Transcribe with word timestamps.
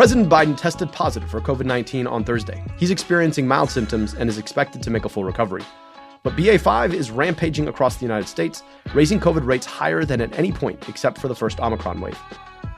President 0.00 0.30
Biden 0.30 0.56
tested 0.56 0.90
positive 0.92 1.30
for 1.30 1.42
COVID 1.42 1.66
19 1.66 2.06
on 2.06 2.24
Thursday. 2.24 2.64
He's 2.78 2.90
experiencing 2.90 3.46
mild 3.46 3.70
symptoms 3.70 4.14
and 4.14 4.30
is 4.30 4.38
expected 4.38 4.82
to 4.82 4.88
make 4.88 5.04
a 5.04 5.10
full 5.10 5.24
recovery. 5.24 5.62
But 6.22 6.36
BA5 6.36 6.94
is 6.94 7.10
rampaging 7.10 7.68
across 7.68 7.96
the 7.96 8.06
United 8.06 8.26
States, 8.26 8.62
raising 8.94 9.20
COVID 9.20 9.44
rates 9.44 9.66
higher 9.66 10.06
than 10.06 10.22
at 10.22 10.38
any 10.38 10.52
point 10.52 10.88
except 10.88 11.18
for 11.18 11.28
the 11.28 11.34
first 11.34 11.60
Omicron 11.60 12.00
wave. 12.00 12.18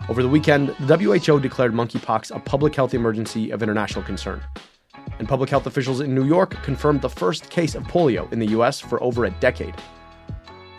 Over 0.09 0.21
the 0.21 0.29
weekend, 0.29 0.71
the 0.81 0.97
WHO 0.97 1.39
declared 1.39 1.73
monkeypox 1.73 2.35
a 2.35 2.41
public 2.41 2.75
health 2.75 2.93
emergency 2.93 3.53
of 3.53 3.63
international 3.63 4.03
concern. 4.03 4.43
And 5.21 5.29
public 5.29 5.49
health 5.49 5.69
officials 5.69 6.01
in 6.01 6.13
New 6.17 6.25
York 6.25 6.61
confirmed 6.65 7.03
the 7.03 7.09
first 7.09 7.51
case 7.51 7.77
of 7.77 7.85
polio 7.85 8.33
in 8.33 8.41
the 8.41 8.49
US 8.49 8.81
for 8.81 9.01
over 9.01 9.27
a 9.27 9.31
decade. 9.31 9.77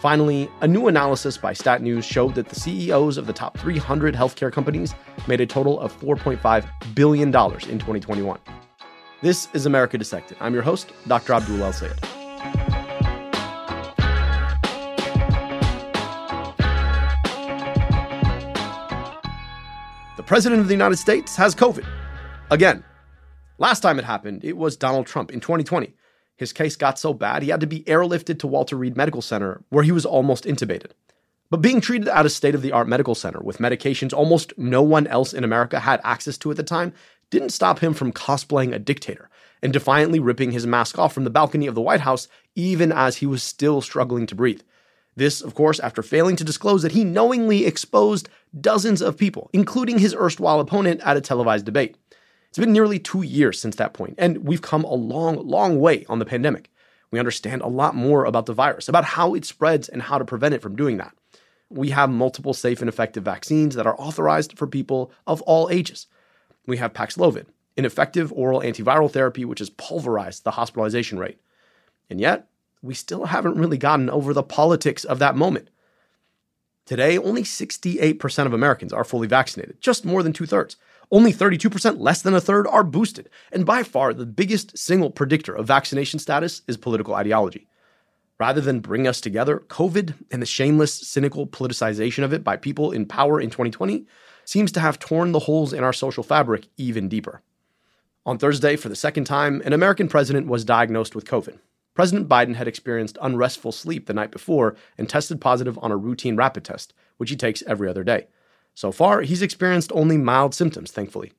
Finally, 0.04 0.50
a 0.60 0.68
new 0.68 0.90
analysis 0.90 1.38
by 1.38 1.54
Stat 1.54 1.82
News 1.82 2.04
showed 2.04 2.36
that 2.36 2.50
the 2.50 2.60
CEOs 2.60 3.18
of 3.18 3.26
the 3.26 3.32
top 3.32 3.58
300 3.58 4.14
healthcare 4.14 4.52
companies 4.52 4.94
made 5.30 5.40
a 5.40 5.46
total 5.46 5.80
of 5.80 5.98
$4.5 5.98 6.94
billion 6.94 7.28
in 7.30 7.32
2021. 7.32 8.38
This 9.22 9.48
is 9.54 9.66
America 9.66 9.98
Dissected. 9.98 10.36
I'm 10.42 10.54
your 10.54 10.62
host, 10.62 10.92
Dr. 11.08 11.32
Abdul 11.32 11.64
El 11.64 11.72
Sayed. 11.72 11.94
The 20.18 20.24
President 20.26 20.60
of 20.60 20.68
the 20.68 20.74
United 20.74 20.98
States 20.98 21.38
has 21.38 21.56
COVID. 21.56 21.88
Again. 22.52 22.84
Last 23.58 23.80
time 23.80 24.00
it 24.00 24.04
happened, 24.04 24.44
it 24.44 24.58
was 24.58 24.76
Donald 24.76 25.08
Trump 25.08 25.32
in 25.32 25.40
2020. 25.40 25.96
His 26.36 26.54
case 26.54 26.76
got 26.76 26.98
so 27.00 27.14
bad, 27.14 27.44
he 27.44 27.50
had 27.50 27.62
to 27.62 27.68
be 27.68 27.84
airlifted 27.84 28.40
to 28.40 28.48
Walter 28.48 28.76
Reed 28.76 28.98
Medical 28.98 29.22
Center, 29.22 29.64
where 29.70 29.84
he 29.84 29.92
was 29.92 30.06
almost 30.06 30.46
intubated. 30.46 30.92
But 31.54 31.62
being 31.62 31.82
treated 31.82 32.08
at 32.08 32.26
a 32.26 32.32
state 32.32 32.56
of 32.56 32.64
the 32.64 32.72
art 32.72 32.88
medical 32.88 33.14
center 33.14 33.40
with 33.40 33.60
medications 33.60 34.12
almost 34.12 34.58
no 34.58 34.82
one 34.82 35.06
else 35.06 35.34
in 35.34 35.44
America 35.44 35.80
had 35.80 36.02
access 36.04 36.36
to 36.40 36.50
at 36.50 36.58
the 36.58 36.64
time 36.64 36.94
didn't 37.30 37.52
stop 37.52 37.78
him 37.78 37.94
from 37.94 38.12
cosplaying 38.12 38.74
a 38.74 38.80
dictator 38.80 39.30
and 39.62 39.72
defiantly 39.72 40.20
ripping 40.20 40.52
his 40.52 40.66
mask 40.66 40.98
off 40.98 41.14
from 41.14 41.26
the 41.26 41.30
balcony 41.30 41.68
of 41.68 41.76
the 41.76 41.82
White 41.82 42.02
House, 42.02 42.28
even 42.56 42.92
as 42.92 43.18
he 43.18 43.28
was 43.28 43.44
still 43.44 43.82
struggling 43.82 44.26
to 44.26 44.34
breathe. 44.34 44.62
This, 45.16 45.42
of 45.42 45.54
course, 45.54 45.80
after 45.80 46.02
failing 46.02 46.36
to 46.38 46.44
disclose 46.44 46.82
that 46.82 46.94
he 46.94 47.04
knowingly 47.04 47.68
exposed 47.68 48.30
dozens 48.60 49.02
of 49.02 49.16
people, 49.16 49.52
including 49.54 50.00
his 50.00 50.16
erstwhile 50.16 50.60
opponent 50.60 51.02
at 51.02 51.18
a 51.18 51.22
televised 51.22 51.66
debate. 51.66 51.98
It's 52.54 52.60
been 52.60 52.72
nearly 52.72 53.00
two 53.00 53.24
years 53.24 53.60
since 53.60 53.78
that 53.78 53.96
point, 53.96 54.14
and 54.20 54.46
we've 54.46 54.62
come 54.62 54.84
a 54.84 54.94
long, 54.94 55.38
long 55.38 55.80
way 55.80 56.06
on 56.08 56.20
the 56.20 56.26
pandemic. 56.26 56.70
We 57.10 57.18
understand 57.18 57.64
a 57.64 57.68
lot 57.68 57.96
more 57.96 58.26
about 58.26 58.46
the 58.46 58.54
virus, 58.54 58.88
about 58.88 59.06
how 59.06 59.34
it 59.34 59.44
spreads 59.44 59.90
and 59.90 60.04
how 60.04 60.20
to 60.20 60.24
prevent 60.24 60.54
it 60.54 60.62
from 60.62 60.76
doing 60.76 60.98
that. 60.98 61.16
We 61.72 61.90
have 61.90 62.12
multiple 62.12 62.54
safe 62.54 62.80
and 62.80 62.88
effective 62.88 63.24
vaccines 63.24 63.74
that 63.74 63.88
are 63.88 64.00
authorized 64.00 64.56
for 64.56 64.68
people 64.68 65.12
of 65.26 65.42
all 65.42 65.68
ages. 65.72 66.06
We 66.68 66.78
have 66.78 66.94
Paxlovid, 66.94 67.48
an 67.76 67.86
effective 67.86 68.32
oral 68.32 68.62
antiviral 68.62 69.10
therapy 69.10 69.46
which 69.46 69.58
has 69.58 69.72
pulverized 69.72 70.44
the 70.44 70.52
hospitalization 70.52 71.18
rate. 71.18 71.40
And 72.08 72.22
yet, 72.22 72.50
we 72.84 72.94
still 72.94 73.26
haven't 73.26 73.58
really 73.58 73.80
gotten 73.80 74.12
over 74.12 74.32
the 74.32 74.44
politics 74.44 75.06
of 75.06 75.18
that 75.18 75.36
moment. 75.36 75.72
Today, 76.86 77.18
only 77.18 77.42
68% 77.42 78.46
of 78.46 78.54
Americans 78.54 78.94
are 78.94 79.04
fully 79.04 79.28
vaccinated, 79.28 79.82
just 79.82 80.06
more 80.06 80.22
than 80.22 80.34
two 80.34 80.46
thirds. 80.46 80.78
Only 81.14 81.32
32%, 81.32 82.00
less 82.00 82.24
than 82.24 82.34
a 82.34 82.42
third, 82.42 82.66
are 82.66 82.84
boosted. 82.84 83.30
And 83.52 83.68
by 83.68 83.84
far, 83.84 84.16
the 84.16 84.26
biggest 84.26 84.76
single 84.76 85.12
predictor 85.12 85.54
of 85.54 85.68
vaccination 85.68 86.18
status 86.18 86.64
is 86.68 86.76
political 86.76 87.14
ideology. 87.14 87.68
Rather 88.40 88.62
than 88.62 88.80
bring 88.80 89.08
us 89.08 89.22
together, 89.22 89.60
COVID 89.68 90.16
and 90.32 90.42
the 90.42 90.48
shameless, 90.48 90.92
cynical 90.92 91.46
politicization 91.46 92.24
of 92.24 92.34
it 92.34 92.44
by 92.44 92.58
people 92.58 92.92
in 92.92 93.06
power 93.06 93.40
in 93.40 93.52
2020 93.52 94.08
seems 94.44 94.72
to 94.72 94.80
have 94.80 94.98
torn 94.98 95.34
the 95.34 95.40
holes 95.40 95.72
in 95.72 95.84
our 95.84 95.94
social 95.94 96.24
fabric 96.24 96.68
even 96.78 97.08
deeper. 97.08 97.44
On 98.26 98.40
Thursday, 98.40 98.76
for 98.76 98.90
the 98.90 98.96
second 98.96 99.26
time, 99.26 99.62
an 99.66 99.72
American 99.74 100.08
president 100.08 100.48
was 100.48 100.66
diagnosed 100.66 101.14
with 101.14 101.26
COVID. 101.26 101.60
President 101.94 102.28
Biden 102.28 102.56
had 102.56 102.68
experienced 102.68 103.20
unrestful 103.22 103.72
sleep 103.72 104.08
the 104.08 104.16
night 104.16 104.32
before 104.32 104.76
and 104.98 105.08
tested 105.08 105.40
positive 105.40 105.78
on 105.78 105.92
a 105.92 105.96
routine 105.96 106.36
rapid 106.36 106.64
test, 106.64 106.92
which 107.18 107.30
he 107.30 107.36
takes 107.36 107.62
every 107.68 107.88
other 107.88 108.04
day. 108.04 108.26
So 108.76 108.92
far, 108.92 109.22
he's 109.22 109.42
experienced 109.42 109.92
only 109.94 110.18
mild 110.18 110.56
symptoms, 110.56 110.92
thankfully. 110.92 111.34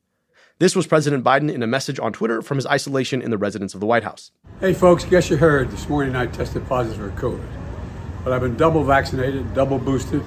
This 0.61 0.77
was 0.77 0.87
President 0.87 1.25
Biden 1.25 1.53
in 1.53 1.65
a 1.65 1.67
message 1.67 1.99
on 1.99 2.13
Twitter 2.13 2.41
from 2.41 2.59
his 2.59 2.67
isolation 2.67 3.21
in 3.21 3.33
the 3.33 3.39
residence 3.39 3.75
of 3.75 3.81
the 3.81 3.87
White 3.87 4.05
House. 4.05 4.31
Hey, 4.61 4.73
folks, 4.73 5.05
guess 5.05 5.29
you 5.29 5.37
heard 5.37 5.71
this 5.71 5.89
morning 5.89 6.15
I 6.15 6.27
tested 6.27 6.65
positive 6.69 7.13
for 7.13 7.21
COVID. 7.21 7.45
But 8.23 8.33
I've 8.33 8.41
been 8.41 8.57
double 8.57 8.85
vaccinated, 8.85 9.53
double 9.53 9.79
boosted. 9.79 10.23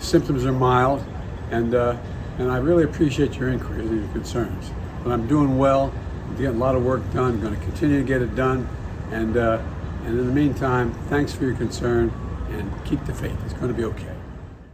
Symptoms 0.00 0.44
are 0.44 0.52
mild, 0.52 1.04
and, 1.52 1.76
uh, 1.76 1.96
and 2.38 2.50
I 2.50 2.58
really 2.58 2.82
appreciate 2.82 3.36
your 3.36 3.50
inquiries 3.50 3.88
and 3.88 4.00
your 4.00 4.12
concerns. 4.12 4.72
But 5.04 5.12
I'm 5.12 5.28
doing 5.28 5.58
well, 5.58 5.92
I'm 6.26 6.36
getting 6.36 6.56
a 6.56 6.58
lot 6.58 6.74
of 6.74 6.84
work 6.84 7.02
done, 7.12 7.34
I'm 7.34 7.40
going 7.40 7.54
to 7.54 7.62
continue 7.62 7.98
to 7.98 8.04
get 8.04 8.20
it 8.20 8.34
done. 8.34 8.68
And, 9.12 9.36
uh, 9.36 9.62
and 10.04 10.18
in 10.18 10.26
the 10.26 10.32
meantime, 10.32 10.92
thanks 11.08 11.32
for 11.32 11.44
your 11.44 11.54
concern 11.54 12.12
and 12.50 12.84
keep 12.84 13.04
the 13.06 13.14
faith. 13.14 13.36
It's 13.44 13.54
going 13.54 13.68
to 13.68 13.74
be 13.74 13.84
okay. 13.84 14.17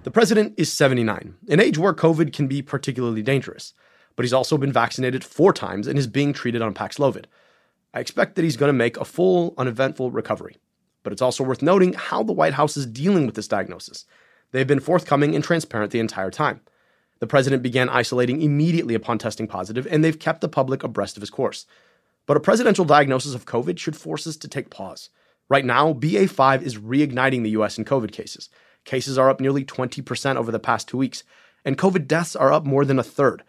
The 0.04 0.10
president 0.10 0.52
is 0.58 0.70
79, 0.70 1.34
an 1.48 1.60
age 1.60 1.78
where 1.78 1.94
COVID 1.94 2.30
can 2.34 2.46
be 2.46 2.60
particularly 2.60 3.22
dangerous, 3.22 3.72
but 4.16 4.24
he's 4.24 4.34
also 4.34 4.58
been 4.58 4.70
vaccinated 4.70 5.24
four 5.24 5.50
times 5.54 5.86
and 5.86 5.98
is 5.98 6.06
being 6.06 6.34
treated 6.34 6.60
on 6.60 6.74
Paxlovid. 6.74 7.24
I 7.94 8.00
expect 8.00 8.34
that 8.34 8.42
he's 8.42 8.58
going 8.58 8.68
to 8.68 8.74
make 8.74 8.98
a 8.98 9.06
full, 9.06 9.54
uneventful 9.56 10.10
recovery. 10.10 10.58
But 11.04 11.14
it's 11.14 11.22
also 11.22 11.42
worth 11.42 11.62
noting 11.62 11.94
how 11.94 12.22
the 12.22 12.34
White 12.34 12.52
House 12.52 12.76
is 12.76 12.84
dealing 12.84 13.24
with 13.24 13.34
this 13.34 13.48
diagnosis. 13.48 14.04
They've 14.52 14.66
been 14.66 14.78
forthcoming 14.78 15.34
and 15.34 15.42
transparent 15.42 15.90
the 15.90 16.00
entire 16.00 16.30
time. 16.30 16.60
The 17.20 17.26
president 17.26 17.62
began 17.62 17.88
isolating 17.88 18.42
immediately 18.42 18.94
upon 18.94 19.16
testing 19.16 19.46
positive, 19.46 19.86
and 19.90 20.04
they've 20.04 20.18
kept 20.18 20.42
the 20.42 20.50
public 20.50 20.82
abreast 20.82 21.16
of 21.16 21.22
his 21.22 21.30
course. 21.30 21.64
But 22.26 22.36
a 22.36 22.40
presidential 22.40 22.84
diagnosis 22.84 23.32
of 23.32 23.46
COVID 23.46 23.78
should 23.78 23.96
force 23.96 24.26
us 24.26 24.36
to 24.36 24.48
take 24.48 24.68
pause. 24.68 25.08
Right 25.48 25.64
now, 25.64 25.94
BA5 25.94 26.60
is 26.60 26.76
reigniting 26.76 27.42
the 27.42 27.50
US 27.50 27.78
in 27.78 27.86
COVID 27.86 28.12
cases. 28.12 28.50
Cases 28.84 29.18
are 29.18 29.30
up 29.30 29.40
nearly 29.40 29.64
20% 29.64 30.36
over 30.36 30.52
the 30.52 30.58
past 30.58 30.88
two 30.88 30.98
weeks, 30.98 31.24
and 31.64 31.78
COVID 31.78 32.06
deaths 32.06 32.36
are 32.36 32.52
up 32.52 32.64
more 32.64 32.84
than 32.84 32.98
a 32.98 33.02
third. 33.02 33.42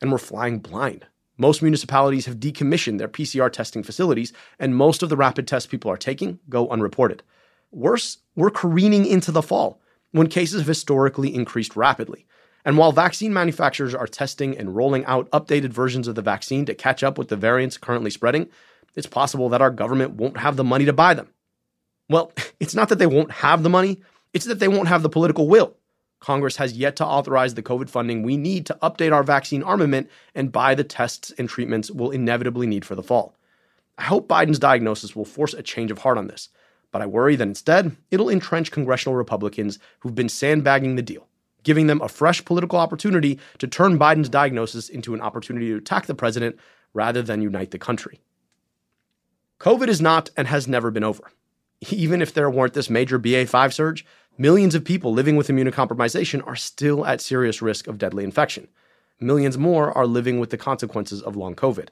And 0.00 0.10
we're 0.10 0.18
flying 0.18 0.58
blind. 0.58 1.06
Most 1.36 1.62
municipalities 1.62 2.26
have 2.26 2.40
decommissioned 2.40 2.98
their 2.98 3.08
PCR 3.08 3.52
testing 3.52 3.82
facilities, 3.82 4.32
and 4.58 4.74
most 4.74 5.02
of 5.02 5.08
the 5.08 5.16
rapid 5.16 5.46
tests 5.46 5.68
people 5.68 5.90
are 5.90 5.96
taking 5.96 6.40
go 6.48 6.68
unreported. 6.68 7.22
Worse, 7.70 8.18
we're 8.34 8.50
careening 8.50 9.06
into 9.06 9.30
the 9.30 9.42
fall 9.42 9.80
when 10.12 10.26
cases 10.26 10.60
have 10.60 10.66
historically 10.66 11.34
increased 11.34 11.76
rapidly. 11.76 12.26
And 12.64 12.76
while 12.76 12.92
vaccine 12.92 13.32
manufacturers 13.32 13.94
are 13.94 14.06
testing 14.06 14.56
and 14.56 14.74
rolling 14.74 15.04
out 15.04 15.30
updated 15.30 15.68
versions 15.68 16.08
of 16.08 16.16
the 16.16 16.22
vaccine 16.22 16.64
to 16.66 16.74
catch 16.74 17.02
up 17.02 17.18
with 17.18 17.28
the 17.28 17.36
variants 17.36 17.78
currently 17.78 18.10
spreading, 18.10 18.48
it's 18.96 19.06
possible 19.06 19.48
that 19.50 19.62
our 19.62 19.70
government 19.70 20.14
won't 20.14 20.38
have 20.38 20.56
the 20.56 20.64
money 20.64 20.84
to 20.86 20.92
buy 20.92 21.14
them. 21.14 21.28
Well, 22.08 22.32
it's 22.60 22.74
not 22.74 22.88
that 22.88 22.98
they 22.98 23.06
won't 23.06 23.30
have 23.30 23.62
the 23.62 23.70
money, 23.70 24.02
it's 24.32 24.46
that 24.46 24.58
they 24.58 24.68
won't 24.68 24.88
have 24.88 25.02
the 25.02 25.08
political 25.08 25.48
will. 25.48 25.76
Congress 26.20 26.56
has 26.56 26.72
yet 26.72 26.96
to 26.96 27.06
authorize 27.06 27.54
the 27.54 27.62
COVID 27.62 27.88
funding 27.88 28.22
we 28.22 28.36
need 28.36 28.66
to 28.66 28.78
update 28.82 29.12
our 29.12 29.22
vaccine 29.22 29.62
armament 29.62 30.10
and 30.34 30.52
buy 30.52 30.74
the 30.74 30.84
tests 30.84 31.32
and 31.38 31.48
treatments 31.48 31.90
we'll 31.90 32.10
inevitably 32.10 32.66
need 32.66 32.84
for 32.84 32.94
the 32.94 33.02
fall. 33.02 33.34
I 33.96 34.02
hope 34.02 34.28
Biden's 34.28 34.58
diagnosis 34.58 35.14
will 35.14 35.24
force 35.24 35.54
a 35.54 35.62
change 35.62 35.90
of 35.90 35.98
heart 35.98 36.18
on 36.18 36.26
this, 36.26 36.48
but 36.90 37.02
I 37.02 37.06
worry 37.06 37.36
that 37.36 37.46
instead, 37.46 37.96
it'll 38.10 38.30
entrench 38.30 38.70
congressional 38.70 39.16
Republicans 39.16 39.78
who've 40.00 40.14
been 40.14 40.28
sandbagging 40.28 40.96
the 40.96 41.02
deal 41.02 41.28
giving 41.62 41.86
them 41.86 42.00
a 42.00 42.08
fresh 42.08 42.44
political 42.44 42.78
opportunity 42.78 43.38
to 43.58 43.66
turn 43.66 43.98
Biden's 43.98 44.28
diagnosis 44.28 44.88
into 44.88 45.14
an 45.14 45.20
opportunity 45.20 45.68
to 45.68 45.76
attack 45.76 46.06
the 46.06 46.14
president 46.14 46.58
rather 46.94 47.20
than 47.20 47.42
unite 47.42 47.70
the 47.72 47.78
country. 47.78 48.20
COVID 49.60 49.88
is 49.88 50.00
not 50.00 50.30
and 50.36 50.48
has 50.48 50.66
never 50.66 50.90
been 50.90 51.04
over. 51.04 51.30
Even 51.90 52.22
if 52.22 52.32
there 52.32 52.48
weren't 52.48 52.74
this 52.74 52.88
major 52.88 53.18
BA5 53.18 53.72
surge, 53.72 54.06
millions 54.38 54.76
of 54.76 54.84
people 54.84 55.12
living 55.12 55.36
with 55.36 55.48
immunocompromisation 55.48 56.46
are 56.46 56.56
still 56.56 57.04
at 57.04 57.20
serious 57.20 57.60
risk 57.60 57.88
of 57.88 57.98
deadly 57.98 58.22
infection. 58.22 58.68
Millions 59.20 59.58
more 59.58 59.96
are 59.98 60.06
living 60.06 60.38
with 60.38 60.50
the 60.50 60.56
consequences 60.56 61.20
of 61.20 61.36
long 61.36 61.56
COVID. 61.56 61.88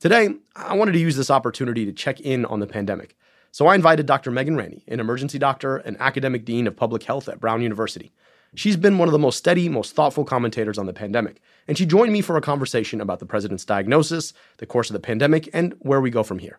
Today, 0.00 0.30
I 0.56 0.74
wanted 0.74 0.92
to 0.92 0.98
use 0.98 1.16
this 1.16 1.30
opportunity 1.30 1.86
to 1.86 1.92
check 1.92 2.20
in 2.20 2.44
on 2.44 2.58
the 2.58 2.66
pandemic. 2.66 3.16
So 3.52 3.66
I 3.66 3.76
invited 3.76 4.06
Dr. 4.06 4.30
Megan 4.30 4.56
Ranney, 4.56 4.82
an 4.88 5.00
emergency 5.00 5.38
doctor 5.38 5.76
and 5.78 5.96
academic 6.00 6.44
dean 6.44 6.66
of 6.66 6.76
public 6.76 7.04
health 7.04 7.28
at 7.28 7.40
Brown 7.40 7.62
University. 7.62 8.12
She's 8.54 8.76
been 8.76 8.98
one 8.98 9.08
of 9.08 9.12
the 9.12 9.18
most 9.18 9.36
steady, 9.38 9.68
most 9.68 9.94
thoughtful 9.94 10.24
commentators 10.24 10.78
on 10.78 10.86
the 10.86 10.92
pandemic, 10.92 11.40
and 11.66 11.78
she 11.78 11.86
joined 11.86 12.12
me 12.12 12.22
for 12.22 12.36
a 12.36 12.40
conversation 12.40 13.00
about 13.00 13.20
the 13.20 13.26
president's 13.26 13.64
diagnosis, 13.64 14.32
the 14.56 14.66
course 14.66 14.88
of 14.90 14.94
the 14.94 15.00
pandemic, 15.00 15.48
and 15.52 15.74
where 15.80 16.00
we 16.00 16.10
go 16.10 16.22
from 16.22 16.38
here. 16.38 16.58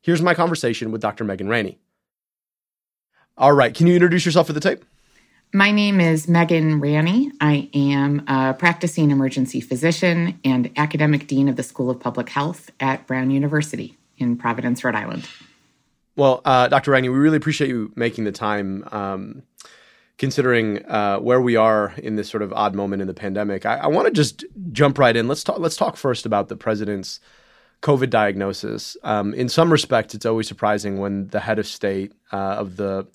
Here's 0.00 0.22
my 0.22 0.34
conversation 0.34 0.90
with 0.90 1.00
Dr. 1.00 1.24
Megan 1.24 1.48
Ranney. 1.48 1.78
All 3.38 3.52
right, 3.52 3.74
can 3.74 3.86
you 3.86 3.92
introduce 3.92 4.24
yourself 4.24 4.46
for 4.46 4.54
the 4.54 4.60
tape? 4.60 4.82
My 5.52 5.70
name 5.70 6.00
is 6.00 6.26
Megan 6.26 6.80
Ranney. 6.80 7.30
I 7.38 7.68
am 7.74 8.24
a 8.26 8.54
practicing 8.54 9.10
emergency 9.10 9.60
physician 9.60 10.40
and 10.42 10.70
academic 10.78 11.26
dean 11.26 11.50
of 11.50 11.56
the 11.56 11.62
School 11.62 11.90
of 11.90 12.00
Public 12.00 12.30
Health 12.30 12.70
at 12.80 13.06
Brown 13.06 13.30
University 13.30 13.94
in 14.16 14.38
Providence, 14.38 14.82
Rhode 14.82 14.94
Island. 14.94 15.28
Well, 16.16 16.40
uh, 16.46 16.68
Dr. 16.68 16.92
Ranney, 16.92 17.10
we 17.10 17.18
really 17.18 17.36
appreciate 17.36 17.68
you 17.68 17.92
making 17.94 18.24
the 18.24 18.32
time. 18.32 18.88
Um, 18.90 19.42
considering 20.16 20.82
uh, 20.86 21.18
where 21.18 21.42
we 21.42 21.56
are 21.56 21.92
in 21.98 22.16
this 22.16 22.30
sort 22.30 22.42
of 22.42 22.50
odd 22.54 22.74
moment 22.74 23.02
in 23.02 23.06
the 23.06 23.12
pandemic. 23.12 23.66
I, 23.66 23.76
I 23.76 23.86
want 23.88 24.06
to 24.06 24.12
just 24.14 24.46
jump 24.72 24.98
right 24.98 25.14
in. 25.14 25.28
Let's 25.28 25.44
talk. 25.44 25.58
Let's 25.58 25.76
talk 25.76 25.98
first 25.98 26.24
about 26.24 26.48
the 26.48 26.56
president's 26.56 27.20
COVID 27.82 28.08
diagnosis. 28.08 28.96
Um, 29.02 29.34
in 29.34 29.50
some 29.50 29.70
respects, 29.70 30.14
it's 30.14 30.24
always 30.24 30.48
surprising 30.48 31.00
when 31.00 31.28
the 31.28 31.40
head 31.40 31.58
of 31.58 31.66
state 31.66 32.14
uh, 32.32 32.36
of 32.36 32.76
the 32.76 33.06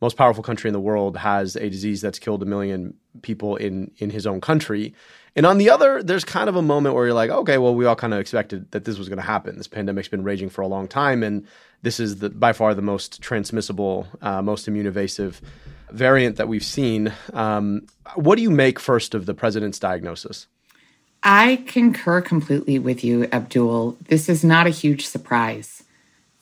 most 0.00 0.16
powerful 0.16 0.42
country 0.42 0.68
in 0.68 0.72
the 0.72 0.80
world 0.80 1.16
has 1.16 1.56
a 1.56 1.68
disease 1.68 2.00
that's 2.00 2.18
killed 2.18 2.42
a 2.42 2.46
million 2.46 2.94
people 3.22 3.56
in 3.56 3.90
in 3.98 4.10
his 4.10 4.26
own 4.26 4.40
country. 4.40 4.94
And 5.36 5.46
on 5.46 5.58
the 5.58 5.70
other, 5.70 6.02
there's 6.02 6.24
kind 6.24 6.48
of 6.48 6.56
a 6.56 6.62
moment 6.62 6.94
where 6.94 7.06
you're 7.06 7.14
like, 7.14 7.30
okay, 7.30 7.58
well, 7.58 7.74
we 7.74 7.84
all 7.84 7.94
kind 7.94 8.12
of 8.12 8.18
expected 8.18 8.70
that 8.72 8.84
this 8.84 8.98
was 8.98 9.08
going 9.08 9.18
to 9.18 9.24
happen. 9.24 9.56
This 9.56 9.68
pandemic's 9.68 10.08
been 10.08 10.24
raging 10.24 10.48
for 10.48 10.62
a 10.62 10.66
long 10.66 10.88
time, 10.88 11.22
and 11.22 11.46
this 11.82 12.00
is 12.00 12.18
the, 12.18 12.30
by 12.30 12.52
far 12.52 12.74
the 12.74 12.82
most 12.82 13.22
transmissible, 13.22 14.08
uh, 14.20 14.42
most 14.42 14.66
immune 14.66 14.86
evasive 14.86 15.40
variant 15.90 16.36
that 16.36 16.48
we've 16.48 16.64
seen. 16.64 17.12
Um, 17.32 17.86
what 18.16 18.34
do 18.34 18.42
you 18.42 18.50
make 18.50 18.80
first 18.80 19.14
of 19.14 19.26
the 19.26 19.34
president's 19.34 19.78
diagnosis? 19.78 20.48
I 21.22 21.62
concur 21.66 22.20
completely 22.20 22.78
with 22.78 23.04
you, 23.04 23.28
Abdul. 23.32 23.96
This 24.08 24.28
is 24.28 24.44
not 24.44 24.66
a 24.66 24.70
huge 24.70 25.06
surprise. 25.06 25.84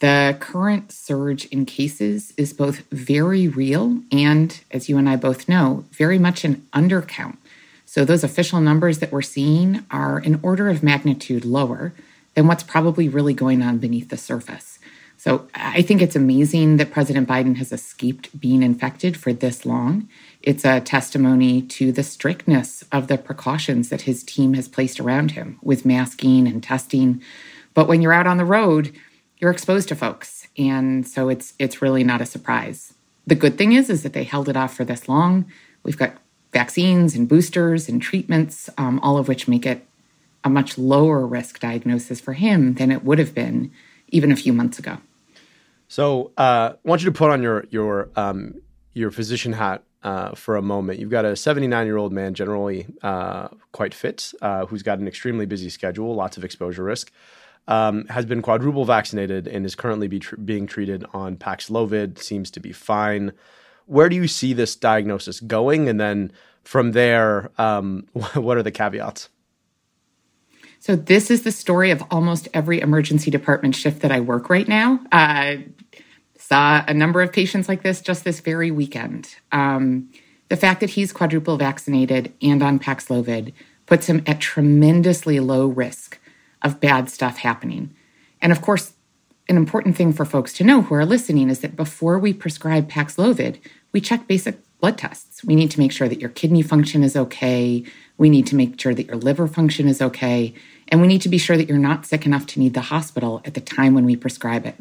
The 0.01 0.37
current 0.41 0.93
surge 0.93 1.47
in 1.47 1.65
cases 1.65 2.35
is 2.37 2.53
both 2.53 2.81
very 2.91 3.49
real 3.49 4.01
and, 4.13 4.61
as 4.71 4.89
you 4.89 4.99
and 4.99 5.09
I 5.09 5.17
both 5.17 5.49
know, 5.49 5.85
very 5.93 6.19
much 6.19 6.45
an 6.45 6.67
undercount. 6.73 7.39
So, 7.87 8.05
those 8.05 8.25
official 8.25 8.61
numbers 8.61 8.99
that 8.99 9.13
we're 9.13 9.23
seeing 9.23 9.87
are 9.91 10.19
an 10.19 10.39
order 10.43 10.69
of 10.69 10.83
magnitude 10.83 11.45
lower 11.45 11.95
than 12.35 12.47
what's 12.47 12.63
probably 12.63 13.09
really 13.09 13.33
going 13.33 13.63
on 13.63 13.79
beneath 13.79 14.11
the 14.11 14.17
surface. 14.17 14.79
So 15.17 15.49
I 15.55 15.83
think 15.83 16.03
it's 16.03 16.15
amazing 16.15 16.77
that 16.77 16.91
President 16.91 17.27
Biden 17.27 17.57
has 17.57 17.73
escaped 17.73 18.39
being 18.39 18.63
infected 18.63 19.17
for 19.17 19.33
this 19.33 19.65
long. 19.65 20.09
It's 20.43 20.65
a 20.65 20.81
testimony 20.81 21.63
to 21.63 21.91
the 21.91 22.03
strictness 22.03 22.85
of 22.93 23.09
the 23.09 23.17
precautions 23.19 23.89
that 23.89 24.03
his 24.03 24.23
team 24.23 24.55
has 24.55 24.69
placed 24.69 25.01
around 25.01 25.33
him 25.33 25.59
with 25.63 25.87
masking 25.87 26.47
and 26.47 26.63
testing. 26.63 27.23
But 27.73 27.89
when 27.89 28.03
you're 28.03 28.13
out 28.13 28.27
on 28.27 28.37
the 28.37 28.45
road, 28.45 28.95
you're 29.39 29.51
exposed 29.51 29.89
to 29.89 29.95
folks. 29.95 30.49
And 30.59 31.07
so 31.07 31.29
it's 31.29 31.55
it's 31.59 31.83
really 31.83 32.05
not 32.05 32.21
a 32.21 32.27
surprise. 32.27 32.95
The 33.27 33.35
good 33.35 33.59
thing 33.59 33.73
is 33.73 33.91
is 33.91 34.03
that 34.03 34.13
they 34.13 34.25
held 34.25 34.49
it 34.49 34.57
off 34.57 34.75
for 34.75 34.85
this 34.85 35.09
long. 35.09 35.47
We've 35.83 35.99
got 35.99 36.17
vaccines 36.53 37.15
and 37.15 37.29
boosters 37.29 37.89
and 37.89 38.01
treatments, 38.01 38.71
um, 38.79 38.99
all 39.01 39.19
of 39.19 39.29
which 39.29 39.47
make 39.49 39.67
it 39.67 39.87
a 40.45 40.49
much 40.49 40.79
lower 40.79 41.27
risk 41.27 41.61
diagnosis 41.61 42.21
for 42.21 42.33
him 42.33 42.75
than 42.75 42.91
it 42.91 43.05
would 43.05 43.19
have 43.19 43.35
been 43.35 43.71
even 44.09 44.31
a 44.31 44.37
few 44.37 44.53
months 44.53 44.79
ago. 44.79 44.99
So 45.89 46.33
uh, 46.37 46.73
I 46.75 46.89
want 46.89 47.03
you 47.03 47.11
to 47.11 47.17
put 47.17 47.31
on 47.31 47.43
your 47.43 47.67
your 47.71 48.11
um, 48.17 48.61
your 48.95 49.11
physician 49.11 49.53
hat 49.53 49.83
uh, 50.03 50.35
for 50.35 50.57
a 50.57 50.63
moment. 50.63 50.99
You've 50.99 51.11
got 51.11 51.25
a 51.25 51.37
79 51.37 51.87
year 51.87 51.97
old 51.97 52.13
man, 52.13 52.35
generally 52.35 52.87
uh, 53.03 53.49
quite 53.73 53.93
fit, 53.93 54.33
uh, 54.41 54.67
who's 54.67 54.83
got 54.83 54.99
an 54.99 55.09
extremely 55.09 55.47
busy 55.47 55.69
schedule, 55.69 56.15
lots 56.15 56.37
of 56.37 56.45
exposure 56.45 56.85
risk, 56.85 57.13
um, 57.69 58.07
has 58.07 58.25
been 58.27 58.43
quadruple 58.43 58.85
vaccinated, 58.85 59.47
and 59.47 59.67
is 59.67 59.75
currently 59.75 60.09
be 60.09 60.21
tr- 60.21 60.37
being 60.37 60.67
treated 60.67 61.05
on 61.13 61.37
Paxlovid. 61.37 62.19
Seems 62.19 62.51
to 62.53 62.61
be 62.61 62.73
fine. 62.73 63.33
Where 63.87 64.09
do 64.09 64.17
you 64.17 64.29
see 64.29 64.53
this 64.53 64.77
diagnosis 64.77 65.41
going? 65.41 65.89
And 65.89 66.01
then 66.01 66.33
from 66.65 66.93
there, 66.93 67.51
um, 67.59 68.07
what 68.35 68.57
are 68.57 68.63
the 68.63 68.71
caveats? 68.71 69.29
So, 70.79 70.95
this 70.95 71.31
is 71.31 71.43
the 71.43 71.53
story 71.53 71.91
of 71.91 72.03
almost 72.11 72.49
every 72.55 72.81
emergency 72.81 73.31
department 73.31 73.75
shift 73.75 74.03
that 74.03 74.13
I 74.13 74.21
work 74.21 74.49
right 74.49 74.69
now. 74.69 75.01
Uh, 75.11 75.57
saw 76.39 76.85
a 76.87 76.95
number 76.95 77.23
of 77.23 77.33
patients 77.33 77.69
like 77.69 77.83
this 77.83 78.01
just 78.01 78.23
this 78.23 78.39
very 78.39 78.71
weekend. 78.71 79.35
Um, 79.51 80.11
the 80.49 80.57
fact 80.57 80.81
that 80.81 80.91
he's 80.91 81.13
quadruple 81.13 81.57
vaccinated 81.57 82.33
and 82.41 82.63
on 82.63 82.79
Paxlovid 82.79 83.53
puts 83.87 84.07
him 84.07 84.23
at 84.27 84.41
tremendously 84.41 85.41
low 85.41 85.67
risk 85.67 86.21
of 86.67 86.81
bad 86.81 87.09
stuff 87.09 87.39
happening. 87.39 87.95
And 88.43 88.53
of 88.53 88.61
course, 88.61 88.93
an 89.49 89.57
important 89.57 89.97
thing 89.97 90.13
for 90.13 90.25
folks 90.25 90.53
to 90.55 90.65
know 90.65 90.83
who 90.83 90.95
are 90.97 91.07
listening 91.07 91.49
is 91.49 91.61
that 91.61 91.77
before 91.77 92.19
we 92.19 92.33
prescribe 92.33 92.91
Paxlovid, 92.91 93.59
we 93.93 94.01
check 94.01 94.27
basic 94.27 94.59
blood 94.81 94.99
tests. 94.99 95.45
We 95.45 95.55
need 95.55 95.71
to 95.71 95.79
make 95.79 95.93
sure 95.93 96.09
that 96.09 96.21
your 96.21 96.31
kidney 96.31 96.63
function 96.63 97.05
is 97.05 97.17
okay. 97.17 97.85
We 98.19 98.29
need 98.29 98.47
to 98.49 98.57
make 98.57 98.79
sure 98.81 98.95
that 98.95 99.07
your 99.07 99.17
liver 99.17 99.47
function 99.47 99.87
is 99.87 100.03
okay. 100.03 100.53
And 100.89 101.01
we 101.01 101.07
need 101.07 101.23
to 101.23 101.29
be 101.29 101.39
sure 101.39 101.57
that 101.57 101.69
you're 101.69 101.79
not 101.79 102.05
sick 102.05 102.27
enough 102.27 102.47
to 102.49 102.59
need 102.59 102.75
the 102.75 102.81
hospital 102.83 103.41
at 103.45 103.55
the 103.55 103.61
time 103.61 103.95
when 103.95 104.05
we 104.05 104.17
prescribe 104.17 104.67
it. 104.67 104.77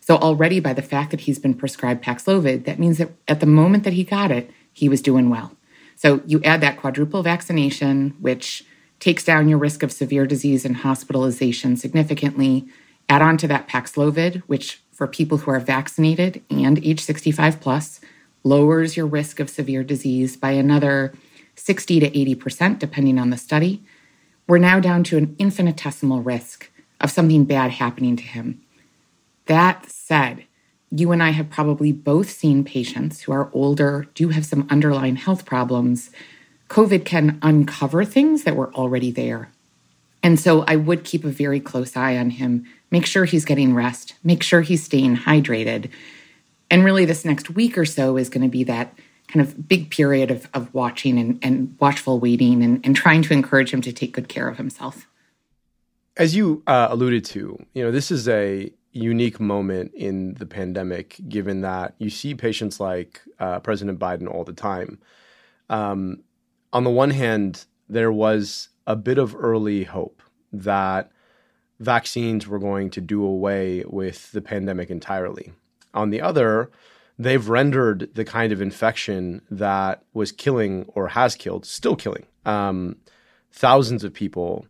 So, 0.00 0.16
already 0.16 0.60
by 0.60 0.72
the 0.72 0.82
fact 0.82 1.10
that 1.10 1.20
he's 1.20 1.38
been 1.38 1.54
prescribed 1.54 2.04
Paxlovid, 2.04 2.64
that 2.64 2.78
means 2.78 2.98
that 2.98 3.10
at 3.28 3.40
the 3.40 3.46
moment 3.46 3.84
that 3.84 3.92
he 3.92 4.04
got 4.04 4.30
it, 4.30 4.50
he 4.72 4.88
was 4.88 5.02
doing 5.02 5.28
well. 5.30 5.56
So, 5.96 6.22
you 6.26 6.42
add 6.42 6.62
that 6.62 6.78
quadruple 6.78 7.22
vaccination, 7.22 8.16
which 8.18 8.64
takes 9.00 9.24
down 9.24 9.48
your 9.48 9.58
risk 9.58 9.82
of 9.82 9.90
severe 9.90 10.26
disease 10.26 10.64
and 10.64 10.76
hospitalization 10.76 11.76
significantly. 11.76 12.66
Add 13.08 13.22
on 13.22 13.36
to 13.38 13.48
that 13.48 13.66
Paxlovid, 13.68 14.42
which 14.46 14.80
for 14.92 15.06
people 15.06 15.38
who 15.38 15.50
are 15.50 15.58
vaccinated 15.58 16.42
and 16.50 16.78
age 16.84 17.00
65 17.00 17.60
plus, 17.60 18.00
lowers 18.44 18.96
your 18.96 19.06
risk 19.06 19.40
of 19.40 19.50
severe 19.50 19.82
disease 19.82 20.36
by 20.36 20.52
another 20.52 21.12
60 21.56 22.00
to 22.00 22.10
80%, 22.10 22.78
depending 22.78 23.18
on 23.18 23.30
the 23.30 23.36
study. 23.36 23.82
We're 24.46 24.58
now 24.58 24.80
down 24.80 25.04
to 25.04 25.16
an 25.16 25.34
infinitesimal 25.38 26.22
risk 26.22 26.70
of 27.00 27.10
something 27.10 27.44
bad 27.44 27.70
happening 27.72 28.16
to 28.16 28.22
him. 28.22 28.60
That 29.46 29.86
said, 29.90 30.44
you 30.90 31.12
and 31.12 31.22
I 31.22 31.30
have 31.30 31.50
probably 31.50 31.92
both 31.92 32.30
seen 32.30 32.64
patients 32.64 33.22
who 33.22 33.32
are 33.32 33.50
older, 33.52 34.08
do 34.14 34.30
have 34.30 34.44
some 34.44 34.66
underlying 34.70 35.16
health 35.16 35.44
problems. 35.44 36.10
COVID 36.70 37.04
can 37.04 37.38
uncover 37.42 38.04
things 38.04 38.44
that 38.44 38.56
were 38.56 38.72
already 38.74 39.10
there. 39.10 39.50
And 40.22 40.38
so 40.38 40.62
I 40.68 40.76
would 40.76 41.04
keep 41.04 41.24
a 41.24 41.30
very 41.30 41.60
close 41.60 41.96
eye 41.96 42.16
on 42.16 42.30
him, 42.30 42.64
make 42.90 43.06
sure 43.06 43.24
he's 43.24 43.44
getting 43.44 43.74
rest, 43.74 44.14
make 44.22 44.42
sure 44.42 44.60
he's 44.60 44.84
staying 44.84 45.16
hydrated. 45.16 45.90
And 46.70 46.84
really, 46.84 47.04
this 47.04 47.24
next 47.24 47.50
week 47.50 47.76
or 47.76 47.84
so 47.84 48.16
is 48.16 48.28
going 48.28 48.44
to 48.44 48.48
be 48.48 48.64
that 48.64 48.94
kind 49.28 49.44
of 49.44 49.68
big 49.68 49.90
period 49.90 50.30
of, 50.30 50.48
of 50.54 50.72
watching 50.72 51.18
and, 51.18 51.38
and 51.42 51.76
watchful 51.80 52.20
waiting 52.20 52.62
and, 52.62 52.84
and 52.84 52.94
trying 52.94 53.22
to 53.22 53.32
encourage 53.32 53.72
him 53.72 53.80
to 53.82 53.92
take 53.92 54.12
good 54.12 54.28
care 54.28 54.48
of 54.48 54.56
himself. 54.56 55.06
As 56.16 56.36
you 56.36 56.62
uh, 56.66 56.88
alluded 56.90 57.24
to, 57.26 57.64
you 57.74 57.82
know, 57.82 57.90
this 57.90 58.10
is 58.10 58.28
a 58.28 58.72
unique 58.92 59.40
moment 59.40 59.92
in 59.94 60.34
the 60.34 60.46
pandemic, 60.46 61.16
given 61.28 61.62
that 61.62 61.94
you 61.98 62.10
see 62.10 62.34
patients 62.34 62.78
like 62.78 63.20
uh, 63.38 63.58
President 63.60 63.98
Biden 63.98 64.28
all 64.28 64.44
the 64.44 64.52
time. 64.52 64.98
Um, 65.68 66.24
on 66.72 66.84
the 66.84 66.90
one 66.90 67.10
hand, 67.10 67.66
there 67.88 68.12
was 68.12 68.68
a 68.86 68.96
bit 68.96 69.18
of 69.18 69.34
early 69.36 69.84
hope 69.84 70.22
that 70.52 71.10
vaccines 71.78 72.46
were 72.46 72.58
going 72.58 72.90
to 72.90 73.00
do 73.00 73.24
away 73.24 73.84
with 73.86 74.30
the 74.32 74.42
pandemic 74.42 74.90
entirely. 74.90 75.52
On 75.94 76.10
the 76.10 76.20
other, 76.20 76.70
they've 77.18 77.48
rendered 77.48 78.10
the 78.14 78.24
kind 78.24 78.52
of 78.52 78.62
infection 78.62 79.42
that 79.50 80.04
was 80.12 80.32
killing 80.32 80.84
or 80.88 81.08
has 81.08 81.34
killed, 81.34 81.66
still 81.66 81.96
killing 81.96 82.26
um, 82.44 82.96
thousands 83.52 84.04
of 84.04 84.12
people 84.12 84.66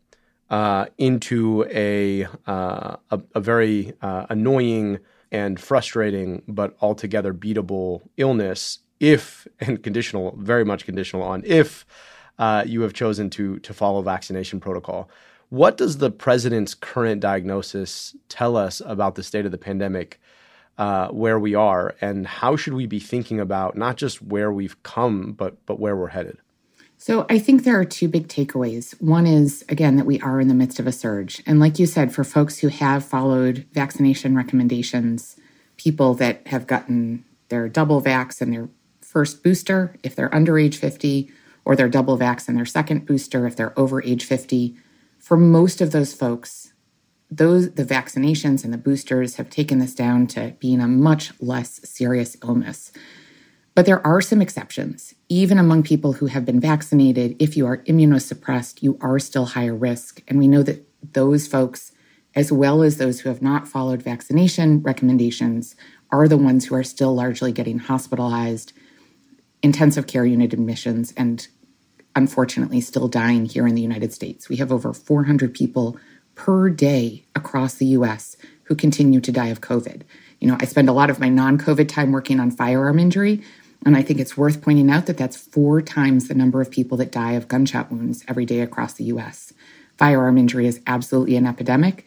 uh, 0.51 0.87
into 0.99 1.65
a, 1.71 2.25
uh, 2.47 2.97
a, 3.11 3.21
a 3.35 3.41
very 3.41 3.93
uh, 4.03 4.27
annoying 4.29 4.99
and 5.31 5.61
frustrating, 5.61 6.43
but 6.49 6.77
altogether 6.81 7.33
beatable 7.33 8.03
illness. 8.17 8.81
If 9.01 9.49
and 9.59 9.83
conditional, 9.83 10.37
very 10.39 10.65
much 10.65 10.85
conditional 10.85 11.25
on 11.25 11.43
if 11.45 11.85
uh, 12.39 12.65
you 12.67 12.83
have 12.83 12.93
chosen 12.93 13.31
to 13.31 13.59
to 13.61 13.75
follow 13.75 14.03
vaccination 14.03 14.61
protocol. 14.61 15.11
What 15.49 15.77
does 15.77 15.99
the 15.99 16.11
president's 16.11 16.75
current 16.75 17.21
diagnosis 17.21 18.15
tell 18.29 18.57
us 18.57 18.81
about 18.87 19.17
the 19.17 19.23
state 19.25 19.47
of 19.47 19.53
the 19.53 19.59
pandemic? 19.59 20.21
Uh, 20.79 21.09
where 21.09 21.39
we 21.39 21.55
are, 21.55 21.95
and 22.01 22.27
how 22.27 22.57
should 22.57 22.73
we 22.73 22.87
be 22.87 23.01
thinking 23.01 23.39
about 23.39 23.77
not 23.77 23.99
just 23.99 24.23
where 24.23 24.51
we've 24.51 24.83
come, 24.83 25.33
but 25.33 25.67
but 25.67 25.79
where 25.79 25.95
we're 25.95 26.09
headed? 26.09 26.39
So 26.97 27.25
I 27.31 27.39
think 27.39 27.65
there 27.65 27.79
are 27.81 27.85
two 27.85 28.09
big 28.09 28.29
takeaways. 28.29 28.93
One 29.01 29.27
is, 29.27 29.65
again, 29.71 29.97
that 29.97 30.05
we 30.05 30.21
are 30.21 30.39
in 30.39 30.49
the 30.49 30.55
midst 30.55 30.79
of 30.79 30.87
a 30.87 30.93
surge. 30.93 31.43
And 31.47 31.59
like 31.59 31.79
you 31.79 31.87
said, 31.87 32.15
for 32.15 32.25
folks 32.25 32.59
who 32.59 32.69
have 32.69 33.03
followed 33.05 33.67
vaccination 33.73 34.37
recommendations, 34.37 35.37
people 35.79 36.13
that 36.15 36.47
have 36.47 36.67
gotten 36.67 37.25
their 37.49 37.71
double 37.71 38.03
vax 38.03 38.43
and 38.43 38.53
their 38.53 38.69
first 39.11 39.43
booster, 39.43 39.97
if 40.05 40.15
they're 40.15 40.33
under 40.33 40.57
age 40.57 40.77
50, 40.77 41.33
or 41.65 41.75
their 41.75 41.89
double 41.89 42.17
vax 42.17 42.47
and 42.47 42.57
their 42.57 42.65
second 42.65 43.07
booster, 43.07 43.45
if 43.45 43.57
they're 43.57 43.77
over 43.77 44.01
age 44.05 44.25
50, 44.25 44.77
for 45.19 45.37
most 45.37 45.81
of 45.81 45.91
those 45.91 46.15
folks, 46.15 46.73
those 47.29 47.73
the 47.73 47.85
vaccinations 47.85 48.63
and 48.63 48.73
the 48.73 48.79
boosters 48.79 49.35
have 49.35 49.51
taken 49.51 49.81
this 49.81 49.95
down 49.95 50.29
to 50.29 50.55
being 50.61 50.81
a 50.81 50.87
much 50.87 51.33
less 51.41 51.81
serious 51.83 52.37
illness. 52.45 52.93
But 53.75 53.85
there 53.85 54.05
are 54.07 54.21
some 54.21 54.41
exceptions. 54.41 55.15
Even 55.29 55.59
among 55.59 55.83
people 55.83 56.15
who 56.15 56.27
have 56.27 56.45
been 56.45 56.61
vaccinated, 56.61 57.35
if 57.41 57.57
you 57.57 57.67
are 57.67 57.79
immunosuppressed, 57.79 58.81
you 58.81 58.97
are 59.01 59.19
still 59.19 59.47
higher 59.47 59.75
risk. 59.75 60.23
And 60.29 60.39
we 60.39 60.49
know 60.49 60.63
that 60.63 60.87
those 61.13 61.49
folks, 61.49 61.93
as 62.37 62.53
well 62.53 62.83
as 62.83 62.99
those 62.99 63.21
who 63.21 63.29
have 63.29 63.43
not 63.43 63.67
followed 63.67 64.03
vaccination 64.03 64.83
recommendations, 64.83 65.75
are 66.13 66.29
the 66.29 66.37
ones 66.37 66.67
who 66.67 66.77
are 66.77 66.85
still 66.85 67.15
largely 67.15 67.51
getting 67.53 67.79
hospitalized. 67.79 68.73
Intensive 69.63 70.07
care 70.07 70.25
unit 70.25 70.53
admissions 70.53 71.13
and 71.17 71.49
unfortunately 72.17 72.81
still 72.81 73.09
dying 73.09 73.47
here 73.47 73.67
in 73.67 73.75
the 73.75 73.83
United 73.83 74.13
States. 74.13 74.49
We 74.49 74.57
have 74.57 74.73
over 74.73 74.93
400 74.93 75.55
people 75.55 75.97
per 76.35 76.71
day 76.71 77.25
across 77.35 77.75
the 77.75 77.87
US 77.87 78.37
who 78.65 78.75
continue 78.75 79.21
to 79.21 79.33
die 79.33 79.49
of 79.49 79.61
COVID. 79.61 80.03
You 80.39 80.49
know, 80.49 80.57
I 80.59 80.65
spend 80.65 80.89
a 80.89 80.93
lot 80.93 81.11
of 81.11 81.21
my 81.21 81.29
non 81.29 81.59
COVID 81.59 81.89
time 81.89 82.13
working 82.13 82.41
on 82.41 82.51
firearm 82.51 82.99
injury, 82.99 83.43
and 83.85 83.97
I 83.97 84.03
think 84.03 84.19
it's 84.19 84.37
worth 84.37 84.63
pointing 84.63 84.91
out 84.91 85.07
that 85.07 85.19
that's 85.19 85.37
four 85.37 85.83
times 85.83 86.29
the 86.29 86.35
number 86.35 86.61
of 86.61 86.71
people 86.71 86.97
that 86.99 87.13
die 87.13 87.33
of 87.33 87.49
gunshot 87.49 87.91
wounds 87.91 88.25
every 88.27 88.47
day 88.47 88.61
across 88.61 88.95
the 88.95 89.05
US. 89.05 89.53
Firearm 89.99 90.39
injury 90.39 90.67
is 90.67 90.81
absolutely 90.87 91.37
an 91.37 91.47
epidemic. 91.47 92.07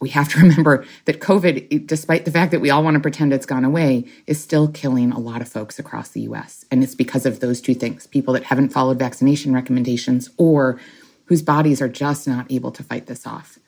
We 0.00 0.10
have 0.10 0.28
to 0.30 0.38
remember 0.42 0.84
that 1.06 1.20
COVID, 1.20 1.86
despite 1.86 2.24
the 2.24 2.30
fact 2.30 2.52
that 2.52 2.60
we 2.60 2.70
all 2.70 2.84
want 2.84 2.94
to 2.94 3.00
pretend 3.00 3.32
it's 3.32 3.46
gone 3.46 3.64
away, 3.64 4.04
is 4.26 4.40
still 4.40 4.68
killing 4.68 5.12
a 5.12 5.18
lot 5.18 5.40
of 5.40 5.48
folks 5.48 5.78
across 5.78 6.10
the 6.10 6.22
US. 6.22 6.64
And 6.70 6.82
it's 6.82 6.94
because 6.94 7.26
of 7.26 7.40
those 7.40 7.60
two 7.60 7.74
things 7.74 8.06
people 8.06 8.34
that 8.34 8.44
haven't 8.44 8.70
followed 8.70 8.98
vaccination 8.98 9.52
recommendations 9.52 10.30
or 10.36 10.80
whose 11.26 11.42
bodies 11.42 11.82
are 11.82 11.88
just 11.88 12.26
not 12.26 12.50
able 12.50 12.70
to 12.72 12.82
fight 12.82 13.06
this 13.06 13.26
off. 13.26 13.58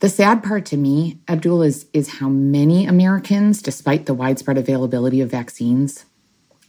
The 0.00 0.08
sad 0.08 0.42
part 0.42 0.66
to 0.66 0.76
me, 0.76 1.18
Abdul, 1.28 1.62
is, 1.62 1.86
is 1.92 2.18
how 2.18 2.28
many 2.28 2.86
Americans, 2.86 3.62
despite 3.62 4.06
the 4.06 4.14
widespread 4.14 4.58
availability 4.58 5.20
of 5.20 5.30
vaccines, 5.30 6.04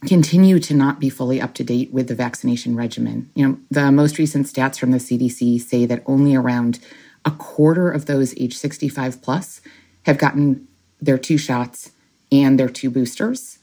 continue 0.06 0.58
to 0.60 0.74
not 0.74 1.00
be 1.00 1.10
fully 1.10 1.40
up 1.40 1.54
to 1.54 1.64
date 1.64 1.92
with 1.92 2.08
the 2.08 2.14
vaccination 2.14 2.76
regimen. 2.76 3.30
You 3.34 3.48
know, 3.48 3.58
the 3.70 3.90
most 3.90 4.18
recent 4.18 4.46
stats 4.46 4.78
from 4.78 4.90
the 4.90 4.98
CDC 4.98 5.60
say 5.60 5.86
that 5.86 6.02
only 6.06 6.34
around 6.34 6.78
a 7.26 7.32
quarter 7.32 7.90
of 7.90 8.06
those 8.06 8.34
age 8.38 8.56
65 8.56 9.20
plus 9.20 9.60
have 10.04 10.16
gotten 10.16 10.66
their 11.00 11.18
two 11.18 11.36
shots 11.36 11.90
and 12.32 12.58
their 12.58 12.68
two 12.68 12.88
boosters, 12.88 13.58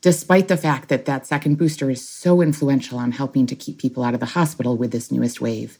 despite 0.00 0.48
the 0.48 0.56
fact 0.56 0.88
that 0.88 1.04
that 1.04 1.26
second 1.26 1.58
booster 1.58 1.90
is 1.90 2.08
so 2.08 2.40
influential 2.40 2.98
on 2.98 3.12
helping 3.12 3.46
to 3.46 3.56
keep 3.56 3.78
people 3.78 4.02
out 4.02 4.14
of 4.14 4.20
the 4.20 4.26
hospital 4.26 4.76
with 4.76 4.92
this 4.92 5.12
newest 5.12 5.40
wave. 5.40 5.76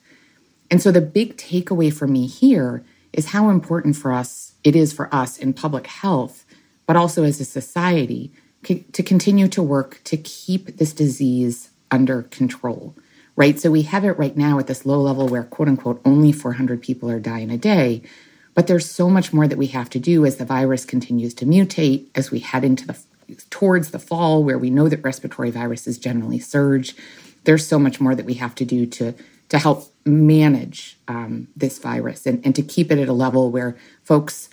And 0.71 0.83
so 0.83 0.93
the 0.93 1.01
big 1.01 1.37
takeaway 1.37 1.93
for 1.93 2.07
me 2.07 2.27
here 2.27 2.85
is 3.13 3.27
how 3.27 3.49
important 3.49 3.97
for 3.97 4.13
us 4.13 4.55
it 4.63 4.77
is 4.77 4.93
for 4.93 5.13
us 5.15 5.39
in 5.39 5.53
public 5.53 5.87
health, 5.87 6.45
but 6.87 6.97
also 6.97 7.25
as 7.25 7.41
a 7.41 7.45
society 7.45 8.33
to 8.65 9.03
continue 9.03 9.49
to 9.49 9.63
work 9.63 10.01
to 10.05 10.17
keep 10.19 10.77
this 10.77 10.93
disease 10.93 11.71
under 11.91 12.25
control, 12.25 12.95
right? 13.41 13.59
So 13.59 13.71
we 13.71 13.83
have 13.83 14.05
it 14.05 14.19
right 14.19 14.37
now 14.37 14.59
at 14.59 14.67
this 14.67 14.85
low 14.85 15.01
level 15.01 15.27
where, 15.27 15.45
quote 15.45 15.67
unquote, 15.67 16.03
only 16.05 16.31
400 16.31 16.83
people 16.83 17.11
are 17.11 17.19
dying 17.19 17.51
a 17.51 17.57
day. 17.57 18.03
But 18.53 18.67
there's 18.67 18.85
so 18.85 19.09
much 19.09 19.33
more 19.33 19.49
that 19.49 19.57
we 19.57 19.69
have 19.69 19.89
to 19.91 19.99
do 19.99 20.27
as 20.27 20.37
the 20.37 20.45
virus 20.45 20.85
continues 20.85 21.33
to 21.35 21.47
mutate, 21.47 22.09
as 22.15 22.31
we 22.31 22.41
head 22.41 22.65
into 22.65 22.87
the 22.87 22.99
towards 23.49 23.93
the 23.93 23.99
fall, 23.99 24.45
where 24.45 24.59
we 24.59 24.69
know 24.69 24.91
that 24.91 25.03
respiratory 25.03 25.51
viruses 25.51 25.97
generally 25.97 26.39
surge. 26.39 26.95
There's 27.45 27.67
so 27.67 27.79
much 27.79 27.99
more 27.99 28.15
that 28.15 28.27
we 28.27 28.35
have 28.35 28.55
to 28.57 28.67
do 28.67 28.85
to 28.85 29.15
to 29.49 29.59
help 29.59 29.91
manage 30.05 30.99
um, 31.09 31.49
this 31.57 31.79
virus 31.79 32.27
and, 32.27 32.45
and 32.45 32.55
to 32.55 32.63
keep 32.63 32.93
it 32.93 32.99
at 32.99 33.09
a 33.09 33.15
level 33.15 33.51
where 33.51 33.75
folks 34.03 34.51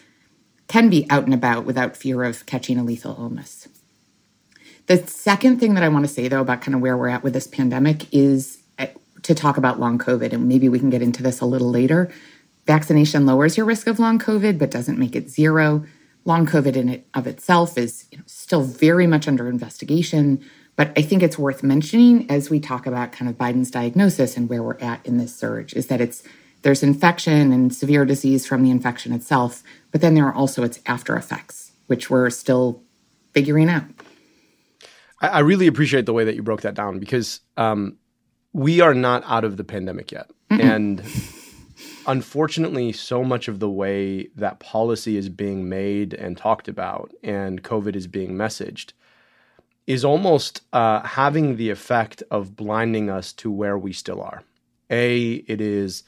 can 0.70 0.89
be 0.89 1.06
out 1.10 1.25
and 1.25 1.34
about 1.34 1.65
without 1.65 1.98
fear 1.98 2.24
of 2.24 2.46
catching 2.46 2.79
a 2.79 2.86
lethal 2.86 3.17
illness. 3.20 3.67
The 4.86 5.06
second 5.06 5.60
thing 5.60 5.74
that 5.74 5.84
I 5.84 5.89
want 5.89 6.06
to 6.06 6.13
say, 6.13 6.29
though, 6.29 6.39
about 6.39 6.62
kind 6.62 6.74
of 6.74 6.79
where 6.79 6.96
we're 6.96 7.10
at 7.10 7.22
with 7.22 7.34
this 7.34 7.48
pandemic 7.48 8.06
is 8.13 8.63
to 9.28 9.36
talk 9.36 9.58
about 9.58 9.80
long 9.80 9.98
COVID, 9.98 10.34
and 10.34 10.48
maybe 10.48 10.68
we 10.70 10.80
can 10.80 10.90
get 10.90 11.02
into 11.02 11.24
this 11.24 11.40
a 11.40 11.46
little 11.46 11.70
later. 11.70 12.12
Vaccination 12.66 13.26
lowers 13.26 13.56
your 13.56 13.66
risk 13.66 13.88
of 13.88 14.00
long 14.00 14.20
COVID, 14.20 14.58
but 14.58 14.72
doesn't 14.72 14.98
make 14.98 15.16
it 15.16 15.30
zero. 15.30 15.86
Long 16.26 16.46
COVID 16.46 16.76
in 16.76 16.90
it 16.90 17.08
of 17.14 17.28
itself 17.28 17.78
is 17.78 18.06
you 18.12 18.18
know, 18.18 18.24
still 18.26 18.64
very 18.64 19.08
much 19.08 19.28
under 19.28 19.48
investigation, 19.48 20.44
but 20.76 20.92
I 20.98 21.02
think 21.02 21.24
it's 21.24 21.40
worth 21.40 21.64
mentioning 21.64 22.30
as 22.30 22.50
we 22.50 22.60
talk 22.60 22.86
about 22.86 23.12
kind 23.12 23.30
of 23.30 23.38
Biden's 23.38 23.72
diagnosis 23.72 24.38
and 24.38 24.50
where 24.50 24.62
we're 24.62 24.80
at 24.80 25.06
in 25.06 25.18
this 25.18 25.36
surge 25.36 25.74
is 25.74 25.88
that 25.88 26.02
it's 26.02 26.24
there's 26.62 26.84
infection 26.84 27.52
and 27.52 27.74
severe 27.74 28.04
disease 28.06 28.46
from 28.46 28.64
the 28.64 28.72
infection 28.72 29.14
itself, 29.14 29.64
but 29.92 30.02
then 30.02 30.16
there 30.16 30.26
are 30.26 30.34
also 30.34 30.64
its 30.64 30.80
after 30.86 31.16
effects, 31.16 31.72
which 31.86 32.10
we're 32.10 32.30
still 32.30 32.84
figuring 33.34 33.70
out. 33.70 33.86
I, 35.22 35.40
really 35.40 35.68
appreciate 35.68 36.06
the 36.06 36.14
way 36.14 36.26
that 36.26 36.36
you 36.36 36.44
broke 36.44 36.62
that 36.62 36.76
down 36.76 37.00
because 37.00 37.40
um, 37.56 37.98
we 38.58 38.82
are 38.82 38.96
not 38.96 39.24
out 39.28 39.44
of 39.44 39.56
the 39.56 39.64
pandemic 39.64 40.12
yet. 40.12 40.32
Mm-mm. 40.50 40.64
And 40.64 41.04
unfortunately, 42.08 42.92
so 42.92 43.24
much 43.24 43.48
of 43.48 43.60
the 43.60 43.70
way 43.70 44.30
that 44.36 44.60
policy 44.60 45.16
is 45.16 45.30
being 45.30 45.70
made 45.70 46.16
and 46.16 46.36
talked 46.36 46.68
about 46.68 47.14
and 47.24 47.64
COVID 47.64 47.96
is 47.96 48.08
being 48.08 48.32
messaged 48.32 48.94
is 49.86 50.04
almost 50.04 50.62
uh, 50.74 51.02
having 51.02 51.58
the 51.58 51.70
effect 51.70 52.24
of 52.32 52.56
blinding 52.56 53.12
us 53.12 53.32
to 53.34 53.52
where 53.52 53.78
we 53.78 53.94
still 53.94 54.22
are. 54.24 54.42
A, 54.90 55.34
it 55.48 55.62
is 55.62 56.04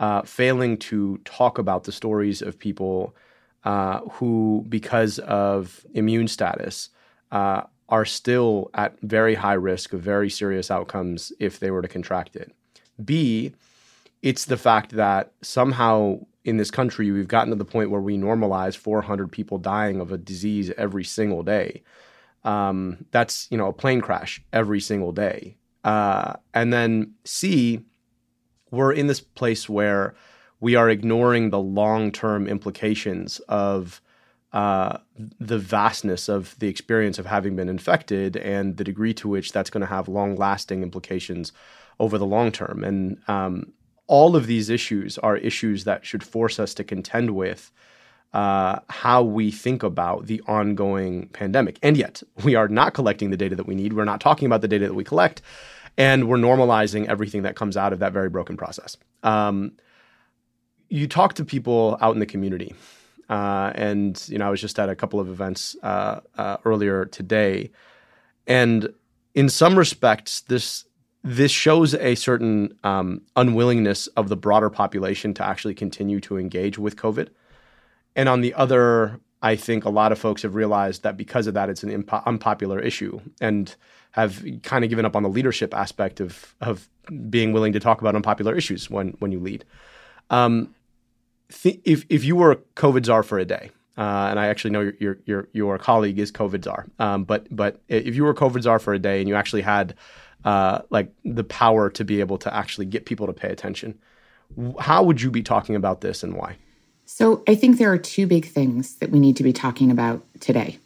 uh, 0.00 0.22
failing 0.22 0.78
to 0.78 1.18
talk 1.24 1.56
about 1.56 1.84
the 1.84 1.92
stories 1.92 2.42
of 2.42 2.58
people 2.58 3.14
uh, 3.62 4.00
who, 4.14 4.66
because 4.68 5.20
of 5.20 5.86
immune 5.94 6.26
status, 6.26 6.90
uh, 7.30 7.62
are 7.92 8.06
still 8.06 8.70
at 8.72 8.98
very 9.02 9.34
high 9.34 9.52
risk 9.52 9.92
of 9.92 10.00
very 10.00 10.30
serious 10.30 10.70
outcomes 10.70 11.30
if 11.38 11.60
they 11.60 11.70
were 11.70 11.82
to 11.82 11.88
contract 11.88 12.34
it. 12.34 12.50
B, 13.04 13.52
it's 14.22 14.46
the 14.46 14.56
fact 14.56 14.92
that 14.92 15.30
somehow 15.42 16.18
in 16.42 16.56
this 16.56 16.70
country 16.70 17.10
we've 17.10 17.28
gotten 17.28 17.50
to 17.50 17.56
the 17.56 17.66
point 17.66 17.90
where 17.90 18.00
we 18.00 18.16
normalize 18.16 18.74
400 18.78 19.30
people 19.30 19.58
dying 19.58 20.00
of 20.00 20.10
a 20.10 20.16
disease 20.16 20.72
every 20.78 21.04
single 21.04 21.42
day. 21.42 21.82
Um, 22.44 23.04
that's 23.10 23.46
you 23.50 23.58
know 23.58 23.68
a 23.68 23.74
plane 23.74 24.00
crash 24.00 24.42
every 24.54 24.80
single 24.80 25.12
day. 25.12 25.58
Uh, 25.84 26.36
and 26.54 26.72
then 26.72 27.12
C, 27.26 27.84
we're 28.70 28.92
in 28.92 29.06
this 29.06 29.20
place 29.20 29.68
where 29.68 30.14
we 30.60 30.76
are 30.76 30.88
ignoring 30.88 31.50
the 31.50 31.60
long-term 31.60 32.46
implications 32.48 33.38
of 33.50 34.00
uh, 34.52 34.98
the 35.40 35.58
vastness 35.58 36.28
of 36.28 36.58
the 36.58 36.68
experience 36.68 37.18
of 37.18 37.26
having 37.26 37.56
been 37.56 37.68
infected 37.68 38.36
and 38.36 38.76
the 38.76 38.84
degree 38.84 39.14
to 39.14 39.28
which 39.28 39.52
that's 39.52 39.70
going 39.70 39.80
to 39.80 39.86
have 39.86 40.08
long 40.08 40.36
lasting 40.36 40.82
implications 40.82 41.52
over 41.98 42.18
the 42.18 42.26
long 42.26 42.52
term. 42.52 42.84
And 42.84 43.18
um, 43.28 43.72
all 44.06 44.36
of 44.36 44.46
these 44.46 44.68
issues 44.68 45.16
are 45.18 45.36
issues 45.38 45.84
that 45.84 46.04
should 46.04 46.22
force 46.22 46.58
us 46.58 46.74
to 46.74 46.84
contend 46.84 47.30
with 47.30 47.72
uh, 48.34 48.80
how 48.88 49.22
we 49.22 49.50
think 49.50 49.82
about 49.82 50.26
the 50.26 50.42
ongoing 50.46 51.28
pandemic. 51.28 51.78
And 51.82 51.96
yet, 51.96 52.22
we 52.44 52.54
are 52.54 52.68
not 52.68 52.94
collecting 52.94 53.30
the 53.30 53.36
data 53.36 53.56
that 53.56 53.66
we 53.66 53.74
need. 53.74 53.94
We're 53.94 54.04
not 54.04 54.20
talking 54.20 54.46
about 54.46 54.60
the 54.60 54.68
data 54.68 54.86
that 54.86 54.94
we 54.94 55.04
collect. 55.04 55.42
And 55.98 56.28
we're 56.28 56.38
normalizing 56.38 57.06
everything 57.06 57.42
that 57.42 57.56
comes 57.56 57.76
out 57.76 57.92
of 57.92 57.98
that 57.98 58.12
very 58.12 58.30
broken 58.30 58.56
process. 58.56 58.96
Um, 59.22 59.72
you 60.88 61.06
talk 61.06 61.34
to 61.34 61.44
people 61.44 61.98
out 62.00 62.14
in 62.14 62.20
the 62.20 62.26
community 62.26 62.74
uh, 63.32 63.72
and 63.74 64.22
you 64.28 64.36
know, 64.36 64.46
I 64.46 64.50
was 64.50 64.60
just 64.60 64.78
at 64.78 64.90
a 64.90 64.94
couple 64.94 65.18
of 65.18 65.30
events 65.30 65.74
uh, 65.82 66.20
uh, 66.36 66.58
earlier 66.66 67.06
today, 67.06 67.70
and 68.46 68.92
in 69.34 69.48
some 69.48 69.78
respects, 69.78 70.42
this 70.42 70.84
this 71.24 71.50
shows 71.50 71.94
a 71.94 72.14
certain 72.14 72.76
um, 72.84 73.22
unwillingness 73.34 74.06
of 74.08 74.28
the 74.28 74.36
broader 74.36 74.68
population 74.68 75.32
to 75.32 75.46
actually 75.46 75.72
continue 75.72 76.20
to 76.20 76.36
engage 76.36 76.78
with 76.78 76.96
COVID. 76.96 77.28
And 78.16 78.28
on 78.28 78.42
the 78.42 78.52
other, 78.52 79.18
I 79.40 79.56
think 79.56 79.86
a 79.86 79.90
lot 79.90 80.12
of 80.12 80.18
folks 80.18 80.42
have 80.42 80.54
realized 80.54 81.02
that 81.04 81.16
because 81.16 81.46
of 81.46 81.54
that, 81.54 81.70
it's 81.70 81.82
an 81.82 82.02
impo- 82.02 82.22
unpopular 82.26 82.80
issue 82.80 83.18
and 83.40 83.74
have 84.10 84.44
kind 84.62 84.84
of 84.84 84.90
given 84.90 85.06
up 85.06 85.16
on 85.16 85.22
the 85.22 85.30
leadership 85.30 85.72
aspect 85.72 86.20
of 86.20 86.54
of 86.60 86.86
being 87.30 87.54
willing 87.54 87.72
to 87.72 87.80
talk 87.80 88.02
about 88.02 88.14
unpopular 88.14 88.54
issues 88.54 88.90
when 88.90 89.12
when 89.20 89.32
you 89.32 89.40
lead. 89.40 89.64
Um, 90.28 90.74
th- 91.52 91.80
if 91.84 92.04
if 92.08 92.24
you 92.24 92.36
were 92.36 92.52
a 92.52 92.56
COVID 92.76 93.04
czar 93.04 93.22
for 93.22 93.38
a 93.38 93.44
day, 93.44 93.70
uh, 93.98 94.28
and 94.30 94.38
I 94.38 94.46
actually 94.46 94.70
know 94.70 94.80
your, 94.80 94.94
your 94.98 95.18
your 95.26 95.48
your 95.52 95.78
colleague 95.78 96.18
is 96.18 96.32
COVID 96.32 96.64
czar, 96.64 96.86
um, 96.98 97.24
but 97.24 97.46
but 97.54 97.80
if 97.88 98.14
you 98.14 98.24
were 98.24 98.34
COVID 98.34 98.62
czar 98.62 98.78
for 98.78 98.94
a 98.94 98.98
day 98.98 99.20
and 99.20 99.28
you 99.28 99.34
actually 99.34 99.62
had 99.62 99.94
uh, 100.44 100.80
like 100.90 101.12
the 101.24 101.44
power 101.44 101.90
to 101.90 102.04
be 102.04 102.20
able 102.20 102.38
to 102.38 102.54
actually 102.54 102.86
get 102.86 103.06
people 103.06 103.26
to 103.26 103.32
pay 103.32 103.48
attention, 103.48 103.98
how 104.80 105.02
would 105.02 105.20
you 105.20 105.30
be 105.30 105.42
talking 105.42 105.74
about 105.74 106.00
this 106.00 106.22
and 106.22 106.34
why? 106.36 106.56
So 107.04 107.42
I 107.46 107.54
think 107.54 107.78
there 107.78 107.92
are 107.92 107.98
two 107.98 108.26
big 108.26 108.46
things 108.46 108.96
that 108.96 109.10
we 109.10 109.20
need 109.20 109.36
to 109.36 109.42
be 109.42 109.52
talking 109.52 109.90
about 109.90 110.22
today. 110.40 110.78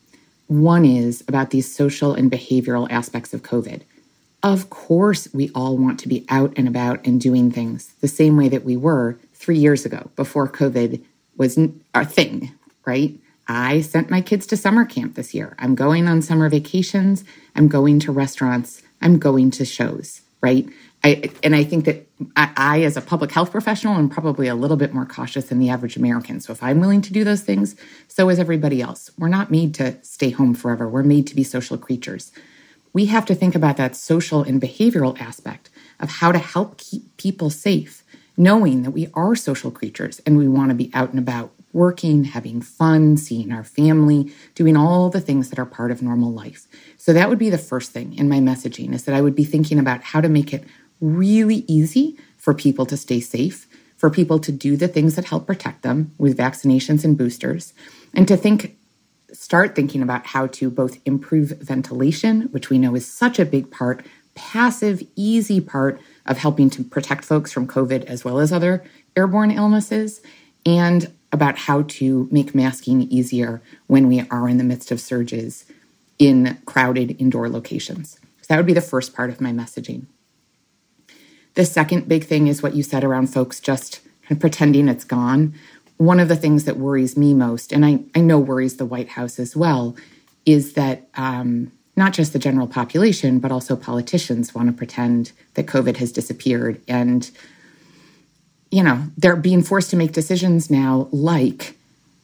One 0.48 0.84
is 0.84 1.22
about 1.28 1.50
these 1.50 1.72
social 1.72 2.14
and 2.14 2.30
behavioral 2.30 2.88
aspects 2.90 3.34
of 3.34 3.42
COVID. 3.42 3.82
Of 4.42 4.70
course, 4.70 5.28
we 5.32 5.50
all 5.54 5.76
want 5.76 5.98
to 6.00 6.08
be 6.08 6.24
out 6.28 6.52
and 6.56 6.68
about 6.68 7.04
and 7.06 7.20
doing 7.20 7.50
things 7.50 7.92
the 8.00 8.08
same 8.08 8.36
way 8.36 8.48
that 8.48 8.64
we 8.64 8.76
were 8.76 9.18
three 9.46 9.58
years 9.58 9.86
ago 9.86 10.10
before 10.16 10.48
COVID 10.48 11.04
was 11.36 11.56
a 11.94 12.04
thing, 12.04 12.52
right? 12.84 13.14
I 13.46 13.80
sent 13.80 14.10
my 14.10 14.20
kids 14.20 14.44
to 14.48 14.56
summer 14.56 14.84
camp 14.84 15.14
this 15.14 15.34
year. 15.34 15.54
I'm 15.60 15.76
going 15.76 16.08
on 16.08 16.20
summer 16.20 16.48
vacations. 16.48 17.22
I'm 17.54 17.68
going 17.68 18.00
to 18.00 18.10
restaurants. 18.10 18.82
I'm 19.00 19.20
going 19.20 19.52
to 19.52 19.64
shows, 19.64 20.22
right? 20.40 20.68
I, 21.04 21.30
and 21.44 21.54
I 21.54 21.62
think 21.62 21.84
that 21.84 22.08
I, 22.34 22.50
I, 22.56 22.82
as 22.82 22.96
a 22.96 23.00
public 23.00 23.30
health 23.30 23.52
professional, 23.52 23.94
am 23.94 24.08
probably 24.08 24.48
a 24.48 24.56
little 24.56 24.76
bit 24.76 24.92
more 24.92 25.06
cautious 25.06 25.44
than 25.44 25.60
the 25.60 25.70
average 25.70 25.96
American. 25.96 26.40
So 26.40 26.52
if 26.52 26.60
I'm 26.60 26.80
willing 26.80 27.02
to 27.02 27.12
do 27.12 27.22
those 27.22 27.42
things, 27.42 27.76
so 28.08 28.28
is 28.30 28.40
everybody 28.40 28.82
else. 28.82 29.12
We're 29.16 29.28
not 29.28 29.52
made 29.52 29.74
to 29.74 30.02
stay 30.02 30.30
home 30.30 30.54
forever. 30.54 30.88
We're 30.88 31.04
made 31.04 31.28
to 31.28 31.36
be 31.36 31.44
social 31.44 31.78
creatures. 31.78 32.32
we 32.96 33.04
have 33.04 33.26
to 33.26 33.34
think 33.34 33.54
about 33.54 33.76
that 33.76 33.94
social 33.94 34.42
and 34.42 34.58
behavioral 34.58 35.20
aspect 35.20 35.68
of 36.00 36.08
how 36.08 36.32
to 36.32 36.38
help 36.38 36.78
keep 36.78 37.14
people 37.18 37.50
safe, 37.50 38.02
knowing 38.36 38.82
that 38.82 38.90
we 38.90 39.08
are 39.14 39.34
social 39.34 39.70
creatures 39.70 40.20
and 40.26 40.36
we 40.36 40.48
want 40.48 40.70
to 40.70 40.74
be 40.74 40.90
out 40.92 41.10
and 41.10 41.18
about, 41.18 41.52
working, 41.72 42.24
having 42.24 42.62
fun, 42.62 43.16
seeing 43.16 43.52
our 43.52 43.64
family, 43.64 44.32
doing 44.54 44.76
all 44.76 45.10
the 45.10 45.20
things 45.20 45.50
that 45.50 45.58
are 45.58 45.66
part 45.66 45.90
of 45.90 46.00
normal 46.00 46.32
life. 46.32 46.66
So 46.96 47.12
that 47.12 47.28
would 47.28 47.38
be 47.38 47.50
the 47.50 47.58
first 47.58 47.92
thing 47.92 48.14
in 48.14 48.28
my 48.28 48.38
messaging 48.38 48.94
is 48.94 49.04
that 49.04 49.14
I 49.14 49.20
would 49.20 49.34
be 49.34 49.44
thinking 49.44 49.78
about 49.78 50.02
how 50.02 50.20
to 50.20 50.28
make 50.28 50.54
it 50.54 50.64
really 51.00 51.64
easy 51.68 52.16
for 52.38 52.54
people 52.54 52.86
to 52.86 52.96
stay 52.96 53.20
safe, 53.20 53.66
for 53.96 54.08
people 54.08 54.38
to 54.38 54.52
do 54.52 54.76
the 54.76 54.88
things 54.88 55.16
that 55.16 55.26
help 55.26 55.46
protect 55.46 55.82
them 55.82 56.14
with 56.16 56.36
vaccinations 56.36 57.04
and 57.04 57.18
boosters, 57.18 57.74
and 58.14 58.26
to 58.28 58.36
think 58.36 58.76
start 59.32 59.74
thinking 59.74 60.00
about 60.00 60.26
how 60.26 60.46
to 60.46 60.70
both 60.70 60.98
improve 61.04 61.50
ventilation, 61.60 62.42
which 62.52 62.70
we 62.70 62.78
know 62.78 62.94
is 62.94 63.06
such 63.06 63.38
a 63.38 63.44
big 63.44 63.70
part, 63.70 64.04
passive, 64.34 65.02
easy 65.14 65.60
part 65.60 66.00
of 66.26 66.38
helping 66.38 66.70
to 66.70 66.84
protect 66.84 67.24
folks 67.24 67.52
from 67.52 67.66
COVID 67.66 68.04
as 68.04 68.24
well 68.24 68.38
as 68.38 68.52
other 68.52 68.84
airborne 69.16 69.50
illnesses, 69.50 70.20
and 70.64 71.12
about 71.32 71.58
how 71.58 71.82
to 71.82 72.28
make 72.30 72.54
masking 72.54 73.02
easier 73.02 73.62
when 73.86 74.08
we 74.08 74.20
are 74.30 74.48
in 74.48 74.58
the 74.58 74.64
midst 74.64 74.90
of 74.90 75.00
surges 75.00 75.64
in 76.18 76.58
crowded 76.66 77.20
indoor 77.20 77.48
locations. 77.48 78.18
So 78.40 78.46
that 78.48 78.56
would 78.56 78.66
be 78.66 78.72
the 78.72 78.80
first 78.80 79.14
part 79.14 79.30
of 79.30 79.40
my 79.40 79.50
messaging. 79.50 80.06
The 81.54 81.64
second 81.64 82.08
big 82.08 82.24
thing 82.24 82.46
is 82.46 82.62
what 82.62 82.74
you 82.74 82.82
said 82.82 83.04
around 83.04 83.28
folks 83.28 83.60
just 83.60 84.00
pretending 84.38 84.88
it's 84.88 85.04
gone. 85.04 85.54
One 85.96 86.20
of 86.20 86.28
the 86.28 86.36
things 86.36 86.64
that 86.64 86.76
worries 86.76 87.16
me 87.16 87.32
most, 87.32 87.72
and 87.72 87.84
I, 87.84 88.00
I 88.14 88.20
know 88.20 88.38
worries 88.38 88.76
the 88.76 88.84
White 88.84 89.10
House 89.10 89.38
as 89.38 89.56
well, 89.56 89.96
is 90.44 90.74
that 90.74 91.08
um, 91.14 91.72
not 91.96 92.12
just 92.12 92.32
the 92.32 92.38
general 92.38 92.66
population, 92.66 93.38
but 93.38 93.50
also 93.50 93.74
politicians 93.74 94.54
want 94.54 94.68
to 94.68 94.72
pretend 94.72 95.32
that 95.54 95.66
COVID 95.66 95.96
has 95.96 96.12
disappeared. 96.12 96.80
And, 96.86 97.30
you 98.70 98.82
know, 98.82 99.04
they're 99.16 99.36
being 99.36 99.62
forced 99.62 99.90
to 99.90 99.96
make 99.96 100.12
decisions 100.12 100.70
now 100.70 101.08
like 101.10 101.76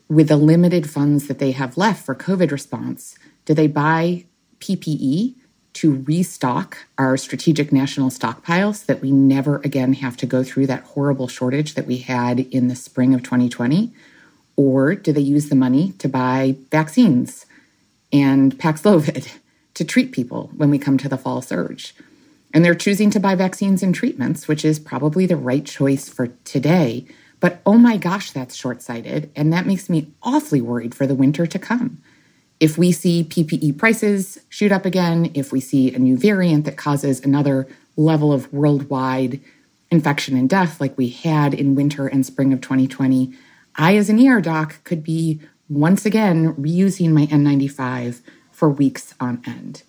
with 0.08 0.28
the 0.28 0.36
limited 0.36 0.90
funds 0.90 1.26
that 1.26 1.38
they 1.38 1.52
have 1.52 1.78
left 1.78 2.04
for 2.04 2.14
COVID 2.14 2.50
response, 2.50 3.16
do 3.46 3.54
they 3.54 3.66
buy 3.66 4.26
PPE 4.60 5.34
to 5.72 6.04
restock 6.06 6.76
our 6.98 7.16
strategic 7.16 7.72
national 7.72 8.10
stockpiles 8.10 8.84
so 8.84 8.92
that 8.92 9.00
we 9.00 9.10
never 9.10 9.56
again 9.64 9.94
have 9.94 10.18
to 10.18 10.26
go 10.26 10.44
through 10.44 10.66
that 10.66 10.82
horrible 10.82 11.28
shortage 11.28 11.74
that 11.74 11.86
we 11.86 11.96
had 11.96 12.40
in 12.40 12.68
the 12.68 12.76
spring 12.76 13.14
of 13.14 13.22
2020? 13.22 13.90
Or 14.54 14.94
do 14.94 15.14
they 15.14 15.22
use 15.22 15.48
the 15.48 15.56
money 15.56 15.92
to 15.92 16.08
buy 16.08 16.56
vaccines 16.70 17.46
and 18.12 18.58
Paxlovid 18.58 19.32
to 19.74 19.84
treat 19.84 20.12
people 20.12 20.50
when 20.56 20.70
we 20.70 20.78
come 20.78 20.98
to 20.98 21.08
the 21.08 21.18
fall 21.18 21.42
surge? 21.42 21.94
And 22.54 22.64
they're 22.64 22.74
choosing 22.74 23.10
to 23.10 23.20
buy 23.20 23.34
vaccines 23.34 23.82
and 23.82 23.94
treatments, 23.94 24.46
which 24.46 24.64
is 24.64 24.78
probably 24.78 25.26
the 25.26 25.36
right 25.36 25.64
choice 25.64 26.08
for 26.08 26.28
today. 26.44 27.06
But 27.40 27.60
oh 27.64 27.78
my 27.78 27.96
gosh, 27.96 28.30
that's 28.30 28.54
short 28.54 28.82
sighted. 28.82 29.30
And 29.34 29.52
that 29.52 29.66
makes 29.66 29.88
me 29.88 30.12
awfully 30.22 30.60
worried 30.60 30.94
for 30.94 31.06
the 31.06 31.14
winter 31.14 31.46
to 31.46 31.58
come. 31.58 32.02
If 32.60 32.78
we 32.78 32.92
see 32.92 33.24
PPE 33.24 33.76
prices 33.78 34.38
shoot 34.48 34.70
up 34.70 34.86
again, 34.86 35.32
if 35.34 35.50
we 35.50 35.60
see 35.60 35.92
a 35.92 35.98
new 35.98 36.16
variant 36.16 36.64
that 36.66 36.76
causes 36.76 37.20
another 37.20 37.66
level 37.96 38.32
of 38.32 38.52
worldwide 38.52 39.40
infection 39.90 40.36
and 40.36 40.48
death 40.48 40.80
like 40.80 40.96
we 40.96 41.08
had 41.08 41.54
in 41.54 41.74
winter 41.74 42.06
and 42.06 42.24
spring 42.24 42.52
of 42.52 42.60
2020, 42.60 43.32
I, 43.76 43.96
as 43.96 44.08
an 44.08 44.24
ER 44.24 44.40
doc, 44.40 44.84
could 44.84 45.02
be 45.02 45.40
once 45.68 46.06
again 46.06 46.54
reusing 46.54 47.10
my 47.10 47.26
N95 47.26 48.20
for 48.62 48.68
weeks 48.68 49.12
on 49.18 49.42
end 49.44 49.82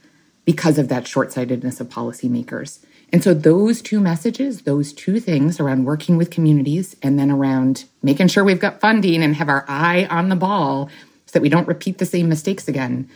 because 0.45 0.79
of 0.79 0.87
that 0.87 1.07
short 1.07 1.31
sightedness 1.31 1.79
of 1.79 1.89
policymakers. 1.89 2.83
And 3.11 3.23
so, 3.23 3.31
those 3.31 3.83
two 3.83 3.99
messages, 3.99 4.63
those 4.63 4.93
two 4.93 5.19
things 5.19 5.59
around 5.59 5.85
working 5.85 6.17
with 6.17 6.31
communities 6.31 6.95
and 7.03 7.19
then 7.19 7.29
around 7.29 7.85
making 8.01 8.29
sure 8.29 8.43
we've 8.43 8.59
got 8.59 8.79
funding 8.79 9.21
and 9.21 9.35
have 9.35 9.47
our 9.47 9.63
eye 9.67 10.07
on 10.09 10.29
the 10.29 10.35
ball 10.35 10.89
so 11.27 11.33
that 11.33 11.43
we 11.43 11.49
don't 11.49 11.67
repeat 11.67 11.99
the 11.99 12.05
same 12.07 12.29
mistakes 12.29 12.67
again, 12.67 13.07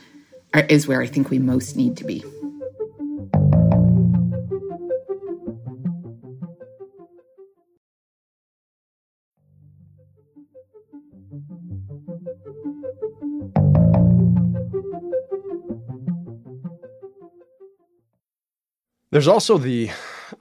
is 0.70 0.88
where 0.88 1.02
I 1.02 1.08
think 1.08 1.32
we 1.32 1.40
most 1.40 1.76
need 1.76 1.98
to 1.98 2.04
be. 2.04 2.24
There's 19.12 19.28
also 19.28 19.58
the 19.58 19.92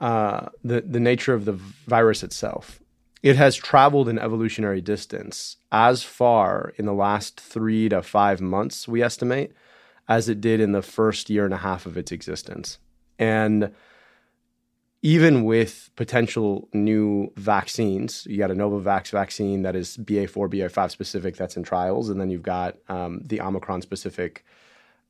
uh, 0.01 0.47
the 0.63 0.81
the 0.81 0.99
nature 0.99 1.33
of 1.33 1.45
the 1.45 1.53
virus 1.53 2.23
itself 2.23 2.79
it 3.23 3.35
has 3.35 3.55
traveled 3.55 4.09
an 4.09 4.19
evolutionary 4.19 4.81
distance 4.81 5.57
as 5.71 6.03
far 6.03 6.73
in 6.77 6.85
the 6.85 6.93
last 6.93 7.39
three 7.39 7.89
to 7.89 8.01
five 8.01 8.41
months, 8.41 8.87
we 8.87 9.01
estimate, 9.01 9.53
as 10.07 10.29
it 10.29 10.39
did 10.39 10.59
in 10.59 10.71
the 10.71 10.81
first 10.81 11.29
year 11.29 11.45
and 11.45 11.53
a 11.53 11.57
half 11.57 11.85
of 11.85 11.97
its 11.97 12.11
existence. 12.11 12.77
And 13.17 13.73
even 15.01 15.43
with 15.43 15.89
potential 15.95 16.69
new 16.73 17.31
vaccines, 17.35 18.25
you 18.29 18.37
got 18.37 18.51
a 18.51 18.55
Novavax 18.55 19.09
vaccine 19.09 19.63
that 19.63 19.75
is 19.75 19.97
BA4, 19.97 20.49
BA5 20.49 20.91
specific 20.91 21.35
that's 21.35 21.57
in 21.57 21.63
trials, 21.63 22.09
and 22.09 22.21
then 22.21 22.29
you've 22.29 22.43
got 22.43 22.77
um, 22.87 23.21
the 23.25 23.41
Omicron 23.41 23.81
specific 23.81 24.45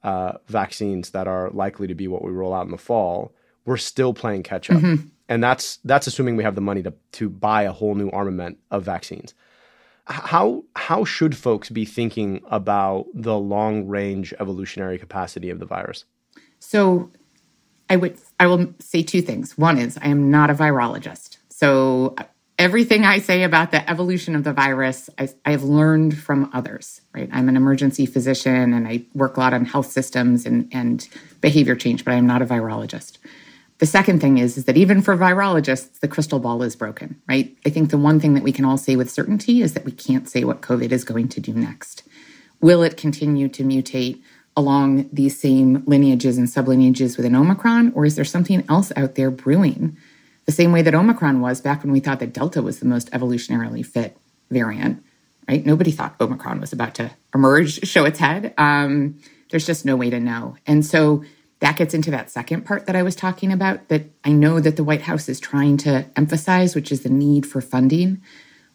uh, 0.04 0.34
vaccines 0.48 1.12
that 1.12 1.28
are 1.28 1.50
likely 1.52 1.88
to 1.88 1.96
be 1.96 2.08
what 2.08 2.24
we 2.24 2.32
roll 2.32 2.54
out 2.54 2.65
in 2.65 2.72
the 2.72 2.78
fall. 2.78 3.34
We're 3.67 3.77
still 3.77 4.15
playing 4.15 4.41
catch 4.41 4.71
up. 4.71 4.77
Mm-hmm 4.77 5.10
and 5.30 5.43
that's 5.43 5.77
that's 5.84 6.08
assuming 6.08 6.36
we 6.36 6.43
have 6.43 6.56
the 6.56 6.62
money 6.62 6.84
to 6.84 6.93
to 7.13 7.30
buy 7.30 7.63
a 7.63 7.71
whole 7.71 7.95
new 7.95 8.10
armament 8.12 8.58
of 8.71 8.84
vaccines. 8.84 9.34
How 10.06 10.63
how 10.75 11.03
should 11.03 11.36
folks 11.36 11.69
be 11.69 11.86
thinking 11.86 12.41
about 12.49 13.08
the 13.13 13.38
long 13.38 13.88
range 13.88 14.34
evolutionary 14.39 14.97
capacity 14.97 15.49
of 15.49 15.60
the 15.60 15.65
virus? 15.65 16.06
So, 16.60 17.12
I 17.89 17.97
would 17.97 18.17
I 18.39 18.47
will 18.47 18.73
say 18.80 19.03
two 19.03 19.21
things. 19.21 19.58
One 19.58 19.77
is 19.77 19.97
I 20.01 20.08
am 20.08 20.32
not 20.32 20.49
a 20.49 20.53
virologist, 20.53 21.38
so 21.49 22.15
everything 22.58 23.03
I 23.03 23.19
say 23.19 23.43
about 23.43 23.71
the 23.71 23.88
evolution 23.88 24.36
of 24.36 24.43
the 24.43 24.53
virus, 24.53 25.12
I, 25.19 25.51
have 25.51 25.63
learned 25.63 26.17
from 26.17 26.49
others, 26.53 27.01
right? 27.13 27.30
I'm 27.32 27.49
an 27.49 27.56
emergency 27.56 28.08
physician 28.08 28.73
and 28.73 28.88
I 28.88 29.06
work 29.13 29.38
a 29.38 29.39
lot 29.41 29.53
on 29.53 29.63
health 29.63 29.91
systems 29.91 30.43
and, 30.43 30.67
and 30.71 31.08
behavior 31.39 31.75
change, 31.75 32.03
but 32.03 32.15
I 32.15 32.17
am 32.17 32.25
not 32.25 32.41
a 32.41 32.47
virologist. 32.47 33.19
The 33.80 33.86
second 33.86 34.22
thing 34.22 34.40
is, 34.40 34.58
is 34.58 34.66
that 34.66 34.78
even 34.78 35.02
for 35.02 35.16
virologists, 35.16 36.00
the 36.00 36.08
crystal 36.08 36.40
ball 36.40 36.63
is 36.63 36.76
broken, 36.76 37.22
right? 37.28 37.56
I 37.66 37.70
think 37.70 37.92
the 37.92 37.98
one 37.98 38.20
thing 38.20 38.34
that 38.34 38.44
we 38.44 38.52
can 38.52 38.66
all 38.66 38.78
say 38.78 38.96
with 38.96 39.12
certainty 39.12 39.62
is 39.62 39.74
that 39.74 39.86
we 39.86 39.92
can't 39.92 40.28
say 40.28 40.44
what 40.44 40.62
COVID 40.62 40.92
is 40.92 41.04
going 41.04 41.30
to 41.30 41.40
do 41.40 41.54
next. 41.54 42.04
Will 42.60 42.82
it 42.82 42.98
continue 42.98 43.48
to 43.50 43.63
mutate 43.63 44.22
along 44.56 45.08
these 45.13 45.40
same 45.40 45.84
lineages 45.86 46.40
and 46.40 46.48
sublineages 46.48 47.18
within 47.18 47.36
Omicron, 47.36 47.92
or 47.94 48.06
is 48.06 48.16
there 48.16 48.26
something 48.26 48.63
else 48.68 48.92
out 48.96 49.13
there 49.13 49.30
brewing? 49.30 49.96
The 50.46 50.52
same 50.52 50.72
way 50.72 50.82
that 50.82 50.96
Omicron 50.96 51.40
was 51.40 51.62
back 51.62 51.84
when 51.84 51.92
we 51.92 52.00
thought 52.00 52.20
that 52.20 52.34
Delta 52.34 52.63
was 52.63 52.80
the 52.80 52.88
most 52.88 53.12
evolutionarily 53.12 53.86
fit 53.86 54.18
variant, 54.50 55.04
right? 55.48 55.63
Nobody 55.63 55.92
thought 55.92 56.16
Omicron 56.20 56.60
was 56.60 56.74
about 56.74 56.96
to 56.96 57.12
emerge, 57.36 57.88
show 57.88 58.06
its 58.06 58.18
head. 58.18 58.56
Um, 58.58 59.20
there's 59.52 59.68
just 59.68 59.86
no 59.86 59.96
way 59.96 60.10
to 60.10 60.20
know. 60.20 60.58
And 60.66 60.84
so 60.84 61.24
that 61.60 61.78
gets 61.78 61.93
into 61.93 62.12
that 62.12 62.30
second 62.30 62.65
part 62.65 62.86
that 62.86 62.96
I 62.96 63.04
was 63.04 63.15
talking 63.15 63.52
about 63.52 63.88
that 63.88 64.06
I 64.24 64.32
know 64.32 64.60
that 64.60 64.76
the 64.76 64.84
White 64.84 65.02
House 65.02 65.28
is 65.28 65.39
trying 65.39 65.78
to 65.78 66.06
emphasize, 66.15 66.76
which 66.76 66.91
is 66.91 67.02
the 67.02 67.10
need 67.10 67.46
for 67.46 67.62
funding. 67.62 68.22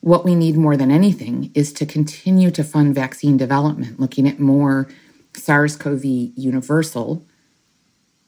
What 0.00 0.24
we 0.24 0.34
need 0.34 0.56
more 0.56 0.76
than 0.76 0.90
anything 0.90 1.52
is 1.54 1.72
to 1.74 1.86
continue 1.86 2.50
to 2.50 2.64
fund 2.64 2.94
vaccine 2.94 3.36
development, 3.36 4.00
looking 4.00 4.28
at 4.28 4.40
more 4.40 4.88
SARS 5.34 5.76
CoV 5.76 6.04
universal 6.04 7.24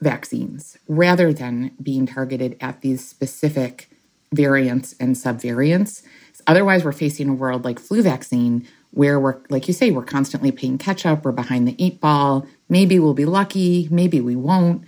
vaccines 0.00 0.78
rather 0.86 1.32
than 1.32 1.72
being 1.82 2.06
targeted 2.06 2.56
at 2.60 2.80
these 2.80 3.06
specific 3.06 3.88
variants 4.32 4.94
and 5.00 5.16
subvariants. 5.16 6.02
Otherwise, 6.46 6.84
we're 6.84 6.92
facing 6.92 7.28
a 7.28 7.34
world 7.34 7.64
like 7.64 7.78
flu 7.78 8.02
vaccine 8.02 8.66
where 8.94 9.18
we're, 9.18 9.40
like 9.50 9.66
you 9.66 9.74
say, 9.74 9.90
we're 9.90 10.04
constantly 10.04 10.52
playing 10.52 10.78
catch 10.78 11.04
up, 11.04 11.24
we're 11.24 11.32
behind 11.32 11.66
the 11.66 11.76
eight 11.78 12.00
ball. 12.00 12.46
Maybe 12.68 12.98
we'll 12.98 13.14
be 13.14 13.24
lucky, 13.24 13.88
maybe 13.90 14.20
we 14.20 14.36
won't. 14.36 14.84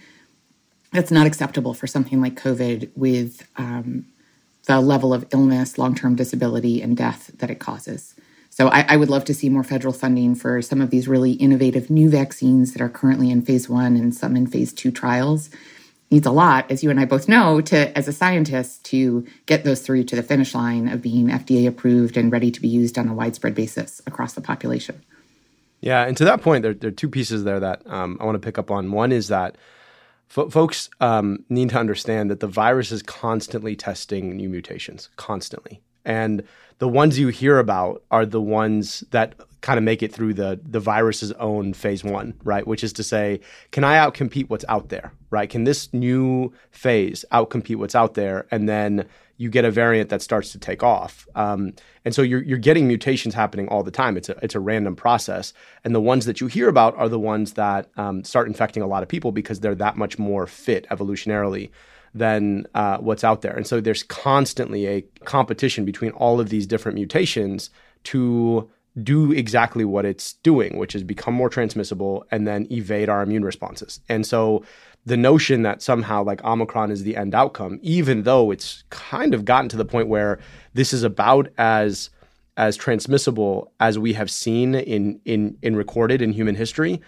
That's 0.93 1.11
not 1.11 1.27
acceptable 1.27 1.75
for 1.75 1.87
something 1.87 2.21
like 2.21 2.41
COVID 2.41 2.91
with 2.97 3.47
um, 3.57 4.07
the 4.67 4.81
level 4.81 5.13
of 5.13 5.27
illness, 5.33 5.77
long 5.77 5.95
term 5.95 6.15
disability, 6.15 6.81
and 6.81 6.97
death 6.97 7.33
that 7.39 7.51
it 7.51 7.59
causes. 7.59 8.15
So 8.51 8.69
I, 8.69 8.87
I, 8.89 8.97
would 8.97 9.11
love 9.11 9.27
to 9.27 9.35
see 9.35 9.51
more 9.51 9.65
federal 9.65 9.93
funding 9.93 10.35
for 10.35 10.63
some 10.63 10.81
of 10.81 10.89
these 10.89 11.09
really 11.09 11.33
innovative 11.33 11.91
new 11.91 12.09
vaccines 12.09 12.73
that 12.73 12.81
are 12.81 12.89
currently 12.89 13.31
in 13.31 13.43
phase 13.43 13.69
one 13.69 13.97
and 13.97 14.15
some 14.15 14.35
in 14.35 14.47
phase 14.47 14.73
two 14.73 14.91
trials 14.91 15.51
needs 16.11 16.27
a 16.27 16.31
lot, 16.31 16.71
as 16.71 16.83
you 16.83 16.91
and 16.91 17.01
I 17.01 17.05
both 17.05 17.29
know, 17.29 17.61
to 17.63 17.97
as 17.97 18.09
a 18.09 18.13
scientist 18.13 18.85
to 18.87 19.27
get 19.47 19.65
those 19.65 19.81
through 19.81 20.05
to 20.05 20.17
the 20.17 20.23
finish 20.23 20.55
line 20.55 20.89
of 20.89 21.03
being 21.03 21.29
FDA 21.29 21.67
approved 21.67 22.17
and 22.17 22.31
ready 22.31 22.51
to 22.51 22.61
be 22.61 22.69
used 22.69 22.99
on 22.99 23.09
a 23.09 23.15
widespread 23.15 23.55
basis 23.55 24.01
across 24.07 24.35
the 24.35 24.41
population. 24.41 25.03
Yeah, 25.81 26.07
and 26.07 26.17
to 26.17 26.25
that 26.25 26.43
point, 26.43 26.63
there, 26.63 26.75
there 26.75 26.89
are 26.89 26.93
two 26.93 27.09
pieces 27.09 27.45
there 27.45 27.61
that 27.61 27.87
um, 27.87 28.19
I 28.21 28.25
want 28.25 28.37
to 28.41 28.45
pick 28.45 28.59
up 28.59 28.71
on. 28.71 28.91
One 28.93 29.13
is 29.13 29.29
that 29.29 29.57
folks 30.29 30.91
um, 31.01 31.45
need 31.49 31.71
to 31.71 31.79
understand 31.79 32.31
that 32.31 32.41
the 32.41 32.49
virus 32.49 32.93
is 32.93 33.03
constantly 33.03 33.77
testing 33.77 34.37
new 34.37 34.49
mutations, 34.49 35.09
constantly. 35.17 35.81
And 36.05 36.43
the 36.79 36.89
ones 36.89 37.19
you 37.19 37.29
hear 37.29 37.59
about 37.59 38.03
are 38.11 38.27
the 38.27 38.41
ones 38.41 39.05
that 39.11 39.35
kind 39.67 39.79
of 39.79 39.83
make 39.83 40.01
it 40.01 40.13
through 40.13 40.33
the 40.33 40.61
the 40.63 40.79
virus's 40.79 41.33
own 41.33 41.73
phase 41.75 42.05
one, 42.05 42.35
right? 42.45 42.65
Which 42.65 42.85
is 42.85 42.93
to 42.93 43.03
say, 43.03 43.41
can 43.73 43.83
I 43.83 43.97
outcompete 43.97 44.49
what's 44.49 44.65
out 44.69 44.91
there, 44.91 45.13
right? 45.31 45.51
Can 45.51 45.65
this 45.65 45.93
new 45.93 46.53
phase 46.71 47.25
outcompete 47.33 47.75
what's 47.75 47.97
out 47.97 48.15
there, 48.15 48.47
and 48.53 48.69
then 48.69 49.07
you 49.39 49.51
get 49.51 49.65
a 49.65 49.71
variant 49.73 50.09
that 50.11 50.23
starts 50.23 50.53
to 50.53 50.59
take 50.59 50.85
off. 50.85 51.27
Um, 51.35 51.73
and 52.05 52.15
so 52.15 52.23
you're 52.23 52.45
you're 52.45 52.59
getting 52.59 52.87
mutations 52.87 53.35
happening 53.35 53.67
all 53.67 53.83
the 53.83 53.91
time. 53.91 54.17
It's 54.17 54.29
a 54.29 54.37
it's 54.41 54.55
a 54.55 54.61
random 54.61 54.95
process, 54.95 55.53
and 55.83 55.93
the 55.93 56.01
ones 56.01 56.27
that 56.27 56.41
you 56.41 56.47
hear 56.47 56.69
about 56.69 56.97
are 56.97 57.09
the 57.09 57.19
ones 57.19 57.55
that 57.55 57.91
um, 57.97 58.23
start 58.23 58.47
infecting 58.47 58.85
a 58.85 58.87
lot 58.87 59.03
of 59.03 59.09
people 59.09 59.33
because 59.33 59.59
they're 59.59 59.75
that 59.75 59.97
much 59.97 60.17
more 60.17 60.47
fit 60.47 60.87
evolutionarily 60.93 61.71
than 62.15 62.69
uh, 62.75 62.99
what's 62.99 63.25
out 63.25 63.43
there. 63.43 63.57
And 63.57 63.67
so 63.67 63.81
there's 63.81 64.05
constantly 64.05 64.87
a 64.87 65.03
competition 65.25 65.85
between 65.85 66.13
all 66.13 66.39
of 66.39 66.51
these 66.51 66.69
different 66.69 66.95
mutations 66.95 67.69
to 68.05 68.71
do 69.03 69.33
exactly 69.33 69.85
what 69.85 70.05
it's 70.05 70.35
doing, 70.35 70.79
which 70.79 70.95
is 70.95 71.03
become 71.03 71.35
more 71.35 71.51
transmissible 71.51 72.25
and 72.31 72.47
then 72.47 72.67
evade 72.71 73.09
our 73.09 73.23
immune 73.23 73.45
responses. 73.45 74.01
And 74.09 74.27
so 74.27 74.65
the 75.05 75.17
notion 75.17 75.63
that 75.63 75.83
somehow 75.83 76.25
like 76.25 76.43
Omicron 76.45 76.91
is 76.91 77.03
the 77.03 77.17
end 77.17 77.35
outcome, 77.35 77.79
even 77.83 78.25
though 78.25 78.51
it's 78.51 78.85
kind 78.91 79.35
of 79.35 79.45
gotten 79.45 79.69
to 79.69 79.77
the 79.77 79.85
point 79.85 80.09
where 80.09 80.39
this 80.75 80.93
is 80.93 81.03
about 81.03 81.49
as 81.59 82.11
as 82.57 82.75
transmissible 82.75 83.71
as 83.81 83.99
we 83.99 84.15
have 84.15 84.31
seen 84.31 84.75
in 84.75 85.21
in 85.25 85.57
in 85.63 85.77
recorded 85.77 86.23
in 86.23 86.33
human 86.33 86.55
history, 86.55 87.01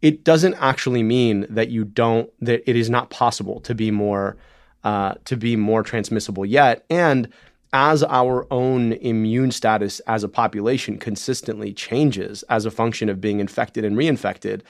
it 0.00 0.24
doesn't 0.24 0.54
actually 0.54 1.02
mean 1.02 1.46
that 1.50 1.68
you 1.68 1.84
don't 1.84 2.30
that 2.40 2.68
it 2.68 2.76
is 2.76 2.88
not 2.88 3.10
possible 3.10 3.60
to 3.60 3.74
be 3.74 3.90
more 3.90 4.36
uh, 4.84 5.14
to 5.24 5.36
be 5.36 5.56
more 5.56 5.82
transmissible 5.82 6.46
yet. 6.46 6.84
And 6.88 7.28
as 7.72 8.02
our 8.04 8.46
own 8.50 8.92
immune 8.94 9.50
status 9.50 10.00
as 10.00 10.22
a 10.22 10.28
population 10.28 10.98
consistently 10.98 11.72
changes 11.72 12.42
as 12.44 12.66
a 12.66 12.70
function 12.70 13.08
of 13.08 13.20
being 13.20 13.40
infected 13.40 13.84
and 13.84 13.96
reinfected, 13.96 14.60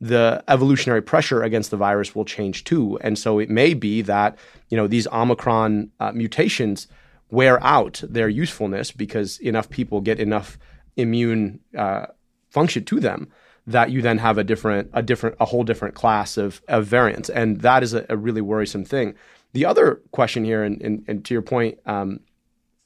the 0.00 0.42
evolutionary 0.48 1.02
pressure 1.02 1.42
against 1.42 1.70
the 1.70 1.76
virus 1.76 2.14
will 2.14 2.24
change 2.24 2.64
too. 2.64 2.98
And 3.00 3.18
so 3.18 3.38
it 3.38 3.50
may 3.50 3.74
be 3.74 4.02
that, 4.02 4.36
you 4.68 4.76
know, 4.76 4.86
these 4.86 5.06
Omicron 5.08 5.90
uh, 6.00 6.12
mutations 6.12 6.88
wear 7.30 7.62
out 7.62 8.02
their 8.08 8.28
usefulness 8.28 8.90
because 8.90 9.38
enough 9.40 9.68
people 9.70 10.00
get 10.00 10.18
enough 10.18 10.58
immune 10.96 11.60
uh, 11.76 12.06
function 12.50 12.84
to 12.84 13.00
them 13.00 13.28
that 13.66 13.90
you 13.90 14.00
then 14.00 14.18
have 14.18 14.38
a 14.38 14.44
different, 14.44 14.90
a 14.94 15.02
different, 15.02 15.36
a 15.40 15.44
whole 15.44 15.62
different 15.62 15.94
class 15.94 16.36
of, 16.38 16.62
of 16.68 16.86
variants. 16.86 17.28
And 17.28 17.60
that 17.60 17.82
is 17.82 17.92
a, 17.92 18.06
a 18.08 18.16
really 18.16 18.40
worrisome 18.40 18.84
thing. 18.84 19.14
The 19.52 19.66
other 19.66 20.00
question 20.10 20.44
here, 20.44 20.62
and, 20.62 20.80
and, 20.80 21.04
and 21.06 21.24
to 21.26 21.34
your 21.34 21.42
point, 21.42 21.78
um, 21.86 22.20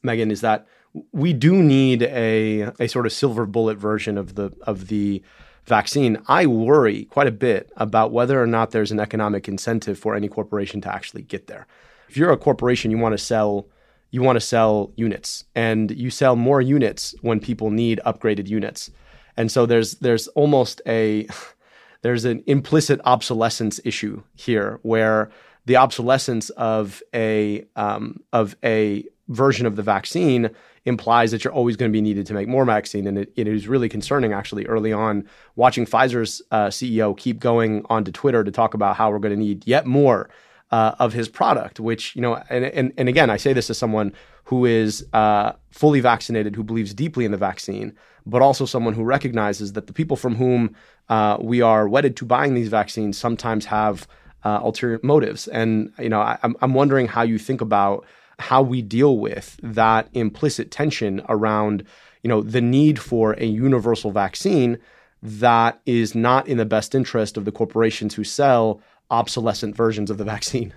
Megan, 0.02 0.30
is 0.30 0.40
that 0.40 0.66
we 1.12 1.32
do 1.32 1.62
need 1.62 2.02
a, 2.02 2.72
a 2.78 2.86
sort 2.86 3.06
of 3.06 3.12
silver 3.12 3.46
bullet 3.46 3.78
version 3.78 4.18
of 4.18 4.34
the 4.34 4.52
of 4.62 4.88
the 4.88 5.22
vaccine, 5.64 6.18
I 6.28 6.46
worry 6.46 7.04
quite 7.04 7.26
a 7.26 7.32
bit 7.32 7.70
about 7.76 8.12
whether 8.12 8.42
or 8.42 8.46
not 8.46 8.70
there's 8.70 8.90
an 8.90 9.00
economic 9.00 9.48
incentive 9.48 9.98
for 9.98 10.14
any 10.14 10.28
corporation 10.28 10.80
to 10.82 10.92
actually 10.92 11.22
get 11.22 11.46
there. 11.46 11.66
If 12.08 12.16
you're 12.16 12.32
a 12.32 12.36
corporation, 12.36 12.90
you 12.90 12.98
want 12.98 13.12
to 13.12 13.18
sell 13.18 13.68
you 14.10 14.20
want 14.22 14.36
to 14.36 14.40
sell 14.40 14.92
units 14.96 15.44
and 15.54 15.90
you 15.90 16.10
sell 16.10 16.36
more 16.36 16.60
units 16.60 17.14
when 17.22 17.40
people 17.40 17.70
need 17.70 17.98
upgraded 18.04 18.46
units. 18.46 18.90
And 19.36 19.50
so 19.50 19.64
there's 19.64 19.94
there's 19.96 20.28
almost 20.28 20.82
a 20.86 21.26
there's 22.02 22.24
an 22.24 22.42
implicit 22.46 23.00
obsolescence 23.04 23.80
issue 23.84 24.22
here 24.34 24.78
where 24.82 25.30
the 25.64 25.76
obsolescence 25.76 26.50
of 26.50 27.02
a 27.14 27.64
um, 27.76 28.20
of 28.32 28.56
a 28.62 29.04
version 29.28 29.66
of 29.66 29.76
the 29.76 29.82
vaccine 29.82 30.50
implies 30.84 31.30
that 31.30 31.44
you're 31.44 31.52
always 31.52 31.76
going 31.76 31.90
to 31.90 31.92
be 31.92 32.00
needed 32.00 32.26
to 32.26 32.34
make 32.34 32.48
more 32.48 32.64
vaccine. 32.64 33.06
And 33.06 33.18
it, 33.18 33.32
it 33.36 33.46
is 33.46 33.68
really 33.68 33.88
concerning, 33.88 34.32
actually, 34.32 34.66
early 34.66 34.92
on, 34.92 35.28
watching 35.54 35.86
Pfizer's 35.86 36.42
uh, 36.50 36.66
CEO 36.66 37.16
keep 37.16 37.38
going 37.38 37.84
onto 37.88 38.10
Twitter 38.10 38.42
to 38.42 38.50
talk 38.50 38.74
about 38.74 38.96
how 38.96 39.10
we're 39.10 39.20
going 39.20 39.34
to 39.34 39.38
need 39.40 39.66
yet 39.66 39.86
more 39.86 40.28
uh, 40.72 40.94
of 40.98 41.12
his 41.12 41.28
product, 41.28 41.78
which, 41.78 42.16
you 42.16 42.22
know, 42.22 42.42
and, 42.48 42.64
and, 42.64 42.92
and 42.96 43.08
again, 43.08 43.30
I 43.30 43.36
say 43.36 43.52
this 43.52 43.70
as 43.70 43.78
someone 43.78 44.12
who 44.44 44.64
is 44.64 45.06
uh, 45.12 45.52
fully 45.70 46.00
vaccinated, 46.00 46.56
who 46.56 46.64
believes 46.64 46.92
deeply 46.94 47.24
in 47.24 47.30
the 47.30 47.36
vaccine, 47.36 47.94
but 48.26 48.42
also 48.42 48.64
someone 48.64 48.94
who 48.94 49.04
recognizes 49.04 49.74
that 49.74 49.86
the 49.86 49.92
people 49.92 50.16
from 50.16 50.34
whom 50.34 50.74
uh, 51.08 51.36
we 51.40 51.60
are 51.60 51.88
wedded 51.88 52.16
to 52.16 52.24
buying 52.24 52.54
these 52.54 52.68
vaccines 52.68 53.18
sometimes 53.18 53.66
have 53.66 54.08
uh, 54.44 54.60
ulterior 54.62 54.98
motives. 55.02 55.46
And, 55.48 55.92
you 55.98 56.08
know, 56.08 56.20
I, 56.20 56.38
I'm 56.42 56.74
wondering 56.74 57.06
how 57.06 57.22
you 57.22 57.38
think 57.38 57.60
about 57.60 58.04
how 58.38 58.62
we 58.62 58.82
deal 58.82 59.18
with 59.18 59.58
that 59.62 60.08
implicit 60.12 60.70
tension 60.70 61.22
around 61.28 61.84
you 62.22 62.28
know 62.28 62.42
the 62.42 62.60
need 62.60 62.98
for 62.98 63.32
a 63.34 63.46
universal 63.46 64.10
vaccine 64.10 64.78
that 65.22 65.80
is 65.86 66.14
not 66.14 66.48
in 66.48 66.58
the 66.58 66.64
best 66.64 66.94
interest 66.94 67.36
of 67.36 67.44
the 67.44 67.52
corporations 67.52 68.14
who 68.14 68.24
sell 68.24 68.80
obsolescent 69.10 69.76
versions 69.76 70.10
of 70.10 70.18
the 70.18 70.24
vaccine. 70.24 70.74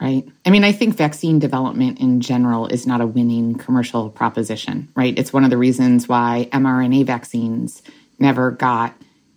Right. 0.00 0.26
I 0.46 0.50
mean, 0.50 0.64
I 0.64 0.72
think 0.72 0.96
vaccine 0.96 1.38
development 1.38 2.00
in 2.00 2.22
general 2.22 2.66
is 2.66 2.86
not 2.86 3.02
a 3.02 3.06
winning 3.06 3.56
commercial 3.56 4.08
proposition, 4.08 4.88
right? 4.96 5.16
It's 5.18 5.32
one 5.32 5.44
of 5.44 5.50
the 5.50 5.58
reasons 5.58 6.08
why 6.08 6.48
mRNA 6.52 7.04
vaccines 7.04 7.82
never 8.18 8.50
got 8.50 8.94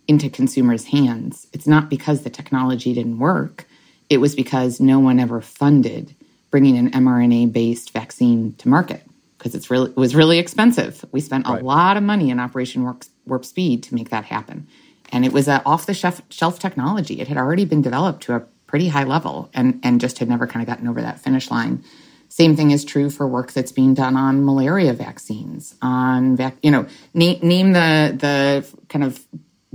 into 0.08 0.30
consumers' 0.30 0.86
hands. 0.86 1.46
It's 1.52 1.66
not 1.66 1.90
because 1.90 2.22
the 2.22 2.30
technology 2.30 2.94
didn't 2.94 3.18
work, 3.18 3.66
it 4.08 4.18
was 4.18 4.34
because 4.34 4.80
no 4.80 4.98
one 4.98 5.20
ever 5.20 5.40
funded 5.40 6.14
bringing 6.54 6.78
an 6.78 6.88
mRNA 6.92 7.52
based 7.52 7.90
vaccine 7.90 8.54
to 8.58 8.68
market 8.68 9.02
because 9.36 9.56
it's 9.56 9.72
really 9.72 9.90
it 9.90 9.96
was 9.96 10.14
really 10.14 10.38
expensive. 10.38 11.04
We 11.10 11.20
spent 11.20 11.48
a 11.48 11.54
right. 11.54 11.64
lot 11.64 11.96
of 11.96 12.04
money 12.04 12.30
in 12.30 12.38
Operation 12.38 12.84
Warp, 12.84 13.02
Warp 13.26 13.44
Speed 13.44 13.82
to 13.82 13.94
make 13.96 14.10
that 14.10 14.24
happen, 14.24 14.68
and 15.10 15.24
it 15.24 15.32
was 15.32 15.48
an 15.48 15.62
off 15.66 15.86
the 15.86 15.94
shelf, 15.94 16.22
shelf 16.30 16.60
technology. 16.60 17.20
It 17.20 17.26
had 17.26 17.38
already 17.38 17.64
been 17.64 17.82
developed 17.82 18.22
to 18.26 18.36
a 18.36 18.40
pretty 18.68 18.86
high 18.86 19.02
level, 19.02 19.50
and 19.52 19.80
and 19.82 20.00
just 20.00 20.20
had 20.20 20.28
never 20.28 20.46
kind 20.46 20.62
of 20.62 20.68
gotten 20.68 20.86
over 20.86 21.02
that 21.02 21.18
finish 21.18 21.50
line. 21.50 21.82
Same 22.28 22.54
thing 22.54 22.70
is 22.70 22.84
true 22.84 23.10
for 23.10 23.26
work 23.26 23.50
that's 23.50 23.72
being 23.72 23.92
done 23.92 24.16
on 24.16 24.44
malaria 24.44 24.92
vaccines. 24.92 25.74
On 25.82 26.36
vac- 26.36 26.58
you 26.62 26.70
know, 26.70 26.86
name, 27.14 27.40
name 27.42 27.72
the 27.72 28.14
the 28.16 28.78
kind 28.88 29.04
of 29.04 29.26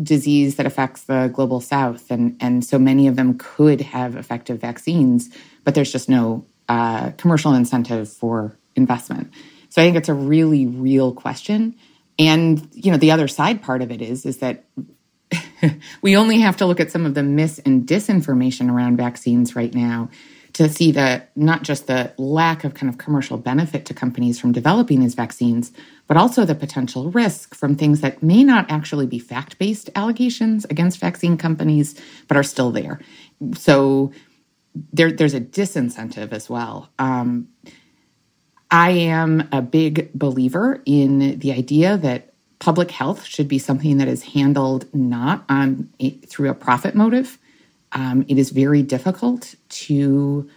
disease 0.01 0.55
that 0.55 0.65
affects 0.65 1.03
the 1.03 1.29
global 1.33 1.59
south 1.59 2.09
and 2.09 2.37
and 2.39 2.63
so 2.63 2.79
many 2.79 3.05
of 3.05 3.17
them 3.17 3.37
could 3.37 3.81
have 3.81 4.15
effective 4.15 4.57
vaccines 4.57 5.29
but 5.65 5.75
there's 5.75 5.91
just 5.91 6.07
no 6.07 6.45
commercial 7.17 7.53
incentive 7.53 8.09
for 8.09 8.57
investment. 8.75 9.31
So 9.69 9.81
I 9.81 9.85
think 9.85 9.97
it's 9.97 10.09
a 10.09 10.13
really 10.13 10.65
real 10.65 11.13
question. 11.13 11.75
And 12.17 12.67
you 12.73 12.91
know, 12.91 12.97
the 12.97 13.11
other 13.11 13.27
side 13.27 13.61
part 13.61 13.81
of 13.81 13.91
it 13.91 14.01
is 14.01 14.25
is 14.25 14.37
that 14.37 14.65
we 16.01 16.15
only 16.15 16.39
have 16.39 16.57
to 16.57 16.65
look 16.65 16.79
at 16.79 16.91
some 16.91 17.05
of 17.05 17.13
the 17.13 17.23
mis 17.23 17.59
and 17.59 17.87
disinformation 17.87 18.71
around 18.71 18.97
vaccines 18.97 19.55
right 19.55 19.73
now 19.73 20.09
to 20.53 20.67
see 20.67 20.91
that 20.91 21.29
not 21.37 21.63
just 21.63 21.87
the 21.87 22.11
lack 22.17 22.63
of 22.63 22.73
kind 22.73 22.89
of 22.89 22.97
commercial 22.97 23.37
benefit 23.37 23.85
to 23.85 23.93
companies 23.93 24.39
from 24.39 24.51
developing 24.51 24.99
these 24.99 25.13
vaccines, 25.13 25.71
but 26.07 26.17
also 26.17 26.43
the 26.43 26.55
potential 26.55 27.11
risk 27.11 27.53
from 27.53 27.75
things 27.75 28.01
that 28.01 28.23
may 28.23 28.43
not 28.43 28.69
actually 28.69 29.05
be 29.05 29.19
fact 29.19 29.59
based 29.59 29.89
allegations 29.95 30.65
against 30.65 30.99
vaccine 30.99 31.37
companies, 31.37 31.99
but 32.27 32.35
are 32.35 32.43
still 32.43 32.71
there. 32.71 32.99
So 33.55 34.11
there, 34.75 35.11
there's 35.11 35.33
a 35.33 35.41
disincentive 35.41 36.31
as 36.31 36.49
well. 36.49 36.89
Um, 36.99 37.49
I 38.71 38.91
am 38.91 39.47
a 39.51 39.61
big 39.61 40.13
believer 40.13 40.81
in 40.85 41.39
the 41.39 41.51
idea 41.51 41.97
that 41.97 42.33
public 42.59 42.91
health 42.91 43.25
should 43.25 43.47
be 43.47 43.57
something 43.57 43.97
that 43.97 44.07
is 44.07 44.23
handled 44.23 44.93
not 44.93 45.45
on 45.49 45.89
through 46.27 46.49
a 46.49 46.53
profit 46.53 46.93
motive. 46.93 47.37
Um, 47.93 48.25
it 48.27 48.37
is 48.37 48.51
very 48.51 48.83
difficult 48.83 49.55
to 49.69 50.49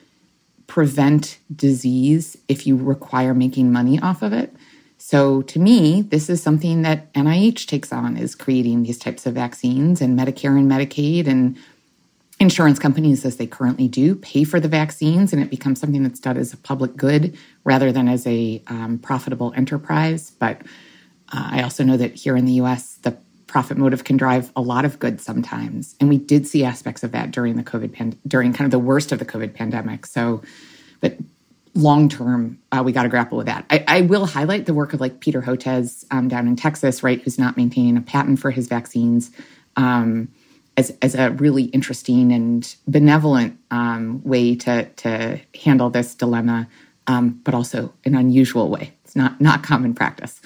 prevent 0.67 1.39
disease 1.55 2.37
if 2.49 2.67
you 2.67 2.77
require 2.77 3.35
making 3.35 3.73
money 3.73 4.01
off 4.01 4.23
of 4.23 4.33
it. 4.33 4.55
So 4.99 5.43
to 5.43 5.59
me, 5.59 6.03
this 6.03 6.31
is 6.31 6.43
something 6.43 6.83
that 6.83 7.13
NIH 7.15 7.67
takes 7.67 7.93
on 7.93 8.17
is 8.17 8.35
creating 8.35 8.83
these 8.83 8.99
types 8.99 9.27
of 9.27 9.35
vaccines 9.35 10.01
and 10.01 10.19
Medicare 10.19 10.57
and 10.59 10.71
Medicaid 10.71 11.27
and 11.27 11.57
insurance 12.43 12.79
companies, 12.79 13.25
as 13.25 13.37
they 13.37 13.47
currently 13.47 13.89
do, 13.89 14.15
pay 14.17 14.45
for 14.45 14.61
the 14.61 14.69
vaccines, 14.69 15.33
and 15.33 15.43
it 15.43 15.49
becomes 15.49 15.81
something 15.81 16.03
that's 16.03 16.21
done 16.21 16.37
as 16.37 16.53
a 16.53 16.57
public 16.59 16.97
good 16.97 17.37
rather 17.65 17.91
than 17.93 18.09
as 18.09 18.27
a 18.27 18.61
um, 18.67 18.99
profitable 18.99 19.53
enterprise. 19.57 20.33
But 20.33 20.61
uh, 21.33 21.49
I 21.53 21.63
also 21.63 21.85
know 21.85 21.97
that 21.97 22.15
here 22.15 22.37
in 22.37 22.45
the 22.45 22.55
US, 22.55 22.97
the 22.97 23.17
profit 23.47 23.79
motive 23.79 24.05
can 24.05 24.17
drive 24.17 24.51
a 24.57 24.61
lot 24.61 24.85
of 24.85 24.99
good 24.99 25.21
sometimes. 25.21 25.95
And 26.01 26.09
we 26.09 26.19
did 26.19 26.47
see 26.47 26.65
aspects 26.65 27.03
of 27.03 27.13
that 27.13 27.31
during 27.31 27.57
the 27.57 27.63
COVID, 27.63 27.93
pan- 27.93 28.19
during 28.27 28.53
kind 28.53 28.67
of 28.67 28.71
the 28.71 28.79
worst 28.79 29.13
of 29.13 29.19
the 29.19 29.25
COVID 29.25 29.55
pandemic. 29.55 30.07
So, 30.07 30.43
but 31.01 31.17
long 31.75 32.09
term, 32.09 32.59
uh, 32.73 32.83
we 32.85 32.93
got 32.93 33.05
to 33.05 33.09
grapple 33.09 33.39
with 33.39 33.47
that. 33.47 33.65
I, 33.71 33.85
I, 33.87 34.01
will 34.03 34.27
highlight 34.27 34.67
the 34.67 34.75
work 34.75 34.93
of 34.93 35.01
like 35.01 35.21
Peter 35.21 35.41
Hotez 35.43 36.05
um, 36.11 36.29
down 36.29 36.47
in 36.47 36.57
Texas, 36.57 37.03
right, 37.03 37.21
who's 37.23 37.39
not 37.39 37.57
maintaining 37.57 37.97
a 37.97 38.01
patent 38.01 38.41
for 38.41 38.51
his 38.51 38.69
vaccines. 38.69 39.31
Um, 39.77 40.29
as, 40.77 40.97
as 41.03 41.15
a 41.15 41.31
really 41.33 41.65
interesting 41.65 42.33
and 42.33 42.75
benevolent 42.87 43.59
um, 43.71 44.23
way 44.25 44.55
to, 44.57 44.85
to 44.89 45.41
handle 45.63 45.91
this 45.91 46.15
dilemma, 46.15 46.69
um, 47.07 47.41
but 47.45 47.55
also 47.55 47.93
an 48.05 48.15
unusual 48.15 48.71
way. 48.71 48.93
It's 49.05 49.17
not, 49.17 49.41
not 49.41 49.63
common 49.63 49.95
practice. 49.95 50.41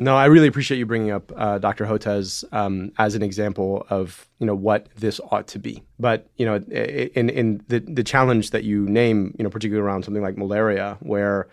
No, 0.00 0.16
I 0.16 0.26
really 0.26 0.46
appreciate 0.46 0.78
you 0.78 0.86
bringing 0.86 1.10
up 1.10 1.32
uh, 1.36 1.58
Dr. 1.58 1.84
Hotez 1.84 2.44
um, 2.52 2.92
as 2.98 3.16
an 3.16 3.22
example 3.22 3.84
of 3.90 4.28
you 4.38 4.46
know 4.46 4.54
what 4.54 4.86
this 4.94 5.20
ought 5.32 5.48
to 5.48 5.58
be. 5.58 5.82
But 5.98 6.28
you 6.36 6.46
know, 6.46 6.54
in 6.54 7.28
in 7.28 7.64
the 7.66 7.80
the 7.80 8.04
challenge 8.04 8.50
that 8.50 8.62
you 8.62 8.88
name, 8.88 9.34
you 9.36 9.42
know, 9.42 9.50
particularly 9.50 9.84
around 9.84 10.04
something 10.04 10.22
like 10.22 10.38
malaria, 10.38 10.98
where 11.00 11.48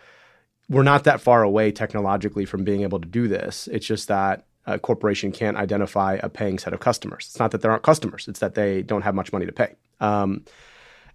we're 0.70 0.84
not 0.84 1.06
that 1.06 1.22
far 1.22 1.42
away 1.42 1.72
technologically 1.72 2.46
from 2.46 2.64
being 2.64 2.84
able 2.84 3.00
to 3.00 3.08
do 3.08 3.28
this. 3.28 3.68
It's 3.72 3.88
just 3.88 4.08
that 4.10 4.46
a 4.66 4.80
corporation 4.80 5.32
can't 5.32 5.58
identify 5.58 6.20
a 6.24 6.30
paying 6.30 6.60
set 6.60 6.74
of 6.74 6.80
customers. 6.80 7.28
It's 7.30 7.40
not 7.40 7.52
that 7.52 7.62
there 7.62 7.72
aren't 7.72 7.84
customers; 7.84 8.28
it's 8.28 8.40
that 8.40 8.56
they 8.56 8.82
don't 8.82 9.04
have 9.04 9.16
much 9.16 9.32
money 9.32 9.46
to 9.46 9.52
pay. 9.52 9.76
Um, 10.00 10.46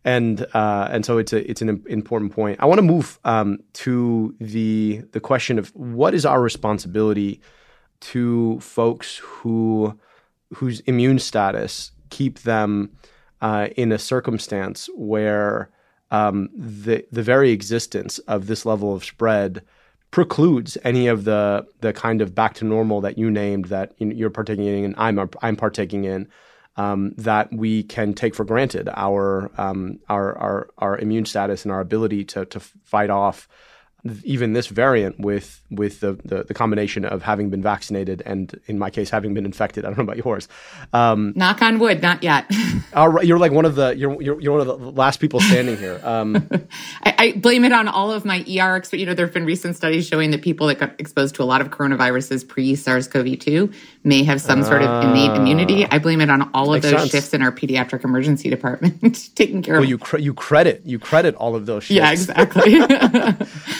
and 0.04 0.46
uh, 0.54 0.88
and 0.90 1.04
so 1.04 1.18
it's 1.18 1.32
a 1.32 1.48
it's 1.50 1.62
an 1.62 1.82
important 1.86 2.32
point. 2.32 2.58
I 2.60 2.66
want 2.66 2.78
to 2.78 2.82
move 2.82 3.18
um, 3.24 3.58
to 3.74 4.34
the 4.40 5.02
the 5.12 5.20
question 5.20 5.58
of 5.58 5.68
what 5.74 6.14
is 6.14 6.24
our 6.24 6.40
responsibility 6.40 7.40
to 8.00 8.58
folks 8.60 9.18
who 9.18 9.98
whose 10.54 10.80
immune 10.80 11.18
status 11.18 11.92
keep 12.08 12.40
them 12.40 12.90
uh, 13.40 13.68
in 13.76 13.92
a 13.92 13.98
circumstance 13.98 14.88
where 14.94 15.70
um, 16.10 16.48
the 16.54 17.04
the 17.12 17.22
very 17.22 17.50
existence 17.50 18.18
of 18.20 18.46
this 18.46 18.64
level 18.64 18.94
of 18.94 19.04
spread 19.04 19.62
precludes 20.10 20.76
any 20.82 21.06
of 21.06 21.24
the 21.24 21.66
the 21.80 21.92
kind 21.92 22.20
of 22.20 22.34
back 22.34 22.54
to 22.54 22.64
normal 22.64 23.00
that 23.00 23.16
you 23.16 23.30
named 23.30 23.66
that 23.66 23.92
you're 23.98 24.30
partaking 24.30 24.64
in 24.64 24.84
and 24.84 24.94
I'm 24.98 25.30
I'm 25.40 25.56
partaking 25.56 26.04
in 26.04 26.28
um, 26.76 27.12
that 27.18 27.52
we 27.52 27.82
can 27.82 28.14
take 28.14 28.34
for 28.34 28.44
granted 28.44 28.88
our, 28.96 29.50
um, 29.58 29.98
our, 30.08 30.36
our 30.38 30.70
our 30.78 30.98
immune 30.98 31.26
status 31.26 31.64
and 31.64 31.72
our 31.72 31.80
ability 31.80 32.24
to 32.24 32.44
to 32.46 32.60
fight 32.60 33.10
off 33.10 33.48
even 34.24 34.54
this 34.54 34.68
variant 34.68 35.18
with 35.18 35.60
with 35.70 36.00
the, 36.00 36.14
the, 36.24 36.44
the 36.44 36.54
combination 36.54 37.04
of 37.04 37.22
having 37.22 37.50
been 37.50 37.62
vaccinated 37.62 38.22
and 38.24 38.58
in 38.66 38.78
my 38.78 38.90
case 38.90 39.10
having 39.10 39.34
been 39.34 39.44
infected. 39.44 39.84
I 39.84 39.88
don't 39.88 39.98
know 39.98 40.04
about 40.04 40.24
yours. 40.24 40.48
Um, 40.92 41.32
Knock 41.36 41.62
on 41.62 41.78
wood, 41.78 42.02
not 42.02 42.22
yet. 42.22 42.50
you're 43.22 43.38
like 43.38 43.52
one 43.52 43.64
of 43.64 43.74
the 43.74 43.94
you're, 43.96 44.20
you're, 44.22 44.40
you're 44.40 44.52
one 44.52 44.66
of 44.66 44.80
the 44.80 44.90
last 44.92 45.20
people 45.20 45.40
standing 45.40 45.76
here. 45.76 46.00
Um, 46.02 46.48
I, 47.04 47.14
I, 47.18 47.32
blame 47.32 47.64
it 47.64 47.72
on 47.72 47.88
all 47.88 48.10
of 48.10 48.24
my 48.24 48.38
ER. 48.40 48.82
You 48.92 49.06
know, 49.06 49.14
there 49.14 49.26
have 49.26 49.34
been 49.34 49.44
recent 49.44 49.76
studies 49.76 50.06
showing 50.06 50.30
that 50.30 50.42
people 50.42 50.66
that 50.68 50.78
got 50.78 50.98
exposed 50.98 51.34
to 51.36 51.42
a 51.42 51.44
lot 51.44 51.60
of 51.60 51.68
coronaviruses 51.68 52.46
pre 52.46 52.74
SARS-CoV-2 52.74 53.72
may 54.02 54.24
have 54.24 54.40
some 54.40 54.60
uh, 54.60 54.64
sort 54.64 54.82
of 54.82 55.04
innate 55.04 55.36
immunity. 55.36 55.86
I 55.86 55.98
blame 55.98 56.20
it 56.20 56.30
on 56.30 56.50
all 56.54 56.74
of 56.74 56.82
those 56.82 56.92
sense. 56.92 57.10
shifts 57.10 57.34
in 57.34 57.42
our 57.42 57.52
pediatric 57.52 58.02
emergency 58.04 58.48
department 58.48 59.30
taking 59.34 59.62
care 59.62 59.74
well, 59.74 59.84
of. 59.84 59.88
you 59.88 59.98
cr- 59.98 60.18
you 60.18 60.34
credit 60.34 60.82
you 60.84 60.98
credit 60.98 61.34
all 61.34 61.54
of 61.54 61.66
those 61.66 61.84
shifts. 61.84 61.96
Yeah, 61.96 62.10
exactly. 62.10 62.80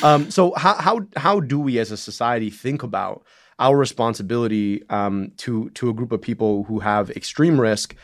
Um, 0.03 0.10
so 0.31 0.53
how 0.57 0.75
how 0.75 1.01
how 1.17 1.41
do 1.41 1.61
we 1.61 1.79
as 1.79 1.91
a 1.91 1.97
society 1.97 2.51
think 2.51 2.83
about 2.83 3.25
our 3.59 3.77
responsibility 3.77 4.83
um, 4.89 5.33
to 5.37 5.71
to 5.71 5.91
a 5.91 5.93
group 5.93 6.13
of 6.13 6.21
people 6.21 6.65
who 6.65 6.81
have 6.81 7.11
extreme 7.11 7.61
risk 7.61 7.95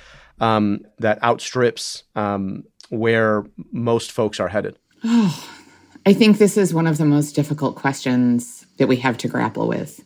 um, 0.40 0.80
that 0.98 1.22
outstrips 1.22 2.04
um, 2.14 2.64
where 2.90 3.44
most 3.72 4.12
folks 4.12 4.38
are 4.38 4.48
headed? 4.48 4.78
Oh, 5.04 5.52
I 6.06 6.12
think 6.12 6.38
this 6.38 6.56
is 6.56 6.72
one 6.72 6.86
of 6.86 6.98
the 6.98 7.04
most 7.04 7.32
difficult 7.32 7.74
questions 7.74 8.64
that 8.76 8.86
we 8.86 8.96
have 8.98 9.18
to 9.18 9.28
grapple 9.28 9.66
with. 9.66 10.04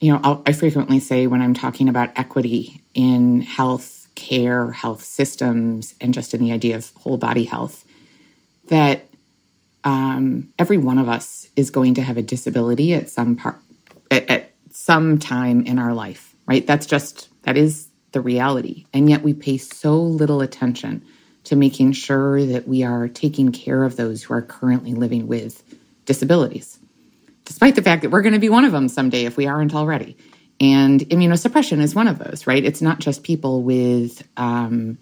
You 0.00 0.12
know, 0.12 0.20
I'll, 0.22 0.42
I 0.46 0.52
frequently 0.52 1.00
say 1.00 1.26
when 1.26 1.42
I'm 1.42 1.54
talking 1.54 1.88
about 1.88 2.10
equity 2.16 2.80
in 2.94 3.40
health 3.40 4.06
care, 4.14 4.70
health 4.70 5.02
systems, 5.02 5.94
and 6.00 6.14
just 6.14 6.32
in 6.32 6.40
the 6.40 6.52
idea 6.52 6.76
of 6.76 6.92
whole 6.94 7.16
body 7.16 7.44
health, 7.44 7.84
that 8.68 9.08
um, 9.84 10.52
every 10.58 10.78
one 10.78 10.98
of 10.98 11.08
us 11.08 11.48
is 11.56 11.70
going 11.70 11.94
to 11.94 12.02
have 12.02 12.16
a 12.16 12.22
disability 12.22 12.94
at 12.94 13.08
some 13.08 13.36
part 13.36 13.58
at, 14.10 14.30
at 14.30 14.52
some 14.70 15.18
time 15.18 15.66
in 15.66 15.78
our 15.78 15.94
life 15.94 16.32
right? 16.46 16.66
That's 16.66 16.86
just 16.86 17.28
that 17.44 17.56
is 17.56 17.88
the 18.12 18.20
reality. 18.20 18.86
And 18.92 19.08
yet 19.08 19.22
we 19.22 19.34
pay 19.34 19.56
so 19.56 20.00
little 20.00 20.40
attention 20.40 21.04
to 21.44 21.56
making 21.56 21.92
sure 21.92 22.44
that 22.44 22.68
we 22.68 22.84
are 22.84 23.08
taking 23.08 23.52
care 23.52 23.84
of 23.84 23.96
those 23.96 24.22
who 24.22 24.34
are 24.34 24.42
currently 24.42 24.94
living 24.94 25.26
with 25.26 25.62
disabilities 26.04 26.78
despite 27.44 27.74
the 27.74 27.82
fact 27.82 28.02
that 28.02 28.10
we're 28.10 28.22
going 28.22 28.34
to 28.34 28.38
be 28.38 28.48
one 28.48 28.64
of 28.64 28.70
them 28.70 28.88
someday 28.88 29.24
if 29.24 29.36
we 29.36 29.48
aren't 29.48 29.74
already. 29.74 30.16
And 30.60 31.00
immunosuppression 31.00 31.80
is 31.80 31.94
one 31.94 32.06
of 32.06 32.18
those 32.18 32.46
right? 32.46 32.64
It's 32.64 32.82
not 32.82 33.00
just 33.00 33.24
people 33.24 33.62
with 33.62 34.26
um, 34.36 34.98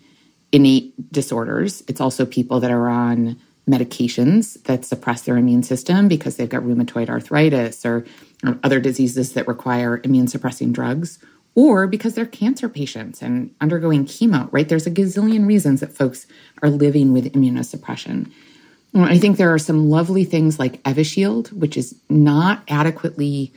innate 0.53 1.13
disorders. 1.13 1.83
It's 1.89 2.01
also 2.01 2.25
people 2.25 2.61
that 2.61 2.71
are 2.71 2.89
on 2.89 3.39
medications 3.71 4.63
that 4.65 4.85
suppress 4.85 5.23
their 5.23 5.37
immune 5.37 5.63
system 5.63 6.09
because 6.09 6.37
they've 6.37 6.49
got 6.49 6.63
rheumatoid 6.63 7.09
arthritis 7.09 7.87
or, 7.87 8.05
or 8.45 8.59
other 8.65 8.81
diseases 8.81 9.35
that 9.35 9.47
require 9.47 10.01
immune 10.03 10.29
suppressing 10.29 10.73
drugs, 10.73 11.19
or 11.55 11.87
because 11.87 12.15
they're 12.15 12.27
cancer 12.27 12.69
patients 12.69 13.23
and 13.23 13.55
undergoing 13.61 14.05
chemo, 14.05 14.49
right? 14.53 14.69
There's 14.69 14.87
a 14.87 14.91
gazillion 14.91 15.47
reasons 15.47 15.81
that 15.81 15.93
folks 15.93 16.27
are 16.63 16.71
living 16.71 17.13
with 17.13 17.33
immunosuppression. 17.33 18.31
I 18.95 19.19
think 19.19 19.37
there 19.37 19.55
are 19.55 19.59
some 19.59 19.89
lovely 19.89 20.25
things 20.25 20.59
like 20.59 20.83
Evusheld, 20.83 21.53
which 21.53 21.77
is 21.77 21.95
not 22.09 22.63
adequately 22.67 23.53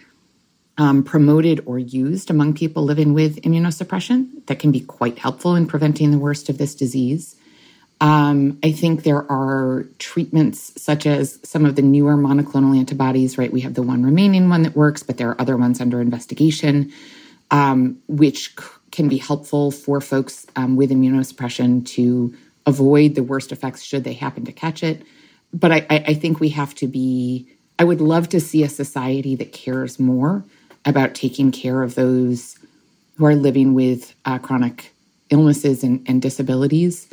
um, 0.78 1.04
promoted 1.04 1.62
or 1.66 1.80
used 1.80 2.30
among 2.30 2.54
people 2.54 2.84
living 2.84 3.14
with 3.14 3.42
immunosuppression 3.42 4.46
that 4.46 4.60
can 4.60 4.72
be 4.72 4.82
quite 4.82 5.18
helpful 5.18 5.56
in 5.56 5.66
preventing 5.68 6.12
the 6.12 6.20
worst 6.20 6.50
of 6.50 6.58
this 6.58 6.76
disease. 6.76 7.36
Um, 8.04 8.60
I 8.62 8.74
think 8.74 9.04
there 9.04 9.32
are 9.32 9.86
treatments 9.98 10.74
such 10.76 11.06
as 11.06 11.40
some 11.44 11.66
of 11.66 11.78
the 11.78 11.82
newer 11.82 12.18
monoclonal 12.18 12.78
antibodies, 12.78 13.38
right? 13.38 13.52
We 13.52 13.62
have 13.62 13.76
the 13.76 13.82
one 13.82 14.04
remaining 14.04 14.50
one 14.50 14.64
that 14.64 14.76
works, 14.76 15.04
but 15.04 15.16
there 15.16 15.30
are 15.30 15.40
other 15.40 15.56
ones 15.56 15.80
under 15.80 16.02
investigation, 16.02 16.92
um, 17.50 18.02
which 18.10 18.58
c- 18.60 18.66
can 18.92 19.08
be 19.08 19.16
helpful 19.16 19.72
for 19.72 20.02
folks 20.02 20.46
um, 20.58 20.76
with 20.76 20.92
immunosuppression 20.92 21.86
to 21.92 22.36
avoid 22.66 23.16
the 23.16 23.24
worst 23.24 23.54
effects 23.54 23.82
should 23.82 24.04
they 24.04 24.12
happen 24.12 24.44
to 24.44 24.52
catch 24.52 24.84
it. 24.84 25.02
But 25.54 25.72
I, 25.72 25.86
I 25.90 26.14
think 26.14 26.42
we 26.42 26.50
have 26.50 26.76
to 26.76 26.88
be, 26.88 27.48
I 27.80 27.86
would 27.86 28.02
love 28.02 28.28
to 28.30 28.42
see 28.42 28.64
a 28.64 28.70
society 28.70 29.38
that 29.38 29.54
cares 29.54 29.98
more 29.98 30.44
about 30.84 31.16
taking 31.16 31.54
care 31.54 31.82
of 31.82 31.96
those 31.96 32.60
who 33.16 33.26
are 33.26 33.36
living 33.36 33.74
with 33.74 34.14
uh, 34.26 34.40
chronic 34.40 34.92
illnesses 35.30 35.86
and, 35.86 36.04
and 36.06 36.22
disabilities 36.22 37.08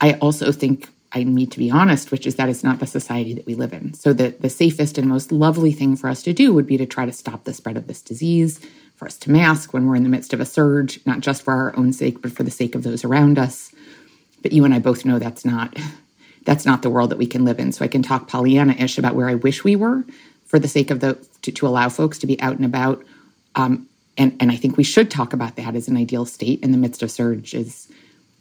I 0.00 0.14
also 0.14 0.52
think 0.52 0.88
I 1.12 1.24
need 1.24 1.50
to 1.52 1.58
be 1.58 1.70
honest, 1.70 2.12
which 2.12 2.26
is 2.26 2.36
that 2.36 2.48
it's 2.48 2.62
not 2.62 2.78
the 2.78 2.86
society 2.86 3.34
that 3.34 3.46
we 3.46 3.54
live 3.54 3.72
in. 3.72 3.94
So 3.94 4.12
the, 4.12 4.28
the 4.28 4.48
safest 4.48 4.96
and 4.96 5.08
most 5.08 5.32
lovely 5.32 5.72
thing 5.72 5.96
for 5.96 6.08
us 6.08 6.22
to 6.22 6.32
do 6.32 6.54
would 6.54 6.66
be 6.66 6.76
to 6.76 6.86
try 6.86 7.04
to 7.04 7.12
stop 7.12 7.44
the 7.44 7.52
spread 7.52 7.76
of 7.76 7.86
this 7.86 8.00
disease, 8.00 8.60
for 8.94 9.06
us 9.06 9.16
to 9.18 9.30
mask 9.30 9.72
when 9.72 9.86
we're 9.86 9.96
in 9.96 10.02
the 10.02 10.08
midst 10.08 10.32
of 10.32 10.40
a 10.40 10.46
surge, 10.46 11.00
not 11.06 11.20
just 11.20 11.42
for 11.42 11.52
our 11.52 11.76
own 11.76 11.92
sake, 11.92 12.22
but 12.22 12.32
for 12.32 12.44
the 12.44 12.50
sake 12.50 12.74
of 12.74 12.82
those 12.82 13.04
around 13.04 13.38
us. 13.38 13.72
But 14.42 14.52
you 14.52 14.64
and 14.64 14.72
I 14.72 14.78
both 14.78 15.04
know 15.04 15.18
that's 15.18 15.44
not 15.44 15.76
that's 16.44 16.64
not 16.64 16.82
the 16.82 16.90
world 16.90 17.10
that 17.10 17.18
we 17.18 17.26
can 17.26 17.44
live 17.44 17.58
in. 17.58 17.72
So 17.72 17.84
I 17.84 17.88
can 17.88 18.02
talk 18.02 18.28
Pollyanna-ish 18.28 18.96
about 18.96 19.14
where 19.14 19.28
I 19.28 19.34
wish 19.34 19.62
we 19.62 19.76
were 19.76 20.04
for 20.46 20.58
the 20.58 20.68
sake 20.68 20.90
of 20.90 21.00
the 21.00 21.18
to, 21.42 21.52
to 21.52 21.66
allow 21.66 21.88
folks 21.88 22.18
to 22.18 22.26
be 22.26 22.40
out 22.40 22.56
and 22.56 22.64
about. 22.64 23.04
Um, 23.56 23.88
and, 24.16 24.36
and 24.40 24.50
I 24.50 24.56
think 24.56 24.76
we 24.76 24.84
should 24.84 25.10
talk 25.10 25.32
about 25.32 25.56
that 25.56 25.74
as 25.74 25.88
an 25.88 25.96
ideal 25.96 26.24
state 26.24 26.62
in 26.62 26.72
the 26.72 26.78
midst 26.78 27.02
of 27.02 27.10
surge 27.10 27.54
is 27.54 27.88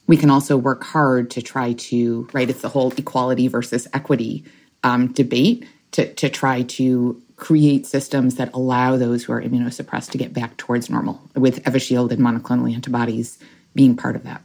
we 0.09 0.17
can 0.17 0.31
also 0.31 0.57
work 0.57 0.83
hard 0.83 1.29
to 1.29 1.39
try 1.39 1.73
to 1.73 2.27
right 2.33 2.49
it's 2.49 2.61
the 2.61 2.67
whole 2.67 2.91
equality 2.97 3.47
versus 3.47 3.87
equity 3.93 4.43
um, 4.83 5.13
debate 5.13 5.67
to, 5.91 6.11
to 6.15 6.29
try 6.29 6.63
to 6.63 7.21
create 7.35 7.85
systems 7.85 8.35
that 8.35 8.51
allow 8.53 8.97
those 8.97 9.23
who 9.23 9.33
are 9.33 9.41
immunosuppressed 9.41 10.09
to 10.09 10.17
get 10.17 10.33
back 10.33 10.57
towards 10.57 10.89
normal 10.89 11.21
with 11.35 11.63
evusheld 11.63 12.11
and 12.11 12.19
monoclonal 12.19 12.73
antibodies 12.73 13.37
being 13.75 13.95
part 13.95 14.15
of 14.15 14.23
that. 14.23 14.41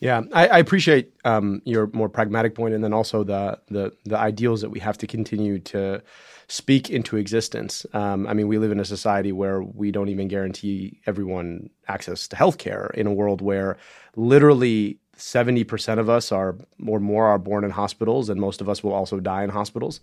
Yeah, 0.00 0.22
I, 0.32 0.48
I 0.48 0.58
appreciate 0.58 1.12
um, 1.24 1.62
your 1.64 1.88
more 1.92 2.08
pragmatic 2.08 2.54
point, 2.54 2.74
and 2.74 2.84
then 2.84 2.92
also 2.92 3.24
the, 3.24 3.58
the 3.68 3.92
the 4.04 4.18
ideals 4.18 4.60
that 4.60 4.68
we 4.68 4.80
have 4.80 4.98
to 4.98 5.06
continue 5.06 5.58
to 5.60 6.02
speak 6.48 6.90
into 6.90 7.16
existence. 7.16 7.84
Um, 7.92 8.26
I 8.26 8.34
mean, 8.34 8.48
we 8.48 8.58
live 8.58 8.70
in 8.70 8.80
a 8.80 8.84
society 8.84 9.32
where 9.32 9.62
we 9.62 9.90
don't 9.90 10.08
even 10.08 10.28
guarantee 10.28 11.00
everyone 11.06 11.70
access 11.88 12.28
to 12.28 12.36
healthcare 12.36 12.92
in 12.92 13.06
a 13.06 13.12
world 13.12 13.40
where 13.40 13.76
literally 14.14 14.98
70% 15.16 15.98
of 15.98 16.08
us 16.08 16.30
are 16.30 16.56
or 16.86 17.00
more 17.00 17.26
are 17.26 17.38
born 17.38 17.64
in 17.64 17.70
hospitals 17.70 18.28
and 18.28 18.40
most 18.40 18.60
of 18.60 18.68
us 18.68 18.84
will 18.84 18.92
also 18.92 19.18
die 19.18 19.42
in 19.42 19.50
hospitals. 19.50 20.00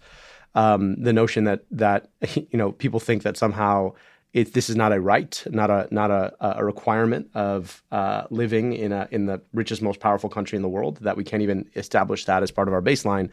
Um, 0.56 1.02
the 1.02 1.14
notion 1.14 1.46
that 1.46 1.64
that 1.72 2.10
you 2.36 2.58
know 2.58 2.72
people 2.74 3.00
think 3.00 3.24
that 3.24 3.38
somehow 3.38 3.94
it, 4.34 4.54
this 4.54 4.70
is 4.70 4.76
not 4.76 4.92
a 4.92 5.00
right, 5.00 5.44
not 5.50 5.70
a 5.70 5.88
not 5.92 6.12
a, 6.12 6.34
a 6.40 6.66
requirement 6.66 7.30
of 7.36 7.84
uh, 7.92 8.24
living 8.30 8.74
in 8.74 8.92
a 8.92 9.08
in 9.12 9.28
the 9.28 9.42
richest, 9.54 9.82
most 9.82 10.00
powerful 10.00 10.30
country 10.30 10.56
in 10.56 10.62
the 10.62 10.70
world 10.70 10.98
that 11.02 11.16
we 11.16 11.24
can't 11.24 11.44
even 11.44 11.70
establish 11.76 12.26
that 12.26 12.44
as 12.44 12.52
part 12.52 12.68
of 12.68 12.74
our 12.74 12.82
baseline 12.82 13.30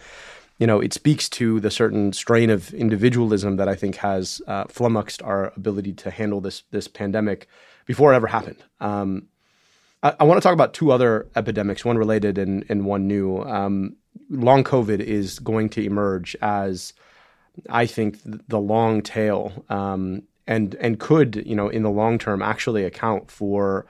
you 0.61 0.67
know, 0.67 0.79
it 0.79 0.93
speaks 0.93 1.29
to 1.31 1.59
the 1.59 1.71
certain 1.71 2.13
strain 2.13 2.51
of 2.51 2.73
individualism 2.75 3.57
that 3.57 3.67
I 3.67 3.75
think 3.75 3.97
has 3.97 4.43
uh, 4.47 4.65
flummoxed 4.65 5.23
our 5.23 5.55
ability 5.57 5.95
to 5.95 6.11
handle 6.11 6.43
this 6.43 6.63
this 6.71 6.87
pandemic 6.87 7.49
before 7.87 8.13
it 8.13 8.17
ever 8.17 8.27
happened. 8.27 8.63
Um, 8.79 9.29
I, 10.03 10.15
I 10.21 10.25
want 10.25 10.37
to 10.37 10.43
talk 10.47 10.53
about 10.53 10.75
two 10.75 10.93
other 10.93 11.27
epidemics, 11.35 11.83
one 11.83 11.97
related 11.97 12.37
and, 12.37 12.67
and 12.69 12.85
one 12.85 13.09
new. 13.09 13.39
Um, 13.43 13.97
long 14.29 14.63
COVID 14.63 15.01
is 15.01 15.39
going 15.39 15.71
to 15.71 15.85
emerge 15.85 16.37
as, 16.43 16.93
I 17.71 17.87
think, 17.87 18.19
the 18.25 18.61
long 18.61 19.01
tail, 19.01 19.65
um, 19.71 20.25
and 20.47 20.75
and 20.75 21.01
could 21.01 21.43
you 21.47 21.57
know 21.57 21.71
in 21.71 21.85
the 21.85 21.91
long 21.91 22.19
term 22.19 22.43
actually 22.43 22.85
account 22.85 23.31
for 23.31 23.87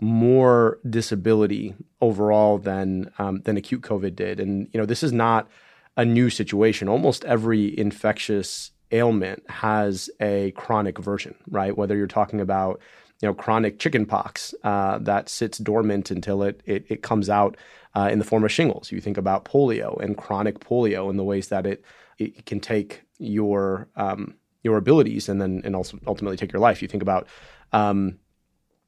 more 0.00 0.78
disability 0.88 1.74
overall 2.00 2.56
than 2.56 3.10
um, 3.18 3.42
than 3.42 3.58
acute 3.58 3.82
COVID 3.82 4.16
did. 4.16 4.40
And 4.40 4.70
you 4.72 4.80
know 4.80 4.86
this 4.86 5.02
is 5.02 5.12
not 5.12 5.50
a 5.96 6.04
new 6.04 6.30
situation. 6.30 6.88
Almost 6.88 7.24
every 7.24 7.78
infectious 7.78 8.72
ailment 8.90 9.48
has 9.50 10.10
a 10.20 10.52
chronic 10.52 10.98
version, 10.98 11.34
right? 11.50 11.76
Whether 11.76 11.96
you're 11.96 12.06
talking 12.06 12.40
about 12.40 12.80
you 13.20 13.28
know 13.28 13.34
chronic 13.34 13.78
chickenpox 13.78 14.54
uh, 14.64 14.98
that 14.98 15.28
sits 15.28 15.58
dormant 15.58 16.10
until 16.10 16.42
it 16.42 16.60
it, 16.66 16.84
it 16.88 17.02
comes 17.02 17.30
out 17.30 17.56
uh, 17.94 18.08
in 18.10 18.18
the 18.18 18.24
form 18.24 18.44
of 18.44 18.52
shingles. 18.52 18.90
You 18.90 19.00
think 19.00 19.16
about 19.16 19.44
polio 19.44 20.00
and 20.00 20.16
chronic 20.16 20.60
polio 20.60 21.08
and 21.08 21.18
the 21.18 21.24
ways 21.24 21.48
that 21.48 21.66
it 21.66 21.84
it 22.18 22.46
can 22.46 22.60
take 22.60 23.02
your 23.18 23.88
um, 23.96 24.34
your 24.62 24.76
abilities 24.76 25.28
and 25.28 25.40
then 25.40 25.62
and 25.64 25.76
also 25.76 25.98
ultimately 26.06 26.36
take 26.36 26.52
your 26.52 26.60
life. 26.60 26.82
You 26.82 26.88
think 26.88 27.02
about 27.02 27.28
um, 27.72 28.18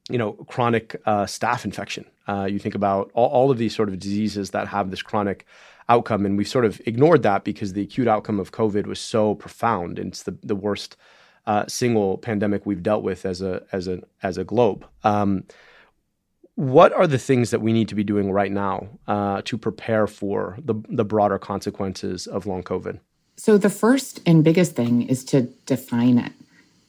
you 0.09 0.19
know 0.19 0.33
chronic 0.33 0.97
uh, 1.07 1.25
staph 1.25 1.65
infection. 1.65 2.05
Uh, 2.29 2.49
you 2.51 2.59
think 2.59 2.75
about 2.75 3.11
all, 3.15 3.29
all 3.29 3.51
of 3.51 3.59
these 3.59 3.75
sort 3.75 3.89
of 3.89 3.99
diseases 3.99 4.51
that 4.51 4.67
have 4.69 4.91
this 4.91 5.03
chronic 5.03 5.47
outcome, 5.89 6.27
and 6.27 6.37
we've 6.37 6.49
sort 6.49 6.65
of 6.65 6.81
ignored 6.87 7.23
that 7.23 7.45
because 7.45 7.73
the 7.73 7.83
acute 7.83 8.09
outcome 8.09 8.41
of 8.41 8.53
COVID 8.53 8.87
was 8.87 8.99
so 8.99 9.35
profound. 9.35 9.99
And 9.99 10.09
it's 10.09 10.23
the 10.25 10.37
the 10.43 10.57
worst 10.57 10.97
uh, 11.47 11.65
single 11.69 12.19
pandemic 12.19 12.67
we've 12.67 12.83
dealt 12.83 13.03
with 13.03 13.25
as 13.25 13.43
a 13.43 13.63
as 13.73 13.89
a 13.89 14.03
as 14.23 14.39
a 14.39 14.45
globe. 14.45 14.87
Um, 15.05 15.45
what 16.57 16.93
are 16.95 17.07
the 17.07 17.19
things 17.19 17.51
that 17.51 17.61
we 17.61 17.73
need 17.73 17.89
to 17.89 17.95
be 17.95 18.03
doing 18.03 18.33
right 18.33 18.51
now 18.51 18.89
uh, 19.07 19.43
to 19.45 19.59
prepare 19.59 20.07
for 20.07 20.59
the 20.65 20.75
the 20.89 21.05
broader 21.05 21.39
consequences 21.39 22.27
of 22.27 22.47
long 22.47 22.63
COVID? 22.63 22.99
So 23.37 23.59
the 23.59 23.71
first 23.71 24.21
and 24.27 24.43
biggest 24.43 24.75
thing 24.75 25.03
is 25.03 25.25
to 25.27 25.43
define 25.67 26.19
it. 26.19 26.33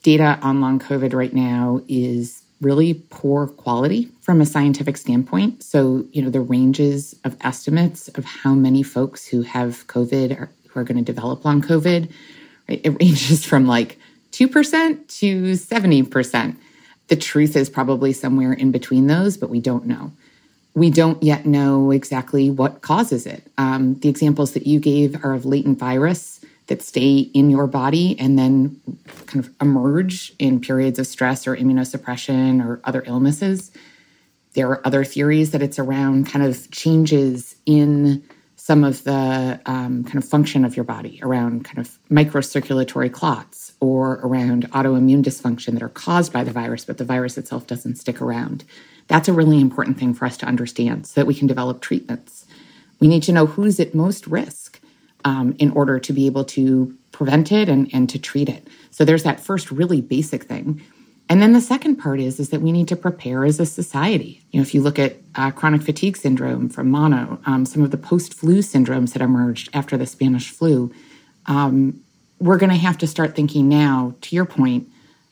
Data 0.01 0.39
on 0.41 0.61
long 0.61 0.79
COVID 0.79 1.13
right 1.13 1.33
now 1.33 1.81
is 1.89 2.43
really 2.61 2.95
poor 3.09 3.47
quality 3.47 4.09
from 4.21 4.41
a 4.41 4.45
scientific 4.45 4.97
standpoint. 4.97 5.63
So, 5.63 6.05
you 6.11 6.21
know, 6.21 6.29
the 6.29 6.41
ranges 6.41 7.15
of 7.23 7.37
estimates 7.41 8.07
of 8.09 8.25
how 8.25 8.53
many 8.53 8.83
folks 8.83 9.27
who 9.27 9.43
have 9.43 9.85
COVID 9.87 10.39
are, 10.39 10.49
who 10.67 10.79
are 10.79 10.83
going 10.83 10.97
to 10.97 11.03
develop 11.03 11.45
long 11.45 11.61
COVID, 11.61 12.11
right, 12.67 12.81
it 12.83 12.89
ranges 13.01 13.45
from 13.45 13.67
like 13.67 13.99
2% 14.31 15.07
to 15.19 15.51
70%. 15.51 16.55
The 17.07 17.15
truth 17.15 17.55
is 17.55 17.69
probably 17.69 18.11
somewhere 18.11 18.53
in 18.53 18.71
between 18.71 19.07
those, 19.07 19.37
but 19.37 19.49
we 19.49 19.59
don't 19.59 19.85
know. 19.85 20.11
We 20.73 20.89
don't 20.89 21.21
yet 21.23 21.45
know 21.45 21.91
exactly 21.91 22.51
what 22.51 22.81
causes 22.81 23.25
it. 23.25 23.43
Um, 23.57 23.95
the 23.99 24.09
examples 24.09 24.51
that 24.53 24.67
you 24.67 24.79
gave 24.79 25.23
are 25.23 25.33
of 25.33 25.45
latent 25.45 25.79
virus 25.79 26.41
that 26.67 26.81
stay 26.81 27.17
in 27.17 27.49
your 27.49 27.67
body 27.67 28.17
and 28.19 28.37
then 28.37 28.79
kind 29.25 29.43
of 29.43 29.53
emerge 29.61 30.33
in 30.37 30.59
periods 30.59 30.99
of 30.99 31.07
stress 31.07 31.47
or 31.47 31.55
immunosuppression 31.55 32.63
or 32.63 32.79
other 32.83 33.03
illnesses. 33.05 33.71
There 34.53 34.69
are 34.69 34.85
other 34.85 35.03
theories 35.03 35.51
that 35.51 35.61
it's 35.61 35.79
around 35.79 36.27
kind 36.27 36.45
of 36.45 36.69
changes 36.71 37.55
in 37.65 38.23
some 38.67 38.83
of 38.83 39.03
the 39.05 39.61
um, 39.65 40.03
kind 40.03 40.17
of 40.17 40.25
function 40.25 40.65
of 40.65 40.75
your 40.75 40.83
body, 40.83 41.21
around 41.23 41.63
kind 41.63 41.77
of 41.77 41.97
microcirculatory 42.09 43.09
clots 43.13 43.71
or 43.79 44.15
around 44.23 44.69
autoimmune 44.71 45.23
dysfunction 45.23 45.71
that 45.73 45.83
are 45.83 45.87
caused 45.89 46.33
by 46.33 46.43
the 46.43 46.51
virus, 46.51 46.83
but 46.83 46.97
the 46.97 47.05
virus 47.05 47.37
itself 47.37 47.65
doesn't 47.65 47.95
stick 47.95 48.21
around. 48.21 48.65
That's 49.07 49.29
a 49.29 49.33
really 49.33 49.61
important 49.61 49.97
thing 49.97 50.13
for 50.13 50.25
us 50.25 50.35
to 50.37 50.45
understand 50.45 51.07
so 51.07 51.21
that 51.21 51.27
we 51.27 51.33
can 51.33 51.47
develop 51.47 51.79
treatments. 51.79 52.45
We 52.99 53.07
need 53.07 53.23
to 53.23 53.31
know 53.31 53.45
who's 53.45 53.79
at 53.79 53.95
most 53.95 54.27
risk 54.27 54.66
um, 55.27 55.47
in 55.59 55.69
order 55.71 55.99
to 55.99 56.13
be 56.13 56.25
able 56.25 56.45
to 56.45 56.95
prevent 57.11 57.51
it 57.51 57.67
and, 57.67 57.89
and 57.95 58.09
to 58.09 58.17
treat 58.17 58.47
it. 58.47 58.65
So 58.91 59.03
there's 59.03 59.23
that 59.23 59.39
first 59.49 59.69
really 59.71 60.01
basic 60.01 60.43
thing. 60.51 60.81
And 61.29 61.41
then 61.41 61.51
the 61.51 61.59
second 61.73 61.97
part 61.97 62.19
is, 62.21 62.39
is 62.39 62.49
that 62.51 62.61
we 62.61 62.71
need 62.71 62.87
to 62.87 62.95
prepare 62.95 63.43
as 63.43 63.59
a 63.59 63.65
society. 63.65 64.41
You 64.51 64.59
know, 64.59 64.65
if 64.67 64.73
you 64.73 64.81
look 64.81 64.97
at 64.97 65.17
uh, 65.35 65.51
chronic 65.51 65.81
fatigue 65.81 66.15
syndrome 66.15 66.69
from 66.69 66.89
mono, 66.89 67.39
um, 67.45 67.65
some 67.65 67.83
of 67.83 67.91
the 67.91 67.97
post-flu 67.97 68.59
syndromes 68.59 69.11
that 69.11 69.21
emerged 69.21 69.69
after 69.73 69.97
the 69.97 70.05
Spanish 70.05 70.49
flu, 70.49 70.93
um, 71.47 72.01
we're 72.39 72.57
going 72.57 72.69
to 72.69 72.77
have 72.87 72.97
to 72.99 73.07
start 73.07 73.35
thinking 73.35 73.67
now, 73.67 74.15
to 74.21 74.35
your 74.35 74.45
point, 74.45 74.87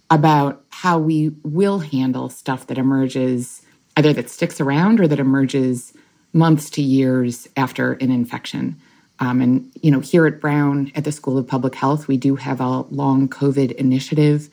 about 0.09 0.61
how 0.71 0.97
we 0.99 1.29
will 1.43 1.79
handle 1.79 2.29
stuff 2.29 2.67
that 2.67 2.77
emerges 2.77 3.61
either 3.95 4.11
that 4.11 4.29
sticks 4.29 4.59
around 4.59 4.99
or 4.99 5.07
that 5.07 5.19
emerges 5.19 5.93
months 6.33 6.69
to 6.71 6.81
years 6.81 7.47
after 7.55 7.93
an 7.93 8.11
infection. 8.11 8.75
Um, 9.19 9.41
and, 9.41 9.71
you 9.81 9.91
know, 9.91 10.01
here 10.01 10.27
at 10.27 10.41
Brown 10.41 10.91
at 10.95 11.03
the 11.03 11.11
School 11.11 11.37
of 11.37 11.47
Public 11.47 11.75
Health, 11.75 12.07
we 12.07 12.17
do 12.17 12.35
have 12.35 12.59
a 12.59 12.81
long 12.81 13.29
COVID 13.29 13.71
initiative 13.73 14.49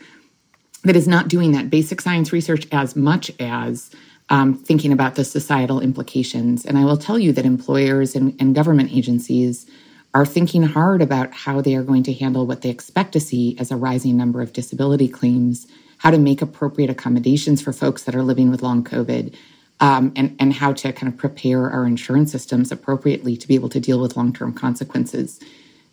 that 0.85 0.96
is 0.96 1.09
not 1.09 1.29
doing 1.29 1.53
that 1.53 1.70
basic 1.70 2.01
science 2.01 2.33
research 2.33 2.66
as 2.72 2.94
much 2.96 3.31
as 3.40 3.90
um, 4.29 4.55
thinking 4.55 4.92
about 4.92 5.14
the 5.14 5.25
societal 5.25 5.81
implications. 5.81 6.64
And 6.64 6.79
I 6.79 6.85
will 6.85 6.96
tell 6.96 7.18
you 7.18 7.33
that 7.33 7.44
employers 7.44 8.14
and, 8.14 8.37
and 8.40 8.55
government 8.55 8.92
agencies 8.92 9.66
are 10.14 10.27
thinking 10.27 10.62
hard 10.62 11.03
about 11.03 11.33
how 11.33 11.61
they 11.61 11.75
are 11.75 11.83
going 11.83 12.03
to 12.05 12.12
handle 12.12 12.46
what 12.46 12.62
they 12.62 12.70
expect 12.70 13.12
to 13.12 13.20
see 13.20 13.57
as 13.59 13.70
a 13.70 13.77
rising 13.77 14.16
number 14.16 14.42
of 14.42 14.53
disability 14.53 15.09
claims, 15.09 15.66
how 15.98 16.11
to 16.11 16.18
make 16.18 16.42
appropriate 16.42 16.90
accommodations 16.90 17.62
for 17.62 17.72
folks 17.72 18.05
that 18.05 18.14
are 18.14 18.22
living 18.22 18.51
with 18.51 18.62
long 18.62 18.85
COVID, 18.85 19.35
um, 19.83 20.12
and, 20.14 20.35
and 20.38 20.55
how 20.55 20.73
to 20.73 20.92
kind 20.92 21.12
of 21.12 21.18
prepare 21.18 21.68
our 21.68 21.85
insurance 21.85 22.31
systems 22.31 22.71
appropriately 22.71 23.37
to 23.37 23.49
be 23.49 23.57
able 23.57 23.68
to 23.68 23.81
deal 23.81 24.01
with 24.01 24.16
long 24.16 24.33
term 24.33 24.55
consequences. 24.55 25.40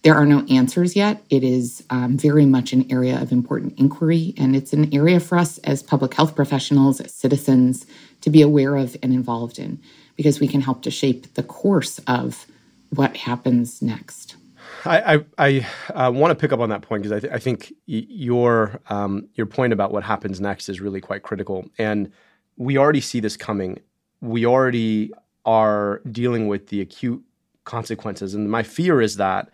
There 0.04 0.15
are 0.15 0.25
no 0.25 0.45
answers 0.49 0.95
yet. 0.95 1.21
It 1.30 1.43
is 1.43 1.84
um, 1.89 2.15
very 2.15 2.45
much 2.45 2.71
an 2.71 2.89
area 2.89 3.21
of 3.21 3.34
important 3.34 3.78
inquiry, 3.78 4.34
and 4.38 4.56
it's 4.56 4.71
an 4.71 4.93
area 4.93 5.19
for 5.19 5.38
us 5.38 5.58
as 5.60 5.84
public 5.84 6.13
health 6.13 6.36
professionals, 6.36 7.02
as 7.02 7.13
citizens, 7.13 7.86
to 8.21 8.30
be 8.30 8.41
aware 8.41 8.78
of 8.78 8.95
and 9.04 9.12
involved 9.12 9.60
in, 9.60 9.82
because 10.15 10.39
we 10.39 10.47
can 10.47 10.62
help 10.62 10.84
to 10.84 10.91
shape 10.91 11.34
the 11.34 11.43
course 11.43 11.99
of 12.08 12.45
what 12.91 13.17
happens 13.17 13.82
next. 13.82 14.38
I 14.86 15.15
I, 15.15 15.25
I 15.49 15.67
uh, 15.93 16.12
want 16.12 16.32
to 16.32 16.36
pick 16.36 16.54
up 16.54 16.60
on 16.60 16.69
that 16.69 16.84
point 16.84 17.04
because 17.04 17.17
I, 17.17 17.19
th- 17.19 17.34
I 17.34 17.39
think 17.39 17.73
y- 17.88 18.06
your 18.08 18.80
um, 18.89 19.28
your 19.34 19.47
point 19.47 19.73
about 19.73 19.91
what 19.91 20.04
happens 20.04 20.39
next 20.39 20.69
is 20.69 20.80
really 20.80 21.02
quite 21.02 21.23
critical, 21.23 21.67
and 21.78 22.12
we 22.59 22.77
already 22.77 23.01
see 23.01 23.19
this 23.19 23.37
coming. 23.37 23.79
We 24.21 24.45
already 24.45 25.11
are 25.45 26.01
dealing 26.11 26.47
with 26.47 26.67
the 26.67 26.81
acute 26.81 27.23
consequences. 27.63 28.35
And 28.35 28.51
my 28.51 28.61
fear 28.61 29.01
is 29.01 29.15
that 29.15 29.49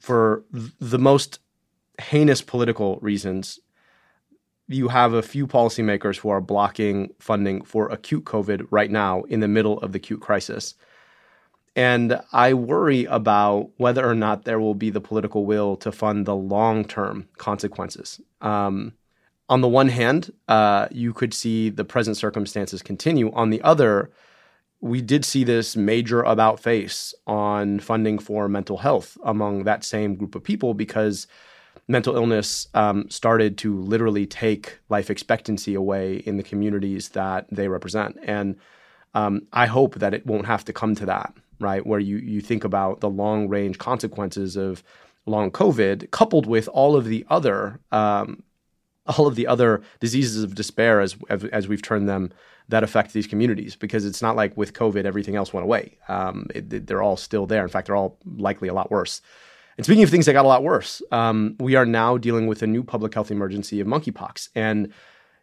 for 0.00 0.44
the 0.80 0.98
most 0.98 1.40
heinous 2.00 2.40
political 2.40 2.98
reasons, 3.02 3.58
you 4.68 4.88
have 4.88 5.12
a 5.12 5.22
few 5.22 5.46
policymakers 5.46 6.16
who 6.16 6.30
are 6.30 6.40
blocking 6.40 7.10
funding 7.18 7.62
for 7.62 7.88
acute 7.88 8.24
COVID 8.24 8.66
right 8.70 8.90
now 8.90 9.22
in 9.24 9.40
the 9.40 9.48
middle 9.48 9.78
of 9.80 9.92
the 9.92 9.98
acute 9.98 10.20
crisis. 10.20 10.74
And 11.76 12.20
I 12.32 12.54
worry 12.54 13.04
about 13.06 13.70
whether 13.78 14.08
or 14.08 14.14
not 14.14 14.44
there 14.44 14.60
will 14.60 14.76
be 14.76 14.90
the 14.90 15.00
political 15.00 15.44
will 15.44 15.76
to 15.78 15.90
fund 15.90 16.24
the 16.24 16.36
long 16.36 16.84
term 16.84 17.28
consequences. 17.36 18.20
Um, 18.40 18.92
on 19.48 19.60
the 19.60 19.68
one 19.68 19.88
hand, 19.88 20.32
uh, 20.48 20.88
you 20.90 21.12
could 21.12 21.34
see 21.34 21.70
the 21.70 21.84
present 21.84 22.16
circumstances 22.16 22.82
continue. 22.82 23.30
On 23.32 23.50
the 23.50 23.60
other, 23.62 24.10
we 24.80 25.02
did 25.02 25.24
see 25.24 25.44
this 25.44 25.76
major 25.76 26.22
about 26.22 26.60
face 26.60 27.14
on 27.26 27.80
funding 27.80 28.18
for 28.18 28.48
mental 28.48 28.78
health 28.78 29.16
among 29.24 29.64
that 29.64 29.84
same 29.84 30.14
group 30.14 30.34
of 30.34 30.42
people 30.42 30.74
because 30.74 31.26
mental 31.88 32.16
illness 32.16 32.68
um, 32.74 33.08
started 33.10 33.58
to 33.58 33.78
literally 33.80 34.26
take 34.26 34.78
life 34.88 35.10
expectancy 35.10 35.74
away 35.74 36.16
in 36.16 36.36
the 36.36 36.42
communities 36.42 37.10
that 37.10 37.46
they 37.50 37.68
represent. 37.68 38.18
And 38.22 38.56
um, 39.14 39.46
I 39.52 39.66
hope 39.66 39.96
that 39.96 40.14
it 40.14 40.26
won't 40.26 40.46
have 40.46 40.64
to 40.64 40.72
come 40.72 40.94
to 40.96 41.06
that, 41.06 41.34
right? 41.60 41.86
Where 41.86 42.00
you 42.00 42.16
you 42.16 42.40
think 42.40 42.64
about 42.64 43.00
the 43.00 43.10
long 43.10 43.48
range 43.48 43.78
consequences 43.78 44.56
of 44.56 44.82
long 45.26 45.50
COVID, 45.50 46.10
coupled 46.10 46.46
with 46.46 46.68
all 46.68 46.96
of 46.96 47.04
the 47.06 47.24
other 47.30 47.80
um, 47.92 48.42
all 49.06 49.26
of 49.26 49.34
the 49.34 49.46
other 49.46 49.82
diseases 50.00 50.42
of 50.42 50.54
despair 50.54 51.00
as, 51.00 51.16
as, 51.28 51.68
we've 51.68 51.82
turned 51.82 52.08
them 52.08 52.32
that 52.68 52.82
affect 52.82 53.12
these 53.12 53.26
communities 53.26 53.76
because 53.76 54.06
it's 54.06 54.22
not 54.22 54.36
like 54.36 54.56
with 54.56 54.72
COVID 54.72 55.04
everything 55.04 55.36
else 55.36 55.52
went 55.52 55.64
away. 55.64 55.98
Um, 56.08 56.46
it, 56.54 56.86
they're 56.86 57.02
all 57.02 57.16
still 57.16 57.46
there. 57.46 57.62
In 57.62 57.68
fact, 57.68 57.86
they're 57.86 57.96
all 57.96 58.18
likely 58.24 58.68
a 58.68 58.74
lot 58.74 58.90
worse. 58.90 59.20
And 59.76 59.84
speaking 59.84 60.04
of 60.04 60.10
things 60.10 60.26
that 60.26 60.32
got 60.32 60.44
a 60.44 60.48
lot 60.48 60.62
worse, 60.62 61.02
um, 61.10 61.56
we 61.58 61.74
are 61.74 61.84
now 61.84 62.16
dealing 62.16 62.46
with 62.46 62.62
a 62.62 62.66
new 62.66 62.82
public 62.82 63.12
health 63.12 63.30
emergency 63.30 63.80
of 63.80 63.86
monkeypox. 63.86 64.48
And 64.54 64.92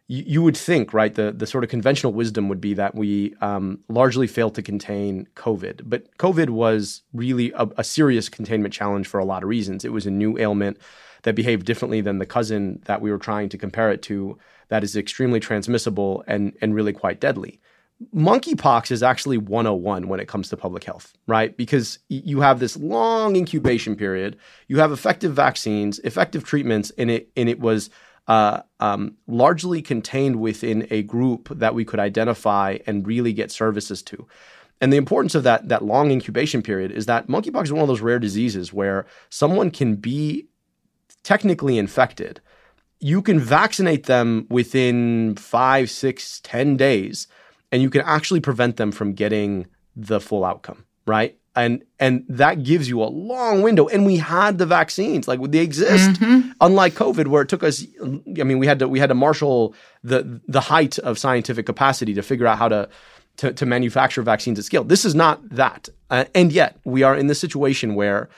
you, 0.08 0.24
you 0.26 0.42
would 0.42 0.56
think, 0.56 0.92
right, 0.92 1.14
the, 1.14 1.32
the 1.32 1.46
sort 1.46 1.64
of 1.64 1.70
conventional 1.70 2.12
wisdom 2.12 2.48
would 2.48 2.60
be 2.60 2.74
that 2.74 2.94
we 2.94 3.34
um, 3.40 3.80
largely 3.88 4.26
failed 4.26 4.54
to 4.56 4.62
contain 4.62 5.28
COVID. 5.36 5.82
But 5.84 6.16
COVID 6.18 6.50
was 6.50 7.02
really 7.12 7.52
a, 7.52 7.68
a 7.76 7.84
serious 7.84 8.28
containment 8.28 8.74
challenge 8.74 9.06
for 9.06 9.20
a 9.20 9.24
lot 9.24 9.42
of 9.42 9.48
reasons. 9.48 9.84
It 9.84 9.92
was 9.92 10.06
a 10.06 10.10
new 10.10 10.38
ailment 10.38 10.78
that 11.22 11.34
behave 11.34 11.64
differently 11.64 12.00
than 12.00 12.18
the 12.18 12.26
cousin 12.26 12.80
that 12.84 13.00
we 13.00 13.10
were 13.10 13.18
trying 13.18 13.48
to 13.48 13.58
compare 13.58 13.90
it 13.90 14.02
to 14.02 14.38
that 14.68 14.82
is 14.82 14.96
extremely 14.96 15.40
transmissible 15.40 16.24
and, 16.26 16.56
and 16.60 16.74
really 16.74 16.92
quite 16.92 17.20
deadly. 17.20 17.60
monkeypox 18.14 18.90
is 18.90 19.02
actually 19.02 19.38
101 19.38 20.08
when 20.08 20.20
it 20.20 20.28
comes 20.28 20.48
to 20.48 20.56
public 20.56 20.84
health, 20.84 21.12
right? 21.26 21.56
Because 21.56 21.98
you 22.08 22.40
have 22.40 22.58
this 22.58 22.76
long 22.76 23.36
incubation 23.36 23.96
period, 23.96 24.36
you 24.68 24.78
have 24.78 24.90
effective 24.90 25.34
vaccines, 25.34 25.98
effective 26.00 26.44
treatments, 26.44 26.90
and 26.98 27.10
it 27.10 27.30
and 27.36 27.48
it 27.48 27.60
was 27.60 27.90
uh, 28.28 28.62
um, 28.80 29.16
largely 29.26 29.82
contained 29.82 30.36
within 30.36 30.86
a 30.90 31.02
group 31.02 31.48
that 31.50 31.74
we 31.74 31.84
could 31.84 32.00
identify 32.00 32.78
and 32.86 33.06
really 33.06 33.32
get 33.32 33.50
services 33.50 34.02
to. 34.02 34.26
And 34.80 34.92
the 34.92 34.96
importance 34.96 35.34
of 35.34 35.44
that 35.44 35.68
that 35.68 35.84
long 35.84 36.10
incubation 36.10 36.62
period 36.62 36.90
is 36.90 37.06
that 37.06 37.28
monkeypox 37.28 37.64
is 37.64 37.72
one 37.72 37.82
of 37.82 37.88
those 37.88 38.00
rare 38.00 38.18
diseases 38.18 38.72
where 38.72 39.06
someone 39.28 39.70
can 39.70 39.96
be 39.96 40.48
technically 41.22 41.78
infected. 41.78 42.40
You 43.00 43.22
can 43.22 43.38
vaccinate 43.38 44.06
them 44.06 44.46
within 44.48 45.34
five, 45.36 45.90
six, 45.90 46.40
ten 46.40 46.76
days 46.76 47.26
and 47.72 47.80
you 47.80 47.90
can 47.90 48.02
actually 48.02 48.40
prevent 48.40 48.76
them 48.76 48.92
from 48.92 49.14
getting 49.14 49.66
the 49.96 50.20
full 50.20 50.44
outcome, 50.44 50.84
right? 51.06 51.36
And 51.56 51.82
and 51.98 52.24
that 52.28 52.62
gives 52.62 52.88
you 52.88 53.02
a 53.02 53.04
long 53.04 53.62
window. 53.62 53.88
And 53.88 54.06
we 54.06 54.16
had 54.16 54.58
the 54.58 54.66
vaccines, 54.66 55.26
like 55.26 55.40
they 55.50 55.58
exist. 55.58 56.20
Mm-hmm. 56.20 56.50
Unlike 56.60 56.94
COVID, 56.94 57.26
where 57.26 57.42
it 57.42 57.48
took 57.48 57.62
us, 57.62 57.84
I 58.00 58.44
mean, 58.44 58.58
we 58.58 58.66
had 58.66 58.78
to 58.78 58.88
we 58.88 58.98
had 58.98 59.08
to 59.08 59.14
marshal 59.14 59.74
the 60.04 60.40
the 60.46 60.60
height 60.60 60.98
of 61.00 61.18
scientific 61.18 61.66
capacity 61.66 62.14
to 62.14 62.22
figure 62.22 62.46
out 62.46 62.58
how 62.58 62.68
to 62.68 62.88
to, 63.38 63.52
to 63.52 63.66
manufacture 63.66 64.22
vaccines 64.22 64.58
at 64.58 64.64
scale. 64.64 64.84
This 64.84 65.04
is 65.04 65.14
not 65.14 65.46
that, 65.50 65.88
uh, 66.10 66.24
and 66.34 66.52
yet 66.52 66.78
we 66.84 67.02
are 67.02 67.16
in 67.16 67.26
the 67.26 67.34
situation 67.34 67.94
where 67.94 68.28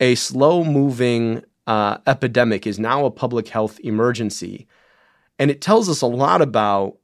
a 0.00 0.14
slow 0.14 0.64
moving 0.64 1.44
uh, 1.66 1.98
epidemic 2.06 2.66
is 2.66 2.78
now 2.78 3.04
a 3.04 3.10
public 3.10 3.48
health 3.48 3.80
emergency, 3.80 4.66
and 5.38 5.50
it 5.50 5.60
tells 5.60 5.88
us 5.88 6.00
a 6.02 6.06
lot 6.06 6.42
about 6.42 6.98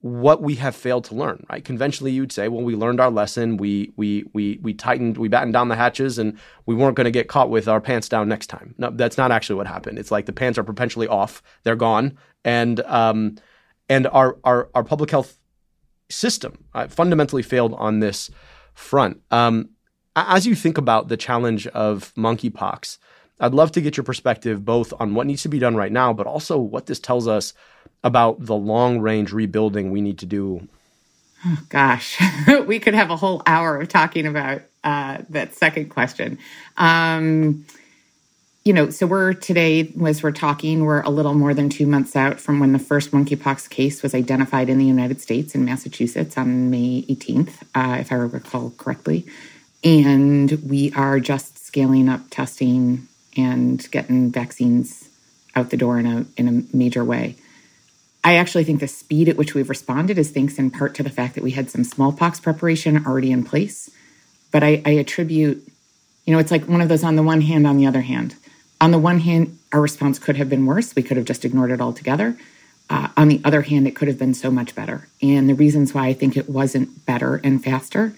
what 0.00 0.40
we 0.40 0.54
have 0.54 0.76
failed 0.76 1.04
to 1.04 1.14
learn, 1.14 1.44
right? 1.50 1.64
Conventionally, 1.64 2.12
you'd 2.12 2.30
say, 2.30 2.46
well, 2.48 2.62
we 2.62 2.76
learned 2.76 3.00
our 3.00 3.10
lesson, 3.10 3.56
we 3.56 3.92
we 3.96 4.24
we 4.32 4.58
we 4.62 4.72
tightened, 4.72 5.18
we 5.18 5.28
battened 5.28 5.52
down 5.52 5.68
the 5.68 5.74
hatches, 5.74 6.18
and 6.18 6.38
we 6.66 6.74
weren't 6.74 6.96
going 6.96 7.06
to 7.06 7.10
get 7.10 7.28
caught 7.28 7.50
with 7.50 7.66
our 7.66 7.80
pants 7.80 8.08
down 8.08 8.28
next 8.28 8.46
time. 8.46 8.74
No, 8.78 8.90
that's 8.90 9.18
not 9.18 9.32
actually 9.32 9.56
what 9.56 9.66
happened. 9.66 9.98
It's 9.98 10.10
like 10.10 10.26
the 10.26 10.32
pants 10.32 10.58
are 10.58 10.64
perpetually 10.64 11.08
off; 11.08 11.42
they're 11.64 11.76
gone, 11.76 12.16
and 12.44 12.80
um, 12.82 13.36
and 13.88 14.06
our 14.08 14.38
our 14.44 14.68
our 14.74 14.84
public 14.84 15.10
health 15.10 15.38
system 16.08 16.64
uh, 16.74 16.86
fundamentally 16.86 17.42
failed 17.42 17.74
on 17.74 17.98
this 18.00 18.30
front. 18.74 19.20
Um, 19.32 19.70
as 20.14 20.46
you 20.46 20.54
think 20.54 20.78
about 20.78 21.08
the 21.08 21.16
challenge 21.16 21.66
of 21.68 22.14
monkeypox, 22.14 22.98
I'd 23.38 23.54
love 23.54 23.72
to 23.72 23.80
get 23.80 23.96
your 23.96 24.04
perspective 24.04 24.64
both 24.64 24.92
on 24.98 25.14
what 25.14 25.26
needs 25.26 25.42
to 25.42 25.48
be 25.48 25.58
done 25.58 25.76
right 25.76 25.92
now, 25.92 26.12
but 26.12 26.26
also 26.26 26.58
what 26.58 26.86
this 26.86 26.98
tells 26.98 27.28
us 27.28 27.52
about 28.02 28.44
the 28.44 28.54
long 28.54 29.00
range 29.00 29.32
rebuilding 29.32 29.90
we 29.90 30.00
need 30.00 30.18
to 30.18 30.26
do? 30.26 30.68
Oh, 31.44 31.58
gosh, 31.68 32.18
we 32.66 32.78
could 32.78 32.94
have 32.94 33.10
a 33.10 33.16
whole 33.16 33.42
hour 33.46 33.80
of 33.80 33.88
talking 33.88 34.26
about 34.26 34.62
uh, 34.84 35.18
that 35.30 35.54
second 35.54 35.90
question. 35.90 36.38
Um, 36.76 37.66
you 38.64 38.72
know, 38.72 38.90
so 38.90 39.06
we're 39.06 39.32
today, 39.32 39.92
as 40.04 40.22
we're 40.22 40.32
talking, 40.32 40.84
we're 40.84 41.02
a 41.02 41.10
little 41.10 41.34
more 41.34 41.54
than 41.54 41.68
two 41.68 41.86
months 41.86 42.16
out 42.16 42.40
from 42.40 42.58
when 42.58 42.72
the 42.72 42.80
first 42.80 43.12
monkeypox 43.12 43.70
case 43.70 44.02
was 44.02 44.14
identified 44.14 44.68
in 44.68 44.78
the 44.78 44.84
United 44.84 45.20
States 45.20 45.54
in 45.54 45.64
Massachusetts 45.64 46.36
on 46.36 46.70
May 46.70 47.02
18th, 47.08 47.62
uh, 47.74 47.98
if 48.00 48.10
I 48.10 48.16
recall 48.16 48.70
correctly. 48.76 49.26
And 49.84 50.50
we 50.68 50.92
are 50.94 51.20
just 51.20 51.64
scaling 51.64 52.08
up 52.08 52.22
testing 52.30 53.06
and 53.36 53.90
getting 53.90 54.30
vaccines 54.30 55.08
out 55.54 55.70
the 55.70 55.76
door 55.76 55.98
in 55.98 56.06
a 56.06 56.26
in 56.36 56.48
a 56.48 56.76
major 56.76 57.04
way. 57.04 57.36
I 58.26 58.36
actually 58.36 58.64
think 58.64 58.80
the 58.80 58.88
speed 58.88 59.28
at 59.28 59.36
which 59.36 59.54
we've 59.54 59.68
responded 59.68 60.18
is 60.18 60.30
thanks 60.30 60.58
in 60.58 60.72
part 60.72 60.96
to 60.96 61.04
the 61.04 61.10
fact 61.10 61.36
that 61.36 61.44
we 61.44 61.52
had 61.52 61.70
some 61.70 61.84
smallpox 61.84 62.40
preparation 62.40 63.06
already 63.06 63.30
in 63.30 63.44
place. 63.44 63.88
But 64.50 64.64
I, 64.64 64.82
I 64.84 64.90
attribute, 64.90 65.62
you 66.24 66.32
know, 66.32 66.40
it's 66.40 66.50
like 66.50 66.66
one 66.66 66.80
of 66.80 66.88
those 66.88 67.04
on 67.04 67.14
the 67.14 67.22
one 67.22 67.40
hand, 67.40 67.68
on 67.68 67.76
the 67.76 67.86
other 67.86 68.00
hand. 68.00 68.34
On 68.80 68.90
the 68.90 68.98
one 68.98 69.20
hand, 69.20 69.56
our 69.72 69.80
response 69.80 70.18
could 70.18 70.36
have 70.36 70.50
been 70.50 70.66
worse. 70.66 70.96
We 70.96 71.04
could 71.04 71.16
have 71.16 71.26
just 71.26 71.44
ignored 71.44 71.70
it 71.70 71.80
altogether. 71.80 72.36
Uh, 72.90 73.08
on 73.16 73.28
the 73.28 73.40
other 73.44 73.62
hand, 73.62 73.86
it 73.86 73.94
could 73.94 74.08
have 74.08 74.18
been 74.18 74.34
so 74.34 74.50
much 74.50 74.74
better. 74.74 75.06
And 75.22 75.48
the 75.48 75.54
reasons 75.54 75.94
why 75.94 76.08
I 76.08 76.12
think 76.12 76.36
it 76.36 76.48
wasn't 76.48 77.06
better 77.06 77.36
and 77.44 77.62
faster 77.62 78.12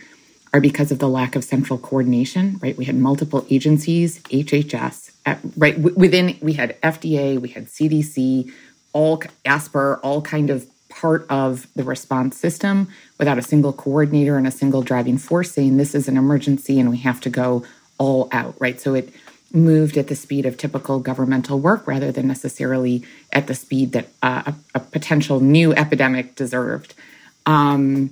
are 0.53 0.61
because 0.61 0.91
of 0.91 0.99
the 0.99 1.09
lack 1.09 1.37
of 1.37 1.45
central 1.45 1.79
coordination, 1.79 2.59
right? 2.63 2.77
We 2.77 2.85
had 2.85 2.97
multiple 2.97 3.47
agencies, 3.51 4.21
HHS, 4.25 5.13
at, 5.27 5.39
right? 5.57 5.77
W- 5.77 5.95
within, 5.97 6.39
we 6.41 6.55
had 6.55 6.81
FDA, 6.81 7.39
we 7.39 7.51
had 7.51 7.67
CDC, 7.67 8.51
all 8.93 9.23
ASPR, 9.45 10.01
all 10.03 10.23
kind 10.23 10.51
of 10.51 10.67
part 10.89 11.27
of 11.29 11.67
the 11.77 11.85
response 11.85 12.37
system 12.37 12.89
without 13.19 13.39
a 13.39 13.43
single 13.43 13.73
coordinator 13.73 14.37
and 14.37 14.47
a 14.47 14.51
single 14.51 14.83
driving 14.83 15.19
force 15.19 15.53
saying 15.53 15.77
this 15.77 15.95
is 15.95 16.09
an 16.09 16.17
emergency 16.17 16.81
and 16.81 16.91
we 16.91 16.99
have 16.99 17.21
to 17.21 17.31
go 17.31 17.65
all 17.99 18.29
out, 18.33 18.55
right? 18.59 18.81
So 18.81 18.95
it 18.95 19.13
moved 19.53 19.97
at 19.97 20.09
the 20.09 20.17
speed 20.17 20.47
of 20.47 20.57
typical 20.57 21.01
governmental 21.01 21.59
work 21.59 21.87
rather 21.87 22.13
than 22.13 22.27
necessarily 22.27 23.05
at 23.33 23.47
the 23.47 23.55
speed 23.55 23.93
that 23.93 24.09
uh, 24.23 24.43
a, 24.47 24.55
a, 24.75 24.81
potential 24.81 25.41
new 25.41 25.73
epidemic 25.73 26.35
deserved. 26.35 26.95
Um, 27.47 28.11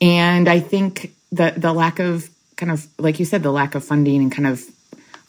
and 0.00 0.48
I 0.48 0.60
think 0.60 1.15
the 1.30 1.54
the 1.56 1.72
lack 1.72 1.98
of 1.98 2.30
kind 2.56 2.72
of 2.72 2.86
like 2.98 3.18
you 3.18 3.24
said, 3.24 3.42
the 3.42 3.52
lack 3.52 3.74
of 3.74 3.84
funding 3.84 4.22
and 4.22 4.32
kind 4.32 4.46
of 4.46 4.64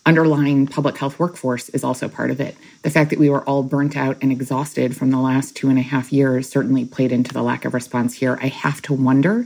underlying 0.06 0.66
public 0.66 0.98
health 0.98 1.20
workforce 1.20 1.68
is 1.70 1.84
also 1.84 2.08
part 2.08 2.32
of 2.32 2.40
it. 2.40 2.56
The 2.84 2.90
fact 2.90 3.10
that 3.10 3.20
we 3.20 3.30
were 3.30 3.44
all 3.44 3.62
burnt 3.62 3.98
out 3.98 4.18
and 4.22 4.32
exhausted 4.32 4.96
from 4.96 5.12
the 5.12 5.20
last 5.20 5.56
two 5.56 5.70
and 5.70 5.78
a 5.78 5.82
half 5.82 6.14
years 6.14 6.48
certainly 6.48 6.86
played 6.86 7.12
into 7.12 7.34
the 7.34 7.44
lack 7.44 7.66
of 7.66 7.74
response 7.74 8.14
here. 8.14 8.40
I 8.42 8.48
have 8.48 8.82
to 8.84 8.94
wonder 8.94 9.46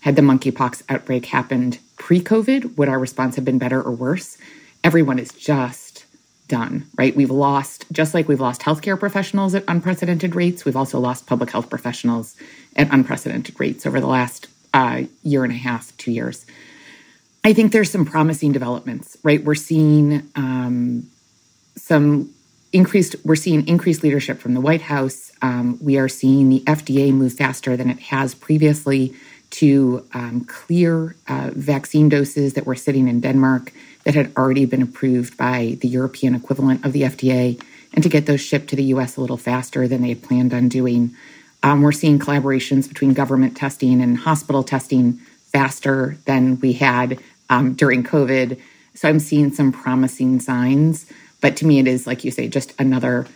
had 0.00 0.16
the 0.16 0.22
monkeypox 0.22 0.82
outbreak 0.88 1.26
happened 1.26 1.78
pre 1.96 2.20
COVID, 2.20 2.76
would 2.76 2.88
our 2.88 2.98
response 2.98 3.36
have 3.36 3.44
been 3.44 3.58
better 3.58 3.80
or 3.80 3.92
worse? 3.92 4.36
Everyone 4.82 5.18
is 5.18 5.30
just 5.32 6.06
done, 6.48 6.86
right? 6.96 7.14
We've 7.14 7.30
lost, 7.30 7.84
just 7.92 8.12
like 8.12 8.26
we've 8.26 8.40
lost 8.40 8.62
healthcare 8.62 8.98
professionals 8.98 9.54
at 9.54 9.62
unprecedented 9.68 10.34
rates, 10.34 10.64
we've 10.64 10.76
also 10.76 10.98
lost 10.98 11.26
public 11.26 11.50
health 11.50 11.70
professionals 11.70 12.34
at 12.74 12.92
unprecedented 12.92 13.60
rates 13.60 13.86
over 13.86 14.00
the 14.00 14.06
last 14.06 14.48
uh, 14.72 15.02
year 15.22 15.44
and 15.44 15.52
a 15.52 15.56
half, 15.56 15.96
two 15.96 16.12
years. 16.12 16.46
I 17.42 17.52
think 17.52 17.72
there's 17.72 17.90
some 17.90 18.04
promising 18.04 18.52
developments, 18.52 19.16
right? 19.22 19.42
We're 19.42 19.54
seeing 19.54 20.30
um, 20.36 21.08
some 21.76 22.34
increased, 22.72 23.16
we're 23.24 23.36
seeing 23.36 23.66
increased 23.66 24.02
leadership 24.02 24.38
from 24.38 24.54
the 24.54 24.60
White 24.60 24.82
House. 24.82 25.32
Um, 25.42 25.78
we 25.80 25.98
are 25.98 26.08
seeing 26.08 26.48
the 26.50 26.60
FDA 26.60 27.12
move 27.12 27.32
faster 27.32 27.76
than 27.76 27.88
it 27.88 27.98
has 28.00 28.34
previously 28.34 29.14
to 29.50 30.06
um, 30.14 30.44
clear 30.44 31.16
uh, 31.26 31.50
vaccine 31.54 32.08
doses 32.08 32.54
that 32.54 32.66
were 32.66 32.76
sitting 32.76 33.08
in 33.08 33.20
Denmark 33.20 33.72
that 34.04 34.14
had 34.14 34.32
already 34.36 34.64
been 34.64 34.82
approved 34.82 35.36
by 35.36 35.76
the 35.80 35.88
European 35.88 36.34
equivalent 36.34 36.84
of 36.84 36.92
the 36.92 37.02
FDA, 37.02 37.60
and 37.92 38.02
to 38.02 38.08
get 38.08 38.26
those 38.26 38.40
shipped 38.40 38.68
to 38.68 38.76
the 38.76 38.84
US 38.84 39.16
a 39.16 39.20
little 39.20 39.36
faster 39.36 39.88
than 39.88 40.02
they 40.02 40.10
had 40.10 40.22
planned 40.22 40.54
on 40.54 40.68
doing. 40.68 41.14
Um, 41.62 41.82
we're 41.82 41.92
seeing 41.92 42.18
collaborations 42.18 42.88
between 42.88 43.12
government 43.12 43.56
testing 43.56 44.00
and 44.00 44.16
hospital 44.16 44.62
testing 44.62 45.14
faster 45.52 46.16
than 46.24 46.58
we 46.60 46.74
had 46.74 47.20
um, 47.48 47.74
during 47.74 48.02
COVID. 48.02 48.60
So 48.94 49.08
I'm 49.08 49.20
seeing 49.20 49.52
some 49.52 49.72
promising 49.72 50.40
signs. 50.40 51.10
But 51.40 51.56
to 51.58 51.66
me, 51.66 51.78
it 51.78 51.86
is, 51.86 52.06
like 52.06 52.24
you 52.24 52.30
say, 52.30 52.48
just 52.48 52.78
another 52.78 53.26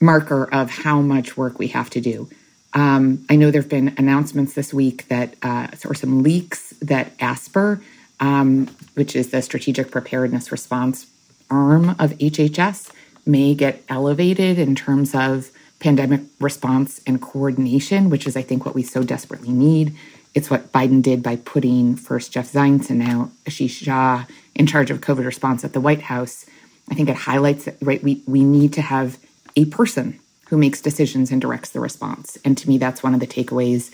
marker 0.00 0.48
of 0.52 0.70
how 0.70 1.00
much 1.00 1.36
work 1.36 1.58
we 1.58 1.68
have 1.68 1.90
to 1.90 2.00
do. 2.00 2.28
Um, 2.72 3.24
I 3.28 3.36
know 3.36 3.50
there 3.50 3.60
have 3.60 3.70
been 3.70 3.94
announcements 3.98 4.54
this 4.54 4.72
week 4.72 5.08
that, 5.08 5.34
uh, 5.42 5.68
or 5.84 5.94
some 5.94 6.22
leaks 6.22 6.70
that 6.80 7.16
ASPR, 7.18 7.82
um, 8.20 8.68
which 8.94 9.16
is 9.16 9.30
the 9.30 9.42
Strategic 9.42 9.90
Preparedness 9.90 10.52
Response 10.52 11.06
arm 11.50 11.90
of 11.98 12.12
HHS, 12.18 12.92
may 13.26 13.54
get 13.54 13.82
elevated 13.88 14.58
in 14.58 14.74
terms 14.74 15.14
of 15.14 15.50
pandemic 15.80 16.20
response 16.38 17.00
and 17.06 17.20
coordination, 17.20 18.10
which 18.10 18.26
is, 18.26 18.36
I 18.36 18.42
think, 18.42 18.64
what 18.64 18.74
we 18.74 18.82
so 18.82 19.02
desperately 19.02 19.50
need. 19.50 19.96
It's 20.34 20.50
what 20.50 20.70
Biden 20.72 21.02
did 21.02 21.22
by 21.22 21.36
putting 21.36 21.96
first 21.96 22.32
Jeff 22.32 22.52
Zients 22.52 22.90
and 22.90 23.00
now 23.00 23.32
Ashish 23.46 23.82
Jha 23.82 24.28
in 24.54 24.66
charge 24.66 24.90
of 24.90 25.00
COVID 25.00 25.24
response 25.24 25.64
at 25.64 25.72
the 25.72 25.80
White 25.80 26.02
House. 26.02 26.46
I 26.90 26.94
think 26.94 27.08
it 27.08 27.16
highlights 27.16 27.64
that, 27.64 27.76
right? 27.80 28.02
We, 28.02 28.22
we 28.26 28.44
need 28.44 28.72
to 28.74 28.82
have 28.82 29.18
a 29.56 29.64
person 29.64 30.20
who 30.48 30.58
makes 30.58 30.80
decisions 30.80 31.30
and 31.30 31.40
directs 31.40 31.70
the 31.70 31.80
response. 31.80 32.36
And 32.44 32.58
to 32.58 32.68
me, 32.68 32.78
that's 32.78 33.02
one 33.02 33.14
of 33.14 33.20
the 33.20 33.26
takeaways. 33.26 33.92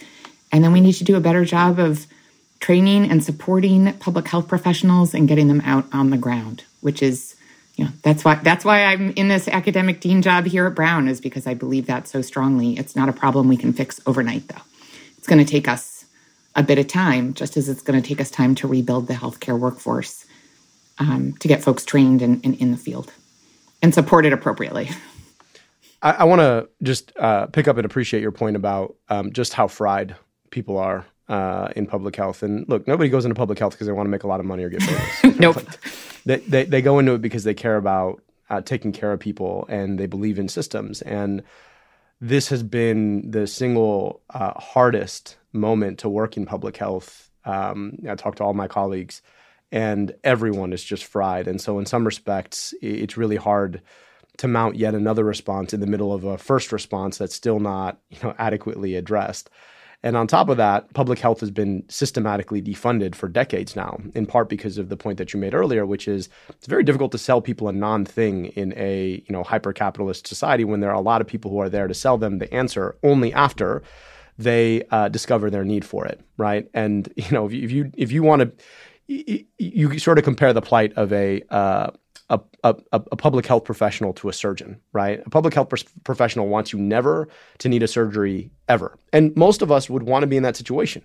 And 0.50 0.64
then 0.64 0.72
we 0.72 0.80
need 0.80 0.94
to 0.94 1.04
do 1.04 1.16
a 1.16 1.20
better 1.20 1.44
job 1.44 1.78
of 1.78 2.06
training 2.60 3.10
and 3.10 3.22
supporting 3.22 3.92
public 3.94 4.26
health 4.28 4.48
professionals 4.48 5.14
and 5.14 5.28
getting 5.28 5.48
them 5.48 5.60
out 5.64 5.86
on 5.92 6.10
the 6.10 6.16
ground, 6.16 6.64
which 6.80 7.02
is, 7.02 7.35
know, 7.84 7.90
that's 8.02 8.24
why 8.24 8.36
that's 8.36 8.64
why 8.64 8.84
I'm 8.84 9.10
in 9.12 9.28
this 9.28 9.48
academic 9.48 10.00
dean 10.00 10.22
job 10.22 10.46
here 10.46 10.66
at 10.66 10.74
Brown, 10.74 11.08
is 11.08 11.20
because 11.20 11.46
I 11.46 11.54
believe 11.54 11.86
that 11.86 12.08
so 12.08 12.22
strongly. 12.22 12.78
It's 12.78 12.96
not 12.96 13.08
a 13.08 13.12
problem 13.12 13.48
we 13.48 13.56
can 13.56 13.72
fix 13.72 14.00
overnight, 14.06 14.48
though. 14.48 14.62
It's 15.18 15.26
going 15.26 15.44
to 15.44 15.50
take 15.50 15.68
us 15.68 16.06
a 16.54 16.62
bit 16.62 16.78
of 16.78 16.88
time, 16.88 17.34
just 17.34 17.56
as 17.56 17.68
it's 17.68 17.82
going 17.82 18.00
to 18.00 18.06
take 18.06 18.20
us 18.20 18.30
time 18.30 18.54
to 18.56 18.66
rebuild 18.66 19.08
the 19.08 19.14
healthcare 19.14 19.58
workforce 19.58 20.24
um, 20.98 21.34
to 21.40 21.48
get 21.48 21.62
folks 21.62 21.84
trained 21.84 22.22
in, 22.22 22.40
in, 22.40 22.54
in, 22.54 22.70
the 22.70 22.76
field 22.78 23.12
and 23.82 23.92
supported 23.92 24.32
appropriately. 24.32 24.88
I, 26.00 26.12
I 26.12 26.24
want 26.24 26.40
to 26.40 26.68
just 26.82 27.12
uh, 27.18 27.46
pick 27.46 27.68
up 27.68 27.76
and 27.76 27.84
appreciate 27.84 28.22
your 28.22 28.32
point 28.32 28.56
about 28.56 28.96
um, 29.10 29.32
just 29.32 29.52
how 29.52 29.68
fried 29.68 30.16
people 30.50 30.78
are 30.78 31.04
uh, 31.28 31.68
in 31.76 31.86
public 31.86 32.16
health. 32.16 32.42
And 32.42 32.68
look, 32.68 32.86
nobody 32.86 33.10
goes 33.10 33.24
into 33.24 33.34
public 33.34 33.58
health 33.58 33.72
because 33.72 33.86
they 33.86 33.92
want 33.92 34.06
to 34.06 34.10
make 34.10 34.22
a 34.22 34.28
lot 34.28 34.40
of 34.40 34.46
money 34.46 34.64
or 34.64 34.68
get 34.68 34.82
famous. 34.82 35.38
nope. 35.40 35.62
They, 36.24 36.36
they, 36.38 36.64
they 36.64 36.82
go 36.82 36.98
into 36.98 37.12
it 37.14 37.22
because 37.22 37.44
they 37.44 37.54
care 37.54 37.76
about 37.76 38.22
uh, 38.50 38.60
taking 38.60 38.92
care 38.92 39.12
of 39.12 39.20
people 39.20 39.66
and 39.68 39.98
they 39.98 40.06
believe 40.06 40.38
in 40.38 40.48
systems. 40.48 41.02
And 41.02 41.42
this 42.20 42.48
has 42.48 42.62
been 42.62 43.30
the 43.30 43.46
single 43.46 44.22
uh, 44.30 44.52
hardest 44.58 45.36
moment 45.52 45.98
to 46.00 46.08
work 46.08 46.36
in 46.36 46.46
public 46.46 46.76
health. 46.76 47.30
Um, 47.44 47.98
I 48.08 48.14
talked 48.14 48.38
to 48.38 48.44
all 48.44 48.54
my 48.54 48.68
colleagues, 48.68 49.22
and 49.70 50.14
everyone 50.24 50.72
is 50.72 50.82
just 50.82 51.04
fried. 51.04 51.46
And 51.46 51.60
so, 51.60 51.78
in 51.78 51.86
some 51.86 52.04
respects, 52.04 52.74
it's 52.80 53.16
really 53.16 53.36
hard 53.36 53.82
to 54.38 54.48
mount 54.48 54.76
yet 54.76 54.94
another 54.94 55.24
response 55.24 55.72
in 55.72 55.80
the 55.80 55.86
middle 55.86 56.12
of 56.12 56.24
a 56.24 56.38
first 56.38 56.72
response 56.72 57.18
that's 57.18 57.34
still 57.34 57.60
not 57.60 57.98
you 58.10 58.18
know 58.22 58.34
adequately 58.38 58.94
addressed. 58.94 59.50
And 60.02 60.16
on 60.16 60.26
top 60.26 60.48
of 60.48 60.56
that, 60.56 60.92
public 60.94 61.18
health 61.18 61.40
has 61.40 61.50
been 61.50 61.84
systematically 61.88 62.62
defunded 62.62 63.14
for 63.14 63.28
decades 63.28 63.74
now, 63.74 63.98
in 64.14 64.26
part 64.26 64.48
because 64.48 64.78
of 64.78 64.88
the 64.88 64.96
point 64.96 65.18
that 65.18 65.32
you 65.32 65.40
made 65.40 65.54
earlier, 65.54 65.86
which 65.86 66.06
is 66.06 66.28
it's 66.48 66.66
very 66.66 66.84
difficult 66.84 67.12
to 67.12 67.18
sell 67.18 67.40
people 67.40 67.68
a 67.68 67.72
non-thing 67.72 68.46
in 68.46 68.72
a 68.76 69.22
you 69.26 69.32
know 69.32 69.42
hyper-capitalist 69.42 70.26
society 70.26 70.64
when 70.64 70.80
there 70.80 70.90
are 70.90 70.94
a 70.94 71.00
lot 71.00 71.20
of 71.20 71.26
people 71.26 71.50
who 71.50 71.58
are 71.58 71.68
there 71.68 71.88
to 71.88 71.94
sell 71.94 72.18
them 72.18 72.38
the 72.38 72.52
answer 72.52 72.96
only 73.02 73.32
after 73.32 73.82
they 74.38 74.82
uh, 74.90 75.08
discover 75.08 75.50
their 75.50 75.64
need 75.64 75.84
for 75.84 76.06
it, 76.06 76.20
right? 76.36 76.68
And 76.74 77.12
you 77.16 77.30
know 77.30 77.46
if 77.46 77.52
you 77.52 77.90
if 77.96 78.12
you, 78.12 78.16
you 78.16 78.22
want 78.22 78.42
to, 78.42 78.52
you, 79.08 79.44
you, 79.58 79.98
sort 79.98 80.18
of 80.18 80.24
compare 80.24 80.52
the 80.52 80.62
plight 80.62 80.92
of 80.94 81.12
a 81.12 81.42
uh, 81.50 81.90
a, 82.92 83.02
a, 83.12 83.16
public 83.16 83.46
health 83.46 83.64
professional 83.64 84.12
to 84.14 84.28
a 84.28 84.32
surgeon, 84.32 84.80
right? 84.92 85.22
A 85.24 85.30
public 85.30 85.54
health 85.54 85.68
professional 86.04 86.48
wants 86.48 86.72
you 86.72 86.78
never 86.78 87.28
to 87.58 87.68
need 87.68 87.82
a 87.82 87.88
surgery 87.88 88.50
ever. 88.68 88.98
And 89.12 89.34
most 89.36 89.62
of 89.62 89.70
us 89.70 89.90
would 89.90 90.04
want 90.04 90.22
to 90.22 90.26
be 90.26 90.36
in 90.36 90.42
that 90.42 90.56
situation. 90.56 91.04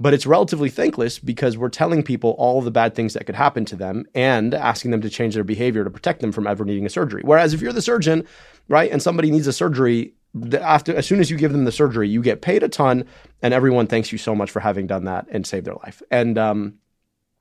But 0.00 0.14
it's 0.14 0.26
relatively 0.26 0.70
thankless 0.70 1.18
because 1.18 1.58
we're 1.58 1.70
telling 1.70 2.02
people 2.02 2.30
all 2.38 2.62
the 2.62 2.70
bad 2.70 2.94
things 2.94 3.14
that 3.14 3.26
could 3.26 3.34
happen 3.34 3.64
to 3.66 3.76
them 3.76 4.06
and 4.14 4.54
asking 4.54 4.92
them 4.92 5.00
to 5.00 5.10
change 5.10 5.34
their 5.34 5.44
behavior 5.44 5.82
to 5.82 5.90
protect 5.90 6.20
them 6.20 6.30
from 6.30 6.46
ever 6.46 6.64
needing 6.64 6.86
a 6.86 6.90
surgery. 6.90 7.22
Whereas 7.24 7.52
if 7.52 7.60
you're 7.60 7.72
the 7.72 7.82
surgeon, 7.82 8.24
right, 8.68 8.90
and 8.92 9.02
somebody 9.02 9.30
needs 9.30 9.48
a 9.48 9.52
surgery, 9.52 10.14
after 10.60 10.94
as 10.94 11.06
soon 11.06 11.18
as 11.18 11.30
you 11.30 11.36
give 11.36 11.52
them 11.52 11.64
the 11.64 11.72
surgery, 11.72 12.08
you 12.08 12.22
get 12.22 12.42
paid 12.42 12.62
a 12.62 12.68
ton, 12.68 13.06
and 13.42 13.52
everyone 13.52 13.88
thanks 13.88 14.12
you 14.12 14.18
so 14.18 14.34
much 14.36 14.50
for 14.50 14.60
having 14.60 14.86
done 14.86 15.04
that 15.04 15.26
and 15.30 15.46
saved 15.46 15.66
their 15.66 15.74
life. 15.74 16.00
And 16.10 16.38
um, 16.38 16.74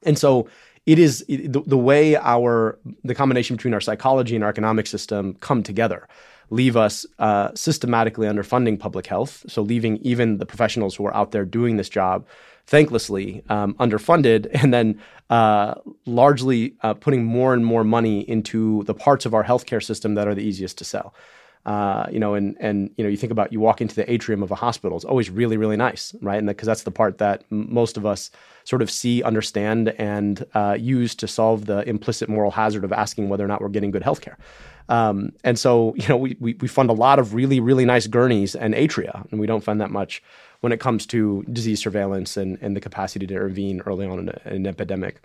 and 0.03 0.18
so 0.18 0.47
it 0.88 0.97
is 0.97 1.23
the, 1.27 1.61
the 1.67 1.77
way 1.77 2.15
our 2.15 2.79
the 3.03 3.13
combination 3.13 3.55
between 3.55 3.75
our 3.75 3.81
psychology 3.81 4.33
and 4.33 4.43
our 4.43 4.49
economic 4.49 4.88
system 4.88 5.35
come 5.35 5.61
together 5.61 6.07
leave 6.49 6.77
us 6.77 7.05
uh, 7.19 7.51
systematically 7.55 8.27
underfunding 8.27 8.79
public 8.79 9.05
health. 9.05 9.43
So 9.47 9.61
leaving 9.61 9.97
even 9.97 10.38
the 10.38 10.45
professionals 10.45 10.95
who 10.95 11.05
are 11.05 11.13
out 11.13 11.31
there 11.31 11.45
doing 11.45 11.77
this 11.77 11.89
job 11.89 12.25
thanklessly 12.67 13.49
um, 13.49 13.73
underfunded 13.75 14.49
and 14.61 14.73
then 14.73 15.01
uh, 15.29 15.75
largely 16.05 16.75
uh, 16.81 16.93
putting 16.93 17.25
more 17.25 17.53
and 17.53 17.65
more 17.65 17.83
money 17.83 18.21
into 18.29 18.83
the 18.83 18.93
parts 18.93 19.25
of 19.25 19.33
our 19.33 19.43
healthcare 19.43 19.83
system 19.83 20.15
that 20.15 20.27
are 20.27 20.35
the 20.35 20.43
easiest 20.43 20.77
to 20.77 20.85
sell 20.85 21.13
uh, 21.68 22.07
you 22.09 22.20
know, 22.20 22.34
and 22.34 22.55
and 22.61 22.89
you 22.95 23.03
know, 23.03 23.09
you 23.09 23.18
think 23.18 23.32
about 23.32 23.51
you 23.51 23.59
walk 23.59 23.82
into 23.82 23.93
the 23.93 24.09
atrium 24.09 24.41
of 24.41 24.51
a 24.51 24.55
hospital. 24.55 24.95
It's 24.95 25.05
always 25.05 25.30
really, 25.30 25.57
really 25.57 25.76
nice, 25.76 26.15
right? 26.22 26.38
And 26.38 26.47
because 26.47 26.65
that's 26.65 26.84
the 26.84 26.91
part 26.91 27.18
that 27.18 27.43
m- 27.51 27.72
most 27.72 27.97
of 27.97 28.05
us 28.05 28.32
sort 28.63 28.82
of 28.82 28.89
see, 28.89 29.22
understand, 29.22 29.89
and 29.97 30.45
uh, 30.53 30.78
use 30.80 31.13
to 31.15 31.28
solve 31.28 31.65
the 31.65 31.88
implicit 31.88 32.30
moral 32.30 32.51
hazard 32.51 32.86
of 32.86 32.93
asking 32.93 33.28
whether 33.28 33.43
or 33.43 33.49
not 33.49 33.61
we're 33.61 33.68
getting 33.68 33.91
good 33.91 34.01
healthcare. 34.01 34.38
Um, 34.88 35.34
and 35.43 35.59
so, 35.59 35.93
you 35.97 36.07
know, 36.07 36.15
we, 36.15 36.38
we 36.39 36.53
we 36.53 36.70
fund 36.70 36.89
a 36.89 36.93
lot 36.93 37.20
of 37.20 37.34
really, 37.34 37.59
really 37.59 37.84
nice 37.84 38.07
gurneys 38.07 38.55
and 38.55 38.74
atria, 38.74 39.30
and 39.30 39.39
we 39.39 39.45
don't 39.45 39.61
fund 39.61 39.82
that 39.82 39.91
much 39.91 40.24
when 40.61 40.72
it 40.72 40.80
comes 40.80 41.05
to 41.07 41.43
disease 41.51 41.82
surveillance 41.82 42.38
and, 42.38 42.57
and 42.61 42.78
the 42.78 42.82
capacity 42.82 43.28
to 43.28 43.34
intervene 43.34 43.82
early 43.82 44.07
on 44.07 44.20
in, 44.20 44.30
a, 44.30 44.41
in 44.45 44.55
an 44.55 44.68
epidemic. 44.68 45.22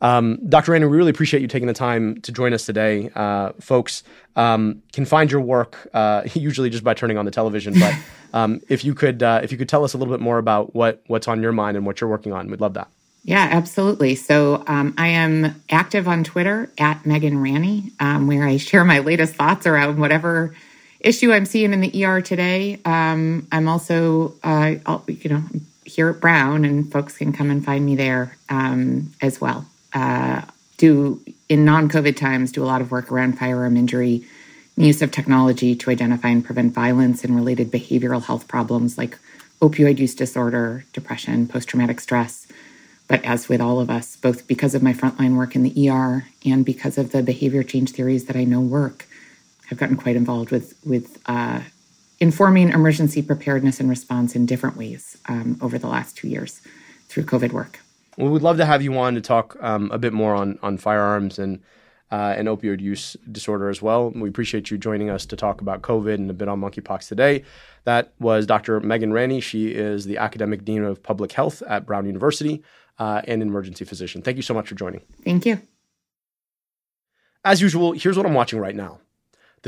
Um, 0.00 0.38
Dr. 0.48 0.72
Ranney, 0.72 0.86
we 0.86 0.96
really 0.96 1.10
appreciate 1.10 1.40
you 1.40 1.48
taking 1.48 1.68
the 1.68 1.74
time 1.74 2.20
to 2.22 2.32
join 2.32 2.52
us 2.52 2.66
today. 2.66 3.10
Uh, 3.14 3.52
folks 3.60 4.02
um, 4.36 4.82
can 4.92 5.04
find 5.04 5.30
your 5.30 5.40
work 5.40 5.88
uh, 5.94 6.22
usually 6.34 6.70
just 6.70 6.84
by 6.84 6.94
turning 6.94 7.16
on 7.18 7.24
the 7.24 7.30
television, 7.30 7.74
but 7.78 7.94
um, 8.34 8.60
if 8.68 8.84
you 8.84 8.94
could 8.94 9.22
uh, 9.22 9.40
if 9.42 9.50
you 9.52 9.58
could 9.58 9.68
tell 9.68 9.84
us 9.84 9.94
a 9.94 9.98
little 9.98 10.12
bit 10.12 10.20
more 10.20 10.38
about 10.38 10.74
what 10.74 11.02
what's 11.06 11.28
on 11.28 11.40
your 11.40 11.52
mind 11.52 11.76
and 11.76 11.86
what 11.86 12.00
you're 12.00 12.10
working 12.10 12.32
on, 12.32 12.50
we'd 12.50 12.60
love 12.60 12.74
that. 12.74 12.88
Yeah, 13.24 13.48
absolutely. 13.50 14.14
So 14.14 14.62
um, 14.68 14.94
I 14.96 15.08
am 15.08 15.60
active 15.68 16.06
on 16.06 16.22
Twitter 16.22 16.70
at 16.78 17.04
Megan 17.04 17.42
Ranney, 17.42 17.90
um, 17.98 18.28
where 18.28 18.46
I 18.46 18.56
share 18.56 18.84
my 18.84 19.00
latest 19.00 19.34
thoughts 19.34 19.66
around 19.66 19.98
whatever 19.98 20.54
issue 21.00 21.32
I'm 21.32 21.44
seeing 21.44 21.72
in 21.72 21.80
the 21.80 22.04
ER 22.04 22.20
today. 22.20 22.78
Um, 22.84 23.48
I'm 23.50 23.66
also, 23.66 24.34
uh, 24.44 24.76
you 25.08 25.30
know, 25.30 25.42
here 25.84 26.08
at 26.08 26.20
Brown, 26.20 26.64
and 26.64 26.90
folks 26.92 27.16
can 27.16 27.32
come 27.32 27.50
and 27.50 27.64
find 27.64 27.84
me 27.84 27.96
there 27.96 28.36
um, 28.48 29.12
as 29.20 29.40
well 29.40 29.66
uh, 29.96 30.42
do 30.76 31.22
in 31.48 31.64
non-COVID 31.64 32.16
times 32.16 32.52
do 32.52 32.62
a 32.62 32.66
lot 32.66 32.82
of 32.82 32.90
work 32.90 33.10
around 33.10 33.38
firearm 33.38 33.76
injury, 33.78 34.24
use 34.76 35.00
of 35.00 35.10
technology 35.10 35.74
to 35.74 35.90
identify 35.90 36.28
and 36.28 36.44
prevent 36.44 36.74
violence 36.74 37.24
and 37.24 37.34
related 37.34 37.70
behavioral 37.70 38.22
health 38.22 38.46
problems 38.46 38.98
like 38.98 39.18
opioid 39.62 39.98
use 39.98 40.14
disorder, 40.14 40.84
depression, 40.92 41.48
post-traumatic 41.48 41.98
stress. 41.98 42.46
But 43.08 43.24
as 43.24 43.48
with 43.48 43.60
all 43.60 43.80
of 43.80 43.88
us, 43.88 44.16
both 44.16 44.46
because 44.46 44.74
of 44.74 44.82
my 44.82 44.92
frontline 44.92 45.36
work 45.36 45.54
in 45.56 45.62
the 45.62 45.88
ER 45.88 46.26
and 46.44 46.62
because 46.62 46.98
of 46.98 47.12
the 47.12 47.22
behavior 47.22 47.62
change 47.62 47.92
theories 47.92 48.26
that 48.26 48.36
I 48.36 48.44
know 48.44 48.60
work, 48.60 49.06
I've 49.70 49.78
gotten 49.78 49.96
quite 49.96 50.16
involved 50.16 50.50
with 50.50 50.74
with 50.84 51.18
uh, 51.26 51.60
informing 52.20 52.68
emergency 52.68 53.22
preparedness 53.22 53.80
and 53.80 53.88
response 53.88 54.36
in 54.36 54.44
different 54.44 54.76
ways 54.76 55.16
um, 55.26 55.56
over 55.62 55.78
the 55.78 55.88
last 55.88 56.18
two 56.18 56.28
years 56.28 56.60
through 57.08 57.24
COVID 57.24 57.52
work. 57.52 57.80
Well, 58.16 58.30
we'd 58.30 58.42
love 58.42 58.56
to 58.56 58.64
have 58.64 58.82
you 58.82 58.96
on 58.98 59.14
to 59.14 59.20
talk 59.20 59.56
um, 59.60 59.90
a 59.92 59.98
bit 59.98 60.12
more 60.12 60.34
on 60.34 60.58
on 60.62 60.78
firearms 60.78 61.38
and 61.38 61.60
uh, 62.10 62.34
and 62.36 62.48
opioid 62.48 62.80
use 62.80 63.16
disorder 63.30 63.68
as 63.68 63.82
well. 63.82 64.10
We 64.10 64.28
appreciate 64.28 64.70
you 64.70 64.78
joining 64.78 65.10
us 65.10 65.26
to 65.26 65.36
talk 65.36 65.60
about 65.60 65.82
COVID 65.82 66.14
and 66.14 66.30
a 66.30 66.34
bit 66.34 66.48
on 66.48 66.60
monkeypox 66.60 67.08
today. 67.08 67.44
That 67.84 68.12
was 68.20 68.46
Dr. 68.46 68.80
Megan 68.80 69.12
Ranney. 69.12 69.40
She 69.42 69.68
is 69.68 70.04
the 70.04 70.18
academic 70.18 70.64
dean 70.64 70.84
of 70.84 71.02
public 71.02 71.32
health 71.32 71.62
at 71.66 71.84
Brown 71.84 72.06
University 72.06 72.62
uh, 72.98 73.22
and 73.24 73.42
an 73.42 73.48
emergency 73.48 73.84
physician. 73.84 74.22
Thank 74.22 74.36
you 74.36 74.42
so 74.42 74.54
much 74.54 74.68
for 74.68 74.74
joining. 74.74 75.02
Thank 75.24 75.46
you. 75.46 75.60
As 77.44 77.60
usual, 77.60 77.92
here's 77.92 78.16
what 78.16 78.26
I'm 78.26 78.34
watching 78.34 78.58
right 78.58 78.74
now. 78.74 78.98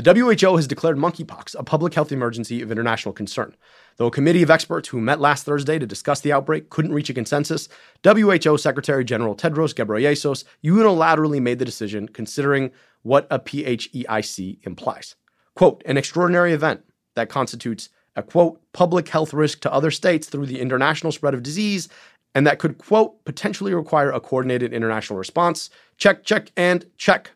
The 0.01 0.13
WHO 0.13 0.55
has 0.55 0.65
declared 0.65 0.95
monkeypox 0.95 1.57
a 1.59 1.63
public 1.63 1.93
health 1.93 2.13
emergency 2.13 2.61
of 2.61 2.71
international 2.71 3.11
concern. 3.11 3.53
Though 3.97 4.07
a 4.07 4.11
committee 4.11 4.41
of 4.41 4.49
experts 4.49 4.87
who 4.87 5.01
met 5.01 5.19
last 5.19 5.43
Thursday 5.43 5.77
to 5.77 5.85
discuss 5.85 6.21
the 6.21 6.31
outbreak 6.31 6.69
couldn't 6.69 6.93
reach 6.93 7.09
a 7.09 7.13
consensus, 7.13 7.67
WHO 8.05 8.57
Secretary 8.57 9.03
General 9.03 9.35
Tedros 9.35 9.75
Ghebreyesus 9.75 10.45
unilaterally 10.63 11.41
made 11.41 11.59
the 11.59 11.65
decision 11.65 12.07
considering 12.07 12.71
what 13.01 13.27
a 13.29 13.39
PHEIC 13.39 14.65
implies. 14.65 15.15
Quote, 15.55 15.83
an 15.85 15.97
extraordinary 15.97 16.53
event 16.53 16.81
that 17.15 17.27
constitutes 17.27 17.89
a 18.15 18.23
quote, 18.23 18.61
public 18.71 19.09
health 19.09 19.33
risk 19.33 19.59
to 19.61 19.73
other 19.73 19.91
states 19.91 20.29
through 20.29 20.45
the 20.45 20.61
international 20.61 21.11
spread 21.11 21.33
of 21.33 21.43
disease, 21.43 21.89
and 22.33 22.47
that 22.47 22.59
could, 22.59 22.77
quote, 22.77 23.25
potentially 23.25 23.73
require 23.73 24.13
a 24.13 24.21
coordinated 24.21 24.71
international 24.71 25.19
response. 25.19 25.69
Check, 25.97 26.23
check, 26.23 26.53
and 26.55 26.85
check. 26.95 27.31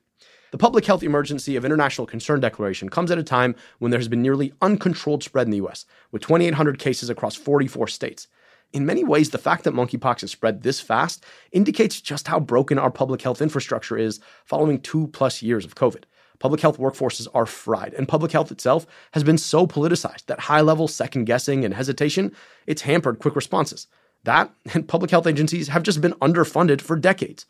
The 0.54 0.60
public 0.60 0.86
health 0.86 1.02
emergency 1.02 1.56
of 1.56 1.66
international 1.66 2.06
concern 2.06 2.40
declaration 2.40 2.88
comes 2.88 3.10
at 3.10 3.18
a 3.18 3.24
time 3.24 3.56
when 3.80 3.90
there 3.90 4.00
has 4.00 4.08
been 4.08 4.22
nearly 4.22 4.54
uncontrolled 4.62 5.24
spread 5.24 5.48
in 5.48 5.52
the 5.52 5.66
US, 5.66 5.88
with 6.12 6.22
2,800 6.22 6.78
cases 6.78 7.10
across 7.10 7.36
44 7.36 7.88
states. 7.88 8.28
In 8.72 8.86
many 8.86 9.04
ways, 9.04 9.32
the 9.32 9.40
fact 9.40 9.64
that 9.64 9.74
monkeypox 9.74 10.22
has 10.22 10.30
spread 10.30 10.62
this 10.62 10.80
fast 10.80 11.26
indicates 11.52 12.00
just 12.00 12.28
how 12.28 12.40
broken 12.40 12.78
our 12.78 12.92
public 12.92 13.24
health 13.24 13.42
infrastructure 13.42 13.98
is 13.98 14.20
following 14.46 14.80
two 14.80 15.08
plus 15.08 15.42
years 15.42 15.66
of 15.66 15.74
COVID. 15.74 16.04
Public 16.38 16.62
health 16.62 16.78
workforces 16.78 17.28
are 17.34 17.48
fried, 17.48 17.96
and 17.96 18.08
public 18.08 18.32
health 18.32 18.52
itself 18.52 18.86
has 19.14 19.24
been 19.24 19.40
so 19.40 19.66
politicized 19.66 20.28
that 20.28 20.42
high 20.42 20.62
level 20.62 20.88
second 20.88 21.26
guessing 21.26 21.66
and 21.66 21.74
hesitation, 21.74 22.32
it's 22.68 22.84
hampered 22.84 23.18
quick 23.18 23.36
responses. 23.36 23.88
That 24.24 24.54
and 24.76 24.88
public 24.88 25.10
health 25.10 25.26
agencies 25.26 25.70
have 25.70 25.82
just 25.82 26.00
been 26.00 26.14
underfunded 26.22 26.80
for 26.80 26.96
decades. 26.96 27.48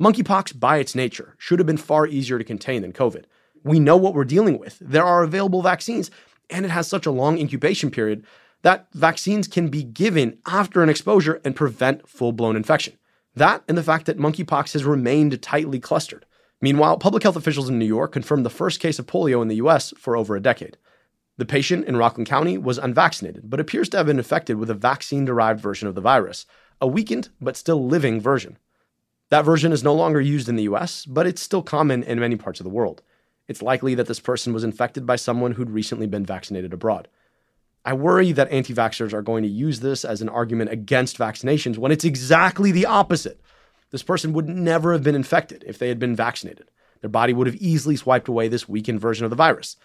Monkeypox, 0.00 0.58
by 0.58 0.78
its 0.78 0.94
nature, 0.94 1.34
should 1.36 1.58
have 1.58 1.66
been 1.66 1.76
far 1.76 2.06
easier 2.06 2.38
to 2.38 2.44
contain 2.44 2.80
than 2.80 2.92
COVID. 2.94 3.24
We 3.62 3.78
know 3.78 3.98
what 3.98 4.14
we're 4.14 4.24
dealing 4.24 4.58
with. 4.58 4.78
There 4.80 5.04
are 5.04 5.22
available 5.22 5.60
vaccines, 5.60 6.10
and 6.48 6.64
it 6.64 6.70
has 6.70 6.88
such 6.88 7.04
a 7.04 7.10
long 7.10 7.36
incubation 7.36 7.90
period 7.90 8.24
that 8.62 8.88
vaccines 8.94 9.46
can 9.46 9.68
be 9.68 9.82
given 9.82 10.38
after 10.46 10.82
an 10.82 10.88
exposure 10.88 11.38
and 11.44 11.54
prevent 11.54 12.08
full 12.08 12.32
blown 12.32 12.56
infection. 12.56 12.96
That 13.36 13.62
and 13.68 13.76
the 13.76 13.82
fact 13.82 14.06
that 14.06 14.16
monkeypox 14.16 14.72
has 14.72 14.84
remained 14.84 15.42
tightly 15.42 15.78
clustered. 15.78 16.24
Meanwhile, 16.62 16.96
public 16.96 17.22
health 17.22 17.36
officials 17.36 17.68
in 17.68 17.78
New 17.78 17.84
York 17.84 18.12
confirmed 18.12 18.46
the 18.46 18.50
first 18.50 18.80
case 18.80 18.98
of 18.98 19.06
polio 19.06 19.42
in 19.42 19.48
the 19.48 19.56
US 19.56 19.92
for 19.98 20.16
over 20.16 20.34
a 20.34 20.40
decade. 20.40 20.78
The 21.36 21.44
patient 21.44 21.84
in 21.84 21.98
Rockland 21.98 22.26
County 22.26 22.56
was 22.56 22.78
unvaccinated, 22.78 23.50
but 23.50 23.60
appears 23.60 23.90
to 23.90 23.98
have 23.98 24.06
been 24.06 24.18
infected 24.18 24.56
with 24.56 24.70
a 24.70 24.74
vaccine 24.74 25.26
derived 25.26 25.60
version 25.60 25.88
of 25.88 25.94
the 25.94 26.00
virus, 26.00 26.46
a 26.80 26.86
weakened 26.86 27.28
but 27.38 27.56
still 27.58 27.86
living 27.86 28.18
version. 28.18 28.56
That 29.30 29.44
version 29.44 29.70
is 29.72 29.84
no 29.84 29.94
longer 29.94 30.20
used 30.20 30.48
in 30.48 30.56
the 30.56 30.64
US, 30.64 31.06
but 31.06 31.26
it's 31.26 31.40
still 31.40 31.62
common 31.62 32.02
in 32.02 32.18
many 32.18 32.36
parts 32.36 32.58
of 32.58 32.64
the 32.64 32.70
world. 32.70 33.02
It's 33.46 33.62
likely 33.62 33.94
that 33.94 34.08
this 34.08 34.20
person 34.20 34.52
was 34.52 34.64
infected 34.64 35.06
by 35.06 35.16
someone 35.16 35.52
who'd 35.52 35.70
recently 35.70 36.06
been 36.06 36.26
vaccinated 36.26 36.72
abroad. 36.72 37.08
I 37.84 37.94
worry 37.94 38.32
that 38.32 38.50
anti 38.50 38.74
vaxxers 38.74 39.12
are 39.12 39.22
going 39.22 39.42
to 39.44 39.48
use 39.48 39.80
this 39.80 40.04
as 40.04 40.20
an 40.20 40.28
argument 40.28 40.72
against 40.72 41.16
vaccinations 41.16 41.78
when 41.78 41.92
it's 41.92 42.04
exactly 42.04 42.72
the 42.72 42.86
opposite. 42.86 43.40
This 43.90 44.02
person 44.02 44.32
would 44.32 44.48
never 44.48 44.92
have 44.92 45.02
been 45.02 45.14
infected 45.14 45.64
if 45.66 45.78
they 45.78 45.88
had 45.88 45.98
been 45.98 46.14
vaccinated. 46.14 46.68
Their 47.00 47.10
body 47.10 47.32
would 47.32 47.46
have 47.46 47.56
easily 47.56 47.96
swiped 47.96 48.28
away 48.28 48.48
this 48.48 48.68
weakened 48.68 49.00
version 49.00 49.24
of 49.24 49.30
the 49.30 49.36
virus. 49.36 49.76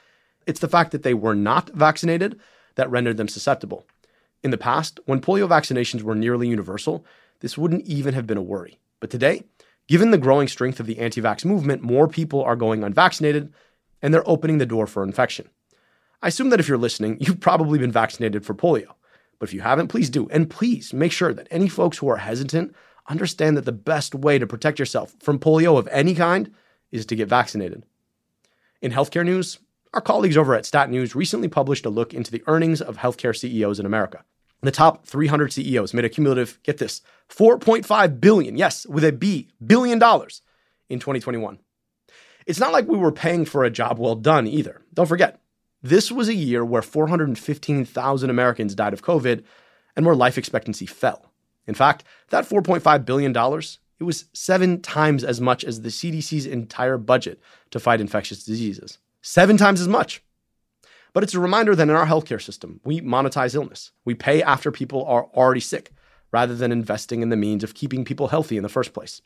It's 0.45 0.59
the 0.59 0.67
fact 0.67 0.91
that 0.91 1.03
they 1.03 1.13
were 1.13 1.35
not 1.35 1.69
vaccinated 1.69 2.39
that 2.75 2.89
rendered 2.89 3.17
them 3.17 3.27
susceptible. 3.27 3.85
In 4.43 4.51
the 4.51 4.57
past, 4.57 4.99
when 5.05 5.21
polio 5.21 5.47
vaccinations 5.47 6.01
were 6.01 6.15
nearly 6.15 6.47
universal, 6.47 7.05
this 7.39 7.57
wouldn't 7.57 7.85
even 7.85 8.13
have 8.15 8.27
been 8.27 8.37
a 8.37 8.43
worry. 8.43 8.79
But 8.99 9.09
today, 9.09 9.43
given 9.87 10.11
the 10.11 10.17
growing 10.17 10.47
strength 10.47 10.79
of 10.79 10.85
the 10.85 10.99
anti 10.99 11.21
vax 11.21 11.45
movement, 11.45 11.81
more 11.81 12.07
people 12.07 12.43
are 12.43 12.55
going 12.55 12.83
unvaccinated 12.83 13.53
and 14.01 14.13
they're 14.13 14.27
opening 14.29 14.57
the 14.57 14.65
door 14.65 14.87
for 14.87 15.03
infection. 15.03 15.49
I 16.21 16.29
assume 16.29 16.49
that 16.49 16.59
if 16.59 16.67
you're 16.67 16.77
listening, 16.77 17.17
you've 17.19 17.39
probably 17.39 17.79
been 17.79 17.91
vaccinated 17.91 18.45
for 18.45 18.53
polio. 18.53 18.87
But 19.39 19.49
if 19.49 19.53
you 19.53 19.61
haven't, 19.61 19.89
please 19.89 20.09
do. 20.09 20.27
And 20.29 20.49
please 20.49 20.93
make 20.93 21.11
sure 21.11 21.33
that 21.33 21.47
any 21.51 21.67
folks 21.67 21.97
who 21.97 22.07
are 22.07 22.17
hesitant 22.17 22.73
understand 23.07 23.57
that 23.57 23.65
the 23.65 23.71
best 23.71 24.15
way 24.15 24.39
to 24.39 24.47
protect 24.47 24.79
yourself 24.79 25.13
from 25.19 25.39
polio 25.39 25.77
of 25.77 25.87
any 25.91 26.15
kind 26.15 26.51
is 26.91 27.05
to 27.05 27.15
get 27.15 27.27
vaccinated. 27.27 27.83
In 28.81 28.91
healthcare 28.91 29.25
news, 29.25 29.59
our 29.93 30.01
colleagues 30.01 30.37
over 30.37 30.55
at 30.55 30.65
Stat 30.65 30.89
News 30.89 31.15
recently 31.15 31.47
published 31.47 31.85
a 31.85 31.89
look 31.89 32.13
into 32.13 32.31
the 32.31 32.43
earnings 32.47 32.81
of 32.81 32.97
healthcare 32.97 33.35
CEOs 33.35 33.79
in 33.79 33.85
America. 33.85 34.23
The 34.65 34.71
top 34.71 35.05
300 35.05 35.53
CEOs 35.53 35.93
made 35.93 36.05
a 36.05 36.09
cumulative, 36.09 36.59
get 36.63 36.79
this, 36.79 37.01
4.5 37.29 38.19
billion, 38.19 38.57
yes, 38.57 38.87
with 38.87 39.03
a 39.03 39.11
B, 39.11 39.49
billion 39.63 39.99
dollars 39.99 40.41
in 40.89 40.99
2021. 40.99 41.59
It's 42.47 42.59
not 42.59 42.71
like 42.71 42.87
we 42.87 42.97
were 42.97 43.11
paying 43.11 43.45
for 43.45 43.63
a 43.63 43.69
job 43.69 43.99
well 43.99 44.15
done 44.15 44.47
either. 44.47 44.81
Don't 44.91 45.05
forget, 45.05 45.39
this 45.83 46.11
was 46.11 46.29
a 46.29 46.33
year 46.33 46.65
where 46.65 46.81
415,000 46.81 48.29
Americans 48.31 48.73
died 48.73 48.93
of 48.93 49.03
COVID 49.03 49.43
and 49.95 50.03
where 50.03 50.15
life 50.15 50.35
expectancy 50.35 50.87
fell. 50.87 51.31
In 51.67 51.75
fact, 51.75 52.03
that 52.29 52.49
$4.5 52.49 53.05
billion, 53.05 53.35
it 53.99 54.03
was 54.03 54.25
seven 54.33 54.81
times 54.81 55.23
as 55.23 55.39
much 55.39 55.63
as 55.63 55.81
the 55.81 55.89
CDC's 55.89 56.47
entire 56.47 56.97
budget 56.97 57.39
to 57.69 57.79
fight 57.79 58.01
infectious 58.01 58.43
diseases. 58.43 58.97
Seven 59.21 59.57
times 59.57 59.79
as 59.79 59.87
much. 59.87 60.23
But 61.15 61.23
it's 61.23 61.33
a 61.33 61.39
reminder 61.39 61.77
that 61.77 61.83
in 61.83 61.95
our 61.95 62.05
healthcare 62.05 62.41
system, 62.41 62.81
we 62.83 62.99
monetize 62.99 63.55
illness. 63.55 63.91
We 64.03 64.15
pay 64.15 64.43
after 64.43 64.69
people 64.69 65.05
are 65.05 65.27
already 65.33 65.61
sick 65.61 65.93
rather 66.33 66.53
than 66.53 66.73
investing 66.73 67.21
in 67.21 67.29
the 67.29 67.37
means 67.37 67.63
of 67.63 67.73
keeping 67.73 68.03
people 68.03 68.27
healthy 68.27 68.57
in 68.57 68.63
the 68.63 68.69
first 68.69 68.91
place. 68.91 69.21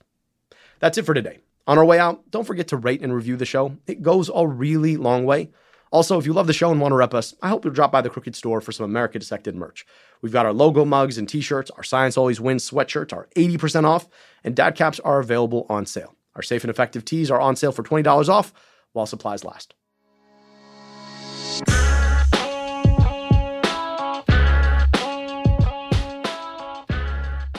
That's 0.77 0.99
it 0.99 1.05
for 1.07 1.15
today. 1.15 1.39
On 1.65 1.79
our 1.79 1.85
way 1.85 1.97
out, 1.97 2.29
don't 2.29 2.43
forget 2.43 2.67
to 2.67 2.77
rate 2.77 3.01
and 3.01 3.11
review 3.11 3.35
the 3.37 3.45
show. 3.45 3.75
It 3.87 4.03
goes 4.03 4.29
a 4.31 4.45
really 4.45 4.97
long 4.97 5.25
way. 5.25 5.49
Also, 5.91 6.19
if 6.19 6.27
you 6.27 6.33
love 6.33 6.45
the 6.45 6.53
show 6.53 6.69
and 6.69 6.79
want 6.79 6.91
to 6.91 6.95
rep 6.95 7.15
us, 7.15 7.33
I 7.41 7.49
hope 7.49 7.65
you'll 7.65 7.73
drop 7.73 7.91
by 7.91 8.01
the 8.01 8.09
Crooked 8.11 8.35
Store 8.35 8.61
for 8.61 8.71
some 8.71 8.83
America 8.83 9.17
Dissected 9.17 9.55
merch. 9.55 9.83
We've 10.21 10.31
got 10.31 10.45
our 10.45 10.53
logo 10.53 10.85
mugs 10.85 11.17
and 11.17 11.27
t-shirts, 11.27 11.71
our 11.71 11.81
Science 11.81 12.17
Always 12.17 12.39
Wins 12.39 12.69
sweatshirts 12.69 13.11
are 13.13 13.29
80% 13.35 13.85
off, 13.85 14.07
and 14.43 14.55
dad 14.55 14.75
caps 14.75 14.99
are 14.99 15.19
available 15.19 15.65
on 15.69 15.87
sale. 15.87 16.13
Our 16.35 16.43
safe 16.43 16.63
and 16.63 16.69
effective 16.69 17.03
tees 17.03 17.31
are 17.31 17.41
on 17.41 17.55
sale 17.55 17.71
for 17.71 17.81
$20 17.81 18.29
off 18.29 18.53
while 18.93 19.07
supplies 19.07 19.43
last. 19.43 19.73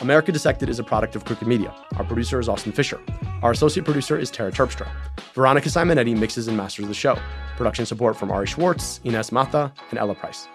America 0.01 0.33
Dissected 0.33 0.69
is 0.69 0.79
a 0.79 0.85
product 0.85 1.15
of 1.15 1.25
Crooked 1.25 1.47
Media. 1.47 1.75
Our 1.97 2.05
producer 2.05 2.41
is 2.41 2.49
Austin 2.49 2.73
Fisher. 2.73 3.01
Our 3.43 3.53
associate 3.53 3.85
producer 3.85 4.19
is 4.19 4.31
Tara 4.31 4.51
Terpstra. 4.51 4.89
Veronica 5.35 5.69
Simonetti 5.69 6.17
mixes 6.19 6.49
and 6.49 6.57
masters 6.57 6.89
the 6.89 6.95
show. 6.95 7.19
Production 7.57 7.87
support 7.87 8.17
from 8.17 8.31
Ari 8.31 8.47
Schwartz, 8.47 9.01
Ines 9.05 9.31
Mata, 9.31 9.73
and 9.91 9.99
Ella 9.99 10.15
Price. 10.15 10.49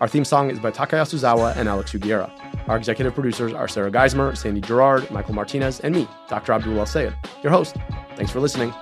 Our 0.00 0.08
theme 0.08 0.24
song 0.24 0.50
is 0.50 0.58
by 0.58 0.70
Taka 0.70 0.96
Yasuzawa 0.96 1.56
and 1.56 1.68
Alex 1.68 1.92
Sugiura. 1.92 2.30
Our 2.68 2.76
executive 2.76 3.14
producers 3.14 3.52
are 3.52 3.68
Sarah 3.68 3.90
Geismer, 3.90 4.36
Sandy 4.36 4.60
Girard, 4.60 5.10
Michael 5.10 5.34
Martinez, 5.34 5.80
and 5.80 5.94
me, 5.94 6.08
Dr. 6.28 6.52
Abdul 6.52 6.78
El-Sayed, 6.78 7.14
your 7.42 7.52
host. 7.52 7.76
Thanks 8.16 8.32
for 8.32 8.40
listening. 8.40 8.72